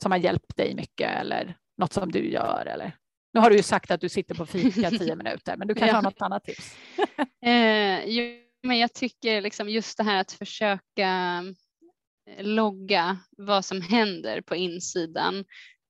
Som 0.03 0.13
har 0.13 0.19
hjälpt 0.19 0.57
dig 0.57 0.75
mycket 0.75 1.11
eller 1.11 1.59
något 1.77 1.93
som 1.93 2.13
du 2.13 2.31
gör 2.31 2.67
eller? 2.67 2.97
Nu 3.33 3.41
har 3.41 3.51
du 3.51 3.57
ju 3.57 3.63
sagt 3.63 3.91
att 3.91 4.01
du 4.01 4.09
sitter 4.09 4.35
på 4.35 4.47
fika 4.47 4.91
tio 4.91 5.17
minuter, 5.17 5.57
men 5.57 5.69
du 5.69 5.75
kanske 5.75 5.91
ja. 5.91 5.95
har 5.95 6.03
något 6.03 6.23
annat 6.23 6.45
tips? 6.45 6.77
eh, 7.43 8.05
jo, 8.05 8.43
men 8.63 8.79
jag 8.79 8.93
tycker 8.93 9.41
liksom 9.41 9.69
just 9.69 9.97
det 9.97 10.05
här 10.05 10.21
att 10.21 10.33
försöka 10.33 11.43
logga 12.39 13.19
vad 13.31 13.65
som 13.65 13.83
händer 13.83 14.41
på 14.41 14.57
insidan. 14.57 15.45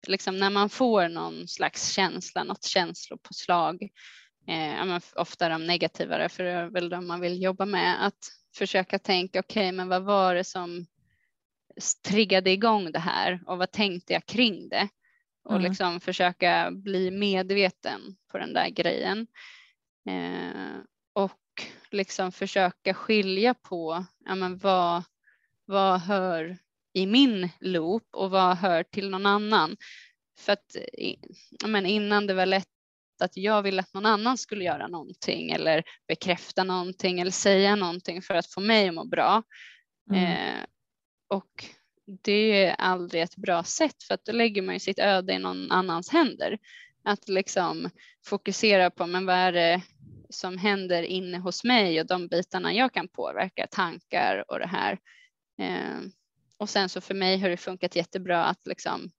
Liksom 0.07 0.39
när 0.39 0.51
man 0.51 0.69
får 0.69 1.09
någon 1.09 1.49
slags 1.49 1.93
känsla, 1.93 2.45
något 2.45 2.65
känslopåslag, 2.65 3.83
eh, 4.49 4.99
ofta 5.17 5.49
de 5.49 5.67
negativare 5.67 6.29
för 6.29 6.45
det 6.45 6.51
är 6.51 6.67
väl 6.67 6.89
de 6.89 7.07
man 7.07 7.21
vill 7.21 7.43
jobba 7.43 7.65
med, 7.65 8.07
att 8.07 8.19
försöka 8.57 8.99
tänka 8.99 9.41
okej, 9.41 9.69
okay, 9.69 9.73
men 9.73 9.89
vad 9.89 10.03
var 10.03 10.35
det 10.35 10.45
som 10.45 10.87
triggade 12.09 12.51
igång 12.51 12.93
det 12.93 12.99
här 12.99 13.41
och 13.47 13.59
vad 13.59 13.73
tänkte 13.73 14.13
jag 14.13 14.27
kring 14.27 14.69
det? 14.69 14.89
Och 15.45 15.57
mm. 15.57 15.63
liksom 15.63 16.01
försöka 16.01 16.71
bli 16.71 17.11
medveten 17.11 18.01
på 18.31 18.39
den 18.39 18.53
där 18.53 18.69
grejen. 18.69 19.27
Eh, 20.09 20.77
och 21.13 21.63
liksom 21.91 22.33
försöka 22.33 22.95
skilja 22.95 23.55
på 23.55 24.05
ja, 24.25 24.35
men 24.35 24.59
vad, 24.59 25.03
vad 25.67 26.01
hör 26.01 26.59
i 26.95 27.07
min 27.07 27.49
loop 27.61 28.09
och 28.13 28.31
vad 28.31 28.57
hör 28.57 28.83
till 28.83 29.11
någon 29.11 29.27
annan. 29.27 29.77
För 30.39 30.53
att 30.53 30.77
men 31.67 31.87
innan 31.87 32.27
det 32.27 32.35
var 32.35 32.47
lätt 32.47 32.67
att 33.23 33.37
jag 33.37 33.63
ville 33.63 33.83
att 33.83 33.95
någon 33.95 34.07
annan 34.07 34.39
skulle 34.39 34.65
göra 34.65 34.89
någonting 34.89 35.51
eller 35.51 35.83
bekräfta 36.09 36.65
någonting 36.65 37.21
eller 37.21 37.31
säga 37.31 37.77
någonting 37.77 38.23
för 38.23 38.35
att 38.35 38.47
få 38.47 38.61
mig 38.61 38.89
att 38.89 38.95
må 38.95 39.05
bra. 39.05 39.43
Mm. 40.11 40.25
Eh, 40.25 40.65
och 41.29 41.65
det 42.23 42.65
är 42.65 42.75
aldrig 42.75 43.23
ett 43.23 43.37
bra 43.37 43.65
sätt 43.65 44.03
för 44.03 44.15
att 44.15 44.25
då 44.25 44.33
lägger 44.33 44.63
man 44.63 44.75
ju 44.75 44.79
sitt 44.79 44.99
öde 44.99 45.33
i 45.33 45.39
någon 45.39 45.71
annans 45.71 46.11
händer. 46.11 46.59
Att 47.05 47.29
liksom 47.29 47.91
fokusera 48.27 48.91
på 48.91 49.07
men 49.07 49.27
vad 49.27 49.37
är 49.37 49.53
det 49.53 49.83
som 50.31 50.59
händer 50.59 51.03
inne 51.03 51.39
hos 51.39 51.65
mig 51.65 52.01
och 52.01 52.07
de 52.07 52.29
bitarna 52.29 52.73
jag 52.73 52.93
kan 52.93 53.09
påverka, 53.09 53.67
tankar 53.71 54.45
och 54.49 54.59
det 54.59 54.67
här. 54.67 54.99
Eh, 55.59 56.01
och 56.59 56.69
sen 56.69 56.89
så 56.89 57.01
för 57.01 57.15
mig 57.15 57.39
har 57.39 57.49
det 57.49 57.57
funkat 57.57 57.97
jättebra 57.97 58.45
att 58.45 58.67
liksom 58.67 59.11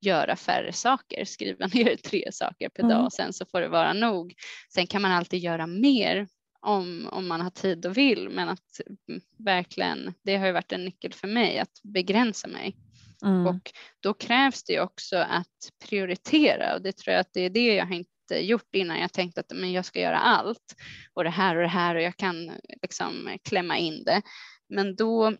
göra 0.00 0.36
färre 0.36 0.72
saker, 0.72 1.24
skriva 1.24 1.66
ner 1.74 1.96
tre 1.96 2.28
saker 2.32 2.68
per 2.68 2.82
mm. 2.82 2.96
dag 2.96 3.04
och 3.04 3.12
sen 3.12 3.32
så 3.32 3.46
får 3.46 3.60
det 3.60 3.68
vara 3.68 3.92
nog. 3.92 4.34
Sen 4.74 4.86
kan 4.86 5.02
man 5.02 5.12
alltid 5.12 5.40
göra 5.40 5.66
mer 5.66 6.28
om, 6.60 7.08
om 7.12 7.28
man 7.28 7.40
har 7.40 7.50
tid 7.50 7.86
och 7.86 7.96
vill, 7.96 8.28
men 8.28 8.48
att 8.48 8.80
verkligen, 9.38 10.14
det 10.22 10.36
har 10.36 10.46
ju 10.46 10.52
varit 10.52 10.72
en 10.72 10.84
nyckel 10.84 11.12
för 11.12 11.28
mig 11.28 11.58
att 11.58 11.80
begränsa 11.82 12.48
mig. 12.48 12.76
Mm. 13.24 13.46
Och 13.46 13.72
då 14.00 14.14
krävs 14.14 14.64
det 14.64 14.80
också 14.80 15.16
att 15.16 15.70
prioritera 15.88 16.74
och 16.74 16.82
det 16.82 16.92
tror 16.96 17.12
jag 17.12 17.20
att 17.20 17.32
det 17.32 17.40
är 17.40 17.50
det 17.50 17.74
jag 17.74 17.86
har 17.86 17.94
inte 17.94 18.46
gjort 18.46 18.74
innan. 18.74 19.00
Jag 19.00 19.12
tänkte 19.12 19.40
att 19.40 19.52
men 19.54 19.72
jag 19.72 19.84
ska 19.84 20.00
göra 20.00 20.18
allt 20.18 20.74
och 21.14 21.24
det 21.24 21.30
här 21.30 21.56
och 21.56 21.62
det 21.62 21.68
här 21.68 21.94
och 21.94 22.02
jag 22.02 22.16
kan 22.16 22.52
liksom 22.82 23.38
klämma 23.44 23.78
in 23.78 24.04
det. 24.04 24.22
Men 24.68 24.96
då 24.96 25.36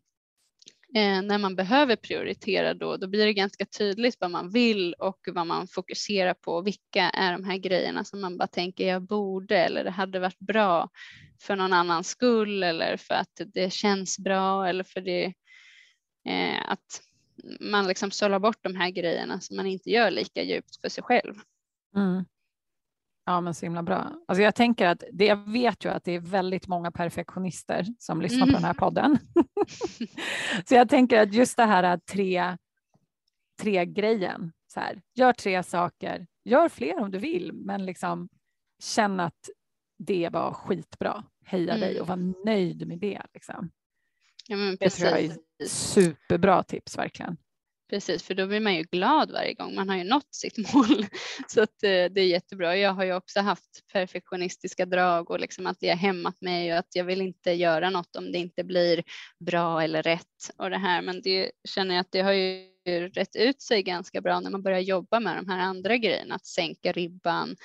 eh, 0.94 1.22
när 1.22 1.38
man 1.38 1.56
behöver 1.56 1.96
prioritera 1.96 2.74
då, 2.74 2.96
då 2.96 3.06
blir 3.06 3.26
det 3.26 3.32
ganska 3.32 3.66
tydligt 3.66 4.16
vad 4.20 4.30
man 4.30 4.50
vill 4.50 4.94
och 4.94 5.18
vad 5.26 5.46
man 5.46 5.68
fokuserar 5.68 6.34
på. 6.34 6.62
Vilka 6.62 7.10
är 7.10 7.32
de 7.32 7.44
här 7.44 7.56
grejerna 7.56 8.04
som 8.04 8.20
man 8.20 8.38
bara 8.38 8.46
tänker 8.48 8.88
jag 8.88 9.02
borde 9.02 9.58
eller 9.58 9.84
det 9.84 9.90
hade 9.90 10.20
varit 10.20 10.38
bra 10.38 10.88
för 11.42 11.56
någon 11.56 11.72
annans 11.72 12.08
skull 12.08 12.62
eller 12.62 12.96
för 12.96 13.14
att 13.14 13.40
det 13.54 13.72
känns 13.72 14.18
bra 14.18 14.68
eller 14.68 14.84
för 14.84 15.00
det 15.00 15.24
eh, 16.28 16.70
att 16.70 17.02
man 17.60 17.86
liksom 17.86 18.10
sållar 18.10 18.38
bort 18.38 18.58
de 18.62 18.76
här 18.76 18.90
grejerna 18.90 19.40
som 19.40 19.56
man 19.56 19.66
inte 19.66 19.90
gör 19.90 20.10
lika 20.10 20.42
djupt 20.42 20.80
för 20.80 20.88
sig 20.88 21.04
själv. 21.04 21.34
Mm. 21.96 22.24
Ja, 23.24 23.40
men 23.40 23.54
så 23.54 23.66
himla 23.66 23.82
bra. 23.82 24.12
Alltså 24.28 24.42
jag 24.42 24.54
tänker 24.54 24.86
att 24.86 25.02
det, 25.12 25.26
jag 25.26 25.50
vet 25.52 25.84
ju 25.84 25.88
att 25.88 26.04
det 26.04 26.12
är 26.12 26.20
väldigt 26.20 26.66
många 26.68 26.90
perfektionister 26.90 27.86
som 27.98 28.20
lyssnar 28.22 28.46
på 28.46 28.52
den 28.52 28.64
här 28.64 28.70
Mm. 28.70 28.76
podden. 28.76 29.18
så 30.68 30.74
jag 30.74 30.88
tänker 30.88 31.20
att 31.22 31.34
just 31.34 31.56
det 31.56 31.64
här 31.64 31.96
tre, 31.98 32.56
tre 33.60 33.86
grejen, 33.86 34.52
så 34.72 34.80
här, 34.80 35.02
gör 35.14 35.32
tre 35.32 35.62
saker, 35.62 36.26
gör 36.44 36.68
fler 36.68 37.00
om 37.00 37.10
du 37.10 37.18
vill, 37.18 37.52
men 37.52 37.86
liksom 37.86 38.28
känn 38.82 39.20
att 39.20 39.50
det 39.98 40.28
var 40.32 40.52
skitbra. 40.52 41.24
Heja 41.44 41.76
dig 41.76 41.90
Mm. 41.90 42.02
och 42.02 42.08
var 42.08 42.44
nöjd 42.46 42.86
med 42.88 42.98
det. 42.98 43.22
Liksom. 43.34 43.70
Ja, 44.48 44.56
Det 44.80 44.90
tror 44.90 45.10
jag 45.10 45.20
är 45.24 45.36
superbra 45.66 46.62
tips 46.62 46.98
verkligen. 46.98 47.36
Precis, 47.92 48.22
för 48.22 48.34
då 48.34 48.46
blir 48.46 48.60
man 48.60 48.74
ju 48.74 48.82
glad 48.82 49.30
varje 49.30 49.54
gång. 49.54 49.74
Man 49.74 49.88
har 49.88 49.96
ju 49.96 50.04
nått 50.04 50.34
sitt 50.34 50.58
mål. 50.74 51.06
Så 51.48 51.62
att, 51.62 51.82
eh, 51.82 51.88
det 51.88 52.20
är 52.20 52.26
jättebra. 52.26 52.76
Jag 52.76 52.92
har 52.92 53.04
ju 53.04 53.14
också 53.14 53.40
haft 53.40 53.86
perfektionistiska 53.92 54.86
drag 54.86 55.30
och 55.30 55.40
liksom 55.40 55.66
att 55.66 55.80
det 55.80 55.88
har 55.88 55.96
hämmat 55.96 56.40
mig 56.40 56.72
och 56.72 56.78
att 56.78 56.94
jag 56.94 57.04
vill 57.04 57.20
inte 57.20 57.52
göra 57.52 57.90
något 57.90 58.16
om 58.16 58.32
det 58.32 58.38
inte 58.38 58.64
blir 58.64 59.02
bra 59.38 59.82
eller 59.82 60.02
rätt 60.02 60.50
och 60.56 60.70
det 60.70 60.78
här. 60.78 61.02
Men 61.02 61.20
det 61.22 61.50
känner 61.68 61.94
jag 61.94 62.00
att 62.00 62.12
det 62.12 62.20
har 62.20 62.32
ju 62.32 62.68
rätt 63.14 63.36
ut 63.36 63.62
sig 63.62 63.82
ganska 63.82 64.20
bra 64.20 64.40
när 64.40 64.50
man 64.50 64.62
börjar 64.62 64.80
jobba 64.80 65.20
med 65.20 65.36
de 65.36 65.48
här 65.48 65.58
andra 65.58 65.96
grejerna. 65.96 66.34
Att 66.34 66.46
sänka 66.46 66.92
ribban, 66.92 67.56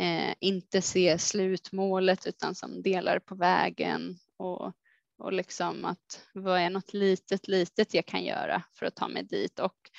eh, 0.00 0.34
inte 0.40 0.82
se 0.82 1.18
slutmålet 1.18 2.26
utan 2.26 2.54
som 2.54 2.82
delar 2.82 3.18
på 3.18 3.34
vägen 3.34 4.18
och 4.38 4.72
och 5.18 5.32
liksom 5.32 5.84
att 5.84 6.26
vad 6.32 6.60
är 6.60 6.70
något 6.70 6.92
litet, 6.94 7.48
litet 7.48 7.94
jag 7.94 8.06
kan 8.06 8.24
göra 8.24 8.62
för 8.78 8.86
att 8.86 8.96
ta 8.96 9.08
mig 9.08 9.22
dit? 9.22 9.58
Och 9.58 9.90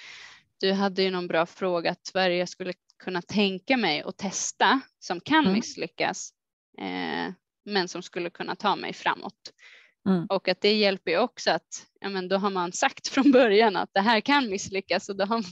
du 0.60 0.72
hade 0.72 1.04
ju 1.04 1.12
någon 1.12 1.28
bra 1.28 1.46
fråga 1.46 1.92
att 1.92 2.12
jag 2.14 2.50
skulle 2.50 2.74
kunna 3.04 3.22
tänka 3.22 3.78
mig 3.78 4.04
och 4.04 4.18
testa 4.18 4.82
som 5.00 5.20
kan 5.20 5.44
Mm. 5.44 5.54
misslyckas, 5.54 6.30
eh, 6.78 7.34
men 7.66 7.88
som 7.88 8.02
skulle 8.02 8.30
kunna 8.30 8.56
ta 8.56 8.76
mig 8.76 8.94
framåt. 8.94 9.52
Mm. 10.08 10.26
Och 10.30 10.48
att 10.48 10.62
det 10.62 10.74
hjälper 10.74 11.12
ju 11.12 11.18
också 11.20 11.52
att 11.52 11.88
ja, 12.00 12.10
men 12.10 12.28
då 12.28 12.38
har 12.38 12.50
man 12.50 12.72
sagt 12.72 13.08
från 13.14 13.32
början 13.32 13.76
att 13.76 13.90
det 13.94 14.02
här 14.02 14.22
kan 14.22 14.50
misslyckas 14.50 15.10
och 15.10 15.16
då 15.16 15.26
har, 15.26 15.44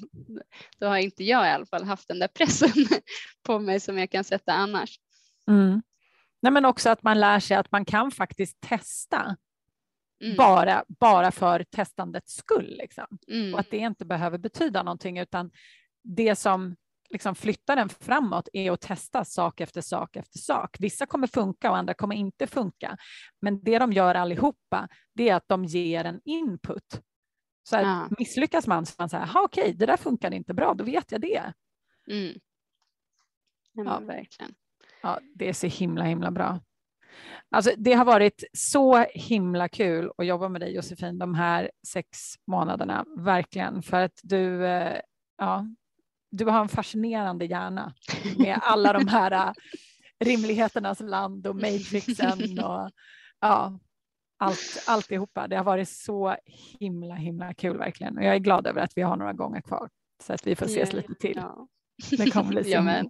då 0.80 0.88
har 0.88 0.98
inte 0.98 1.24
jag 1.24 1.48
i 1.48 1.50
alla 1.50 1.66
fall 1.66 1.84
haft 1.84 2.08
den 2.08 2.20
där 2.20 2.28
pressen 2.28 2.70
på 3.44 3.60
mig 3.60 3.80
som 3.80 3.98
jag 3.98 4.12
kan 4.12 4.24
sätta 4.24 4.54
annars. 4.54 5.00
Mm. 5.48 5.82
Nej, 6.42 6.52
men 6.52 6.66
också 6.66 6.90
att 6.90 7.04
man 7.04 7.20
lär 7.20 7.40
sig 7.40 7.58
att 7.58 7.72
man 7.72 7.86
kan 7.86 8.12
faktiskt 8.12 8.62
testa 8.62 9.36
Mm. 10.24 10.36
bara, 10.38 10.84
bara 10.88 11.32
för 11.32 11.64
testandets 11.64 12.36
skull. 12.36 12.76
Liksom. 12.78 13.06
Mm. 13.28 13.54
Och 13.54 13.60
att 13.60 13.72
det 13.72 13.78
inte 13.78 14.06
behöver 14.06 14.38
betyda 14.38 14.84
någonting, 14.84 15.20
utan 15.20 15.52
det 16.04 16.36
som 16.36 16.76
liksom 17.10 17.36
flyttar 17.36 17.76
den 17.76 17.90
framåt 17.90 18.50
är 18.54 18.72
att 18.72 18.82
testa 18.82 19.26
sak 19.26 19.62
efter 19.62 19.82
sak 19.82 20.16
efter 20.16 20.40
sak. 20.40 20.76
Vissa 20.80 21.06
kommer 21.06 21.28
funka 21.28 21.72
och 21.72 21.78
andra 21.78 21.94
kommer 21.94 22.16
inte 22.16 22.48
funka. 22.48 22.98
Men 23.42 23.64
det 23.64 23.80
de 23.80 23.92
gör 23.94 24.16
allihopa, 24.16 24.88
det 25.14 25.30
är 25.30 25.36
att 25.36 25.48
de 25.48 25.66
ger 25.66 26.06
en 26.06 26.22
input. 26.26 27.02
Så 27.70 27.76
att 27.76 27.82
Ja. 27.82 28.08
misslyckas 28.20 28.68
man 28.68 28.86
så 28.86 28.94
man 29.00 29.10
säger, 29.10 29.26
"Ha, 29.26 29.42
okej, 29.42 29.74
det 29.74 29.86
där 29.86 29.98
funkade 29.98 30.36
inte 30.36 30.54
bra, 30.54 30.74
då 30.74 30.84
vet 30.84 31.12
jag 31.12 31.22
det. 31.22 31.54
Mm. 32.08 32.40
Ja, 33.74 34.00
verkligen. 34.00 34.54
Ja, 35.02 35.20
det 35.36 35.50
är 35.50 35.54
så 35.54 35.68
himla, 35.68 36.04
himla 36.04 36.32
bra. 36.32 36.60
Alltså, 37.50 37.72
det 37.78 37.94
har 37.94 38.06
varit 38.06 38.44
så 38.54 39.06
himla 39.14 39.68
kul 39.68 40.12
att 40.18 40.26
jobba 40.26 40.50
med 40.50 40.62
dig 40.62 40.76
Josefin 40.76 41.20
de 41.20 41.34
här 41.34 41.72
sex 41.88 42.10
månaderna, 42.48 43.06
verkligen, 43.18 43.84
för 43.84 44.04
att 44.04 44.20
du, 44.24 44.66
eh, 44.66 45.00
ja, 45.38 45.68
du 46.32 46.46
har 46.46 46.62
en 46.62 46.70
fascinerande 46.70 47.46
hjärna 47.46 47.94
med 48.38 48.60
alla 48.62 48.94
de 48.94 49.08
här 49.08 49.32
eh, 49.32 49.54
rimligheternas 50.20 51.00
land 51.00 51.48
och 51.48 51.56
matrixen 51.56 52.60
och 52.60 52.92
ja, 53.40 53.80
allt, 54.40 54.84
alltihopa. 54.88 55.48
Det 55.48 55.56
har 55.56 55.64
varit 55.64 55.90
så 55.90 56.36
himla, 56.80 57.16
himla 57.16 57.54
kul 57.54 57.78
verkligen 57.78 58.18
och 58.18 58.24
jag 58.24 58.36
är 58.36 58.40
glad 58.40 58.68
över 58.68 58.82
att 58.82 58.92
vi 58.96 59.02
har 59.02 59.18
några 59.18 59.34
gånger 59.34 59.62
kvar 59.62 59.90
så 60.24 60.34
att 60.34 60.48
vi 60.48 60.56
får 60.56 60.66
ses 60.66 60.94
Ja, 60.94 60.98
lite 60.98 61.16
till. 61.16 61.36
Ja. 61.36 61.68
Det 62.12 62.32
kommer 62.32 62.50
bli 62.50 62.64
så 62.64 62.70
ja, 62.70 62.82
men, 62.82 63.10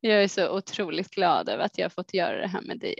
jag 0.00 0.22
är 0.22 0.28
så 0.28 0.56
otroligt 0.56 1.10
glad 1.10 1.48
över 1.48 1.64
att 1.64 1.78
jag 1.78 1.84
har 1.84 1.90
fått 1.90 2.14
göra 2.14 2.40
det 2.40 2.46
här 2.46 2.62
med 2.62 2.78
dig 2.78 2.94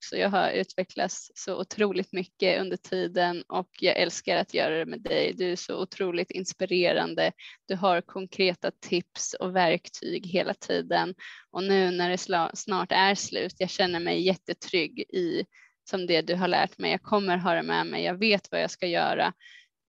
också. 0.00 0.16
Jag 0.16 0.28
har 0.28 0.50
utvecklats 0.50 1.32
så 1.34 1.60
otroligt 1.60 2.12
mycket 2.12 2.60
under 2.60 2.76
tiden 2.76 3.42
och 3.48 3.68
jag 3.80 3.96
älskar 3.96 4.36
att 4.36 4.54
göra 4.54 4.78
det 4.78 4.86
med 4.86 5.00
dig. 5.00 5.32
Du 5.36 5.52
är 5.52 5.56
så 5.56 5.82
otroligt 5.82 6.30
inspirerande. 6.30 7.32
Du 7.68 7.76
har 7.76 8.00
konkreta 8.00 8.70
tips 8.70 9.34
och 9.34 9.56
verktyg 9.56 10.26
hela 10.26 10.54
tiden 10.54 11.14
och 11.50 11.64
nu 11.64 11.90
när 11.90 12.10
det 12.10 12.18
snart 12.56 12.92
är 12.92 13.14
slut, 13.14 13.54
jag 13.58 13.70
känner 13.70 14.00
mig 14.00 14.20
jättetrygg 14.20 15.00
i 15.00 15.44
som 15.90 16.06
det 16.06 16.22
du 16.22 16.34
har 16.34 16.48
lärt 16.48 16.78
mig. 16.78 16.90
Jag 16.90 17.02
kommer 17.02 17.36
ha 17.36 17.54
det 17.54 17.62
med 17.62 17.86
mig. 17.86 18.04
Jag 18.04 18.18
vet 18.18 18.48
vad 18.50 18.62
jag 18.62 18.70
ska 18.70 18.86
göra. 18.86 19.32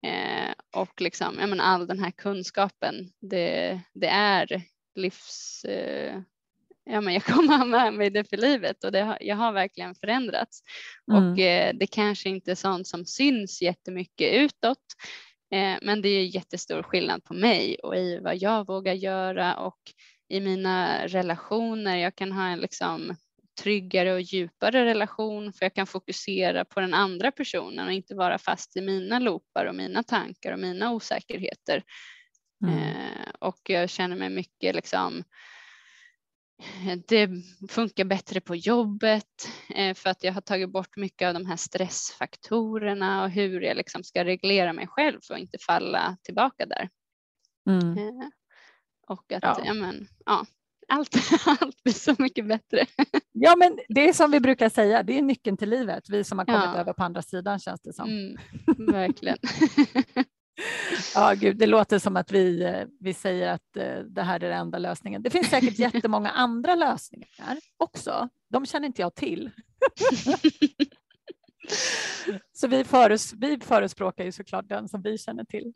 Eh, 0.06 0.54
och 0.82 1.02
liksom, 1.02 1.36
menar, 1.36 1.64
all 1.64 1.88
den 1.88 2.00
här 2.00 2.12
kunskapen, 2.12 2.96
det, 3.22 3.82
det 3.94 4.08
är 4.08 4.62
livs... 4.96 5.66
Eh, 5.66 6.22
ja, 6.90 7.02
men 7.02 7.14
jag 7.14 7.24
kommer 7.24 7.58
ha 7.58 7.66
med 7.66 7.94
mig 7.94 8.10
det 8.10 8.24
för 8.24 8.38
livet 8.38 8.84
och 8.84 8.92
det 8.92 9.02
har, 9.02 9.18
jag 9.22 9.36
har 9.36 9.52
verkligen 9.52 9.96
förändrats. 9.96 10.64
Mm. 11.12 11.32
Och 11.32 11.40
eh, 11.40 11.76
det 11.80 11.88
kanske 11.88 12.30
inte 12.30 12.52
är 12.52 12.56
sånt 12.56 12.88
som 12.88 13.06
syns 13.06 13.62
jättemycket 13.62 14.34
utåt, 14.34 14.86
eh, 15.54 15.76
men 15.82 16.02
det 16.02 16.10
är 16.10 16.36
jättestor 16.36 16.84
skillnad 16.84 17.24
på 17.24 17.34
mig 17.34 17.80
och 17.84 17.96
i 17.96 18.20
vad 18.20 18.38
jag 18.38 18.68
vågar 18.68 18.94
göra 18.94 19.56
och 19.56 19.80
i 20.30 20.40
mina 20.40 21.08
relationer. 21.08 21.98
Jag 21.98 22.16
kan 22.16 22.32
ha 22.32 22.48
en 22.48 22.60
liksom 22.60 23.16
tryggare 23.64 24.14
och 24.14 24.22
djupare 24.22 24.86
relation 24.86 25.54
för 25.54 25.66
jag 25.66 25.74
kan 25.74 25.88
fokusera 25.88 26.66
på 26.66 26.80
den 26.80 26.94
andra 26.94 27.32
personen 27.32 27.88
och 27.88 27.94
inte 27.94 28.16
vara 28.16 28.38
fast 28.38 28.78
i 28.78 28.82
mina 28.82 29.20
loopar 29.20 29.66
och 29.66 29.76
mina 29.76 30.04
tankar 30.04 30.52
och 30.52 30.60
mina 30.60 30.92
osäkerheter. 30.92 31.84
Mm. 32.66 32.80
Eh, 32.80 33.30
och 33.40 33.60
jag 33.64 33.90
känner 33.90 34.16
mig 34.16 34.30
mycket 34.30 34.76
liksom 34.76 35.24
det 37.08 37.30
funkar 37.70 38.06
bättre 38.06 38.42
på 38.42 38.56
jobbet 38.56 39.50
eh, 39.76 39.94
för 39.94 40.10
att 40.10 40.24
jag 40.24 40.34
har 40.34 40.42
tagit 40.42 40.70
bort 40.70 40.98
mycket 40.98 41.28
av 41.28 41.34
de 41.34 41.46
här 41.46 41.56
stressfaktorerna 41.56 43.24
och 43.24 43.30
hur 43.30 43.62
jag 43.62 43.78
liksom 43.78 44.04
ska 44.04 44.26
reglera 44.26 44.74
mig 44.74 44.88
själv 44.88 45.20
för 45.24 45.34
att 45.34 45.40
inte 45.40 45.58
falla 45.58 46.18
tillbaka 46.24 46.66
där. 46.66 46.90
Mm. 47.70 47.98
Eh, 47.98 48.28
och 49.08 49.32
att 49.32 49.44
Ja. 49.44 49.62
ja. 49.66 49.74
men, 49.74 50.08
ja, 50.26 50.46
allt, 50.88 51.16
allt 51.62 51.84
blir 51.84 51.94
så 51.94 52.16
mycket 52.20 52.48
bättre. 52.48 52.86
Ja, 53.32 53.56
men 53.58 53.80
det 53.90 54.10
är 54.10 54.14
som 54.14 54.32
vi 54.32 54.40
brukar 54.40 54.70
säga, 54.70 55.04
det 55.04 55.18
är 55.18 55.22
nyckeln 55.22 55.58
till 55.58 55.70
livet. 55.70 56.10
Vi 56.10 56.24
som 56.24 56.38
har 56.40 56.46
kommit 56.46 56.62
Ja. 56.64 56.78
över 56.78 56.94
på 56.94 57.04
andra 57.04 57.22
sidan 57.22 57.60
känns 57.60 57.82
det 57.82 57.94
som. 57.94 58.10
Mm, 58.10 58.38
verkligen. 58.92 59.38
Ja, 61.16 61.34
gud, 61.34 61.58
det 61.58 61.68
låter 61.68 62.00
som 62.00 62.18
att 62.18 62.32
vi, 62.32 62.64
eh, 62.64 62.84
vi 63.00 63.14
säger 63.14 63.48
att 63.54 63.78
eh, 63.78 64.00
det 64.00 64.22
här 64.22 64.36
är 64.36 64.50
den 64.50 64.60
enda 64.60 64.78
lösningen. 64.78 65.22
Det 65.24 65.30
finns 65.30 65.48
säkert 65.50 65.80
jättemånga 65.80 66.30
andra 66.30 66.76
lösningar 66.76 67.58
också. 67.78 68.30
De 68.50 68.66
känner 68.66 68.88
inte 68.88 69.02
jag 69.02 69.16
till. 69.16 69.52
Så 72.54 72.68
vi, 72.68 72.84
föres, 72.84 73.34
vi 73.34 73.60
förespråkar 73.60 74.24
ju 74.24 74.32
såklart 74.32 74.70
den 74.70 74.90
som 74.90 75.02
vi 75.02 75.18
känner 75.18 75.44
till. 75.46 75.74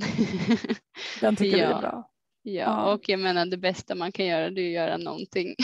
Den 1.22 1.36
tycker 1.36 1.58
vi 1.58 1.64
är 1.64 1.70
Ja. 1.72 1.80
bra. 1.80 2.10
Ja, 2.42 2.54
Ja. 2.62 2.94
och 2.94 3.10
jag 3.10 3.20
menar 3.20 3.46
det 3.46 3.58
bästa 3.58 3.96
man 3.96 4.12
kan 4.12 4.26
göra 4.26 4.50
det 4.50 4.62
är 4.62 4.68
att 4.68 4.74
göra 4.88 4.98
någonting. 4.98 5.56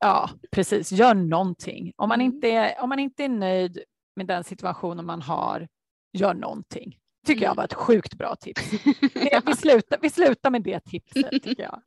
Ja, 0.00 0.30
precis. 0.52 0.92
Gör 0.92 1.14
någonting. 1.14 1.92
Om 1.96 2.08
man, 2.08 2.20
Mm. 2.20 2.34
inte 2.34 2.48
är, 2.50 2.80
om 2.82 2.88
man 2.88 2.98
inte 2.98 3.24
är 3.24 3.28
nöjd 3.28 3.78
med 4.16 4.26
den 4.26 4.44
situationen 4.44 5.06
man 5.06 5.22
har, 5.22 5.68
gör 6.12 6.34
någonting. 6.34 6.98
Tycker 7.26 7.42
jag 7.42 7.48
Mm. 7.50 7.56
var 7.56 7.64
ett 7.64 7.74
sjukt 7.74 8.14
bra 8.14 8.36
tips. 8.36 8.70
Det- 9.14 9.42
Vi 9.46 9.56
slutar, 9.56 9.98
vi 10.02 10.10
slutar 10.10 10.50
med 10.50 10.62
det 10.62 10.80
tipset 10.80 11.30
tycker 11.42 11.62
jag. 11.62 11.82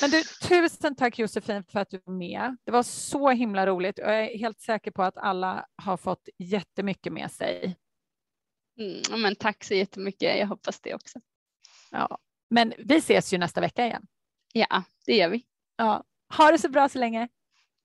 Men 0.00 0.10
du, 0.10 0.22
tusen 0.48 0.94
tack 0.96 1.18
Josefin 1.18 1.64
för 1.64 1.80
att 1.80 1.90
du 1.90 2.00
var 2.04 2.12
med. 2.14 2.56
Det 2.64 2.70
var 2.72 2.82
så 2.82 3.30
himla 3.30 3.66
roligt 3.66 3.98
och 3.98 4.04
jag 4.04 4.20
är 4.32 4.38
helt 4.38 4.60
säker 4.60 4.90
på 4.90 5.02
att 5.02 5.16
alla 5.16 5.66
har 5.76 5.96
fått 5.96 6.28
jättemycket 6.38 7.12
med 7.12 7.30
sig. 7.30 7.76
Mm, 8.78 9.22
men 9.22 9.36
tack 9.36 9.64
så 9.64 9.74
jättemycket. 9.74 10.38
Jag 10.38 10.46
hoppas 10.46 10.80
det 10.80 10.94
också. 10.94 11.18
Ja. 11.90 12.18
Men 12.50 12.72
vi 12.78 12.96
ses 12.96 13.32
ju 13.34 13.38
nästa 13.38 13.60
vecka 13.60 13.86
igen. 13.86 14.06
Ja, 14.52 14.82
det 15.06 15.16
gör 15.16 15.28
vi. 15.28 15.44
Ja. 15.76 16.04
Ha 16.36 16.50
det 16.50 16.58
så 16.58 16.68
bra 16.68 16.88
så 16.88 16.98
länge. 16.98 17.28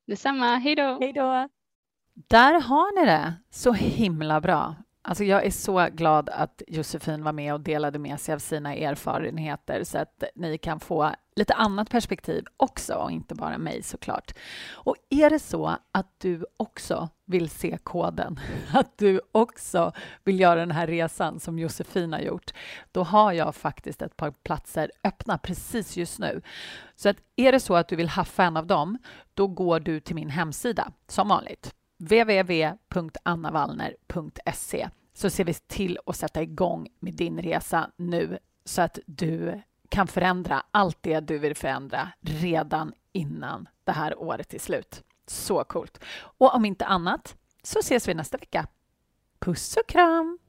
Detsamma. 0.08 0.56
Hej 0.56 0.76
då. 0.76 0.98
Hej 1.02 1.14
då. 1.14 1.50
Där 2.14 2.62
har 2.62 3.00
ni 3.00 3.06
det. 3.06 3.34
Så 3.50 3.72
himla 3.74 4.42
bra. 4.42 4.76
Alltså 5.08 5.24
jag 5.24 5.46
är 5.46 5.52
så 5.52 5.88
glad 5.92 6.30
att 6.30 6.62
Josefin 6.68 7.24
var 7.24 7.32
med 7.32 7.54
och 7.54 7.62
delade 7.62 8.00
med 8.00 8.20
sig 8.20 8.34
av 8.36 8.40
sina 8.40 8.76
erfarenheter 8.76 9.84
så 9.84 9.98
att 9.98 10.24
ni 10.36 10.58
kan 10.58 10.80
få 10.80 11.12
lite 11.36 11.54
annat 11.54 11.90
perspektiv 11.90 12.46
också, 12.58 12.94
och 12.94 13.12
inte 13.12 13.36
bara 13.36 13.58
mig 13.58 13.84
såklart. 13.84 14.32
Och 14.74 14.96
är 15.10 15.30
det 15.30 15.40
så 15.40 15.78
att 15.92 16.20
du 16.20 16.46
också 16.58 17.10
vill 17.26 17.50
se 17.50 17.78
koden, 17.84 18.40
att 18.74 18.98
du 18.98 19.22
också 19.32 19.92
vill 20.24 20.40
göra 20.40 20.60
den 20.60 20.72
här 20.72 20.88
resan 20.88 21.40
som 21.40 21.60
Josefin 21.60 22.14
har 22.14 22.20
gjort, 22.20 22.54
då 22.92 23.04
har 23.04 23.32
jag 23.32 23.56
faktiskt 23.56 24.02
ett 24.02 24.18
par 24.18 24.32
platser 24.32 24.92
öppna 25.04 25.38
precis 25.38 25.98
just 25.98 26.20
nu. 26.20 26.42
Så 26.96 27.10
att 27.10 27.18
är 27.36 27.52
det 27.52 27.60
så 27.60 27.76
att 27.76 27.88
du 27.88 27.96
vill 27.96 28.10
haffa 28.10 28.44
en 28.44 28.58
av 28.58 28.68
dem, 28.68 28.98
då 29.34 29.48
går 29.48 29.80
du 29.80 30.00
till 30.00 30.16
min 30.16 30.30
hemsida 30.30 30.92
som 31.08 31.28
vanligt 31.28 31.75
www.annavallner.se 31.98 34.90
så 35.14 35.30
ser 35.30 35.44
vi 35.44 35.54
till 35.54 36.00
att 36.06 36.16
sätta 36.16 36.42
igång 36.42 36.88
med 37.00 37.14
din 37.14 37.42
resa 37.42 37.92
nu 37.96 38.40
så 38.66 38.82
att 38.82 39.00
du 39.06 39.62
kan 39.90 40.08
förändra 40.08 40.64
allt 40.72 40.98
det 41.02 41.20
du 41.20 41.38
vill 41.38 41.56
förändra 41.56 42.12
redan 42.22 42.94
innan 43.12 43.70
det 43.84 43.92
här 43.92 44.20
året 44.20 44.54
är 44.54 44.60
slut. 44.60 45.04
Så 45.28 45.64
coolt! 45.64 46.04
Och 46.18 46.56
om 46.56 46.66
inte 46.66 46.86
annat 46.86 47.38
så 47.64 47.80
ses 47.80 48.08
vi 48.08 48.14
nästa 48.14 48.38
vecka. 48.38 48.68
Puss 49.40 49.78
och 49.78 49.88
kram! 49.88 50.40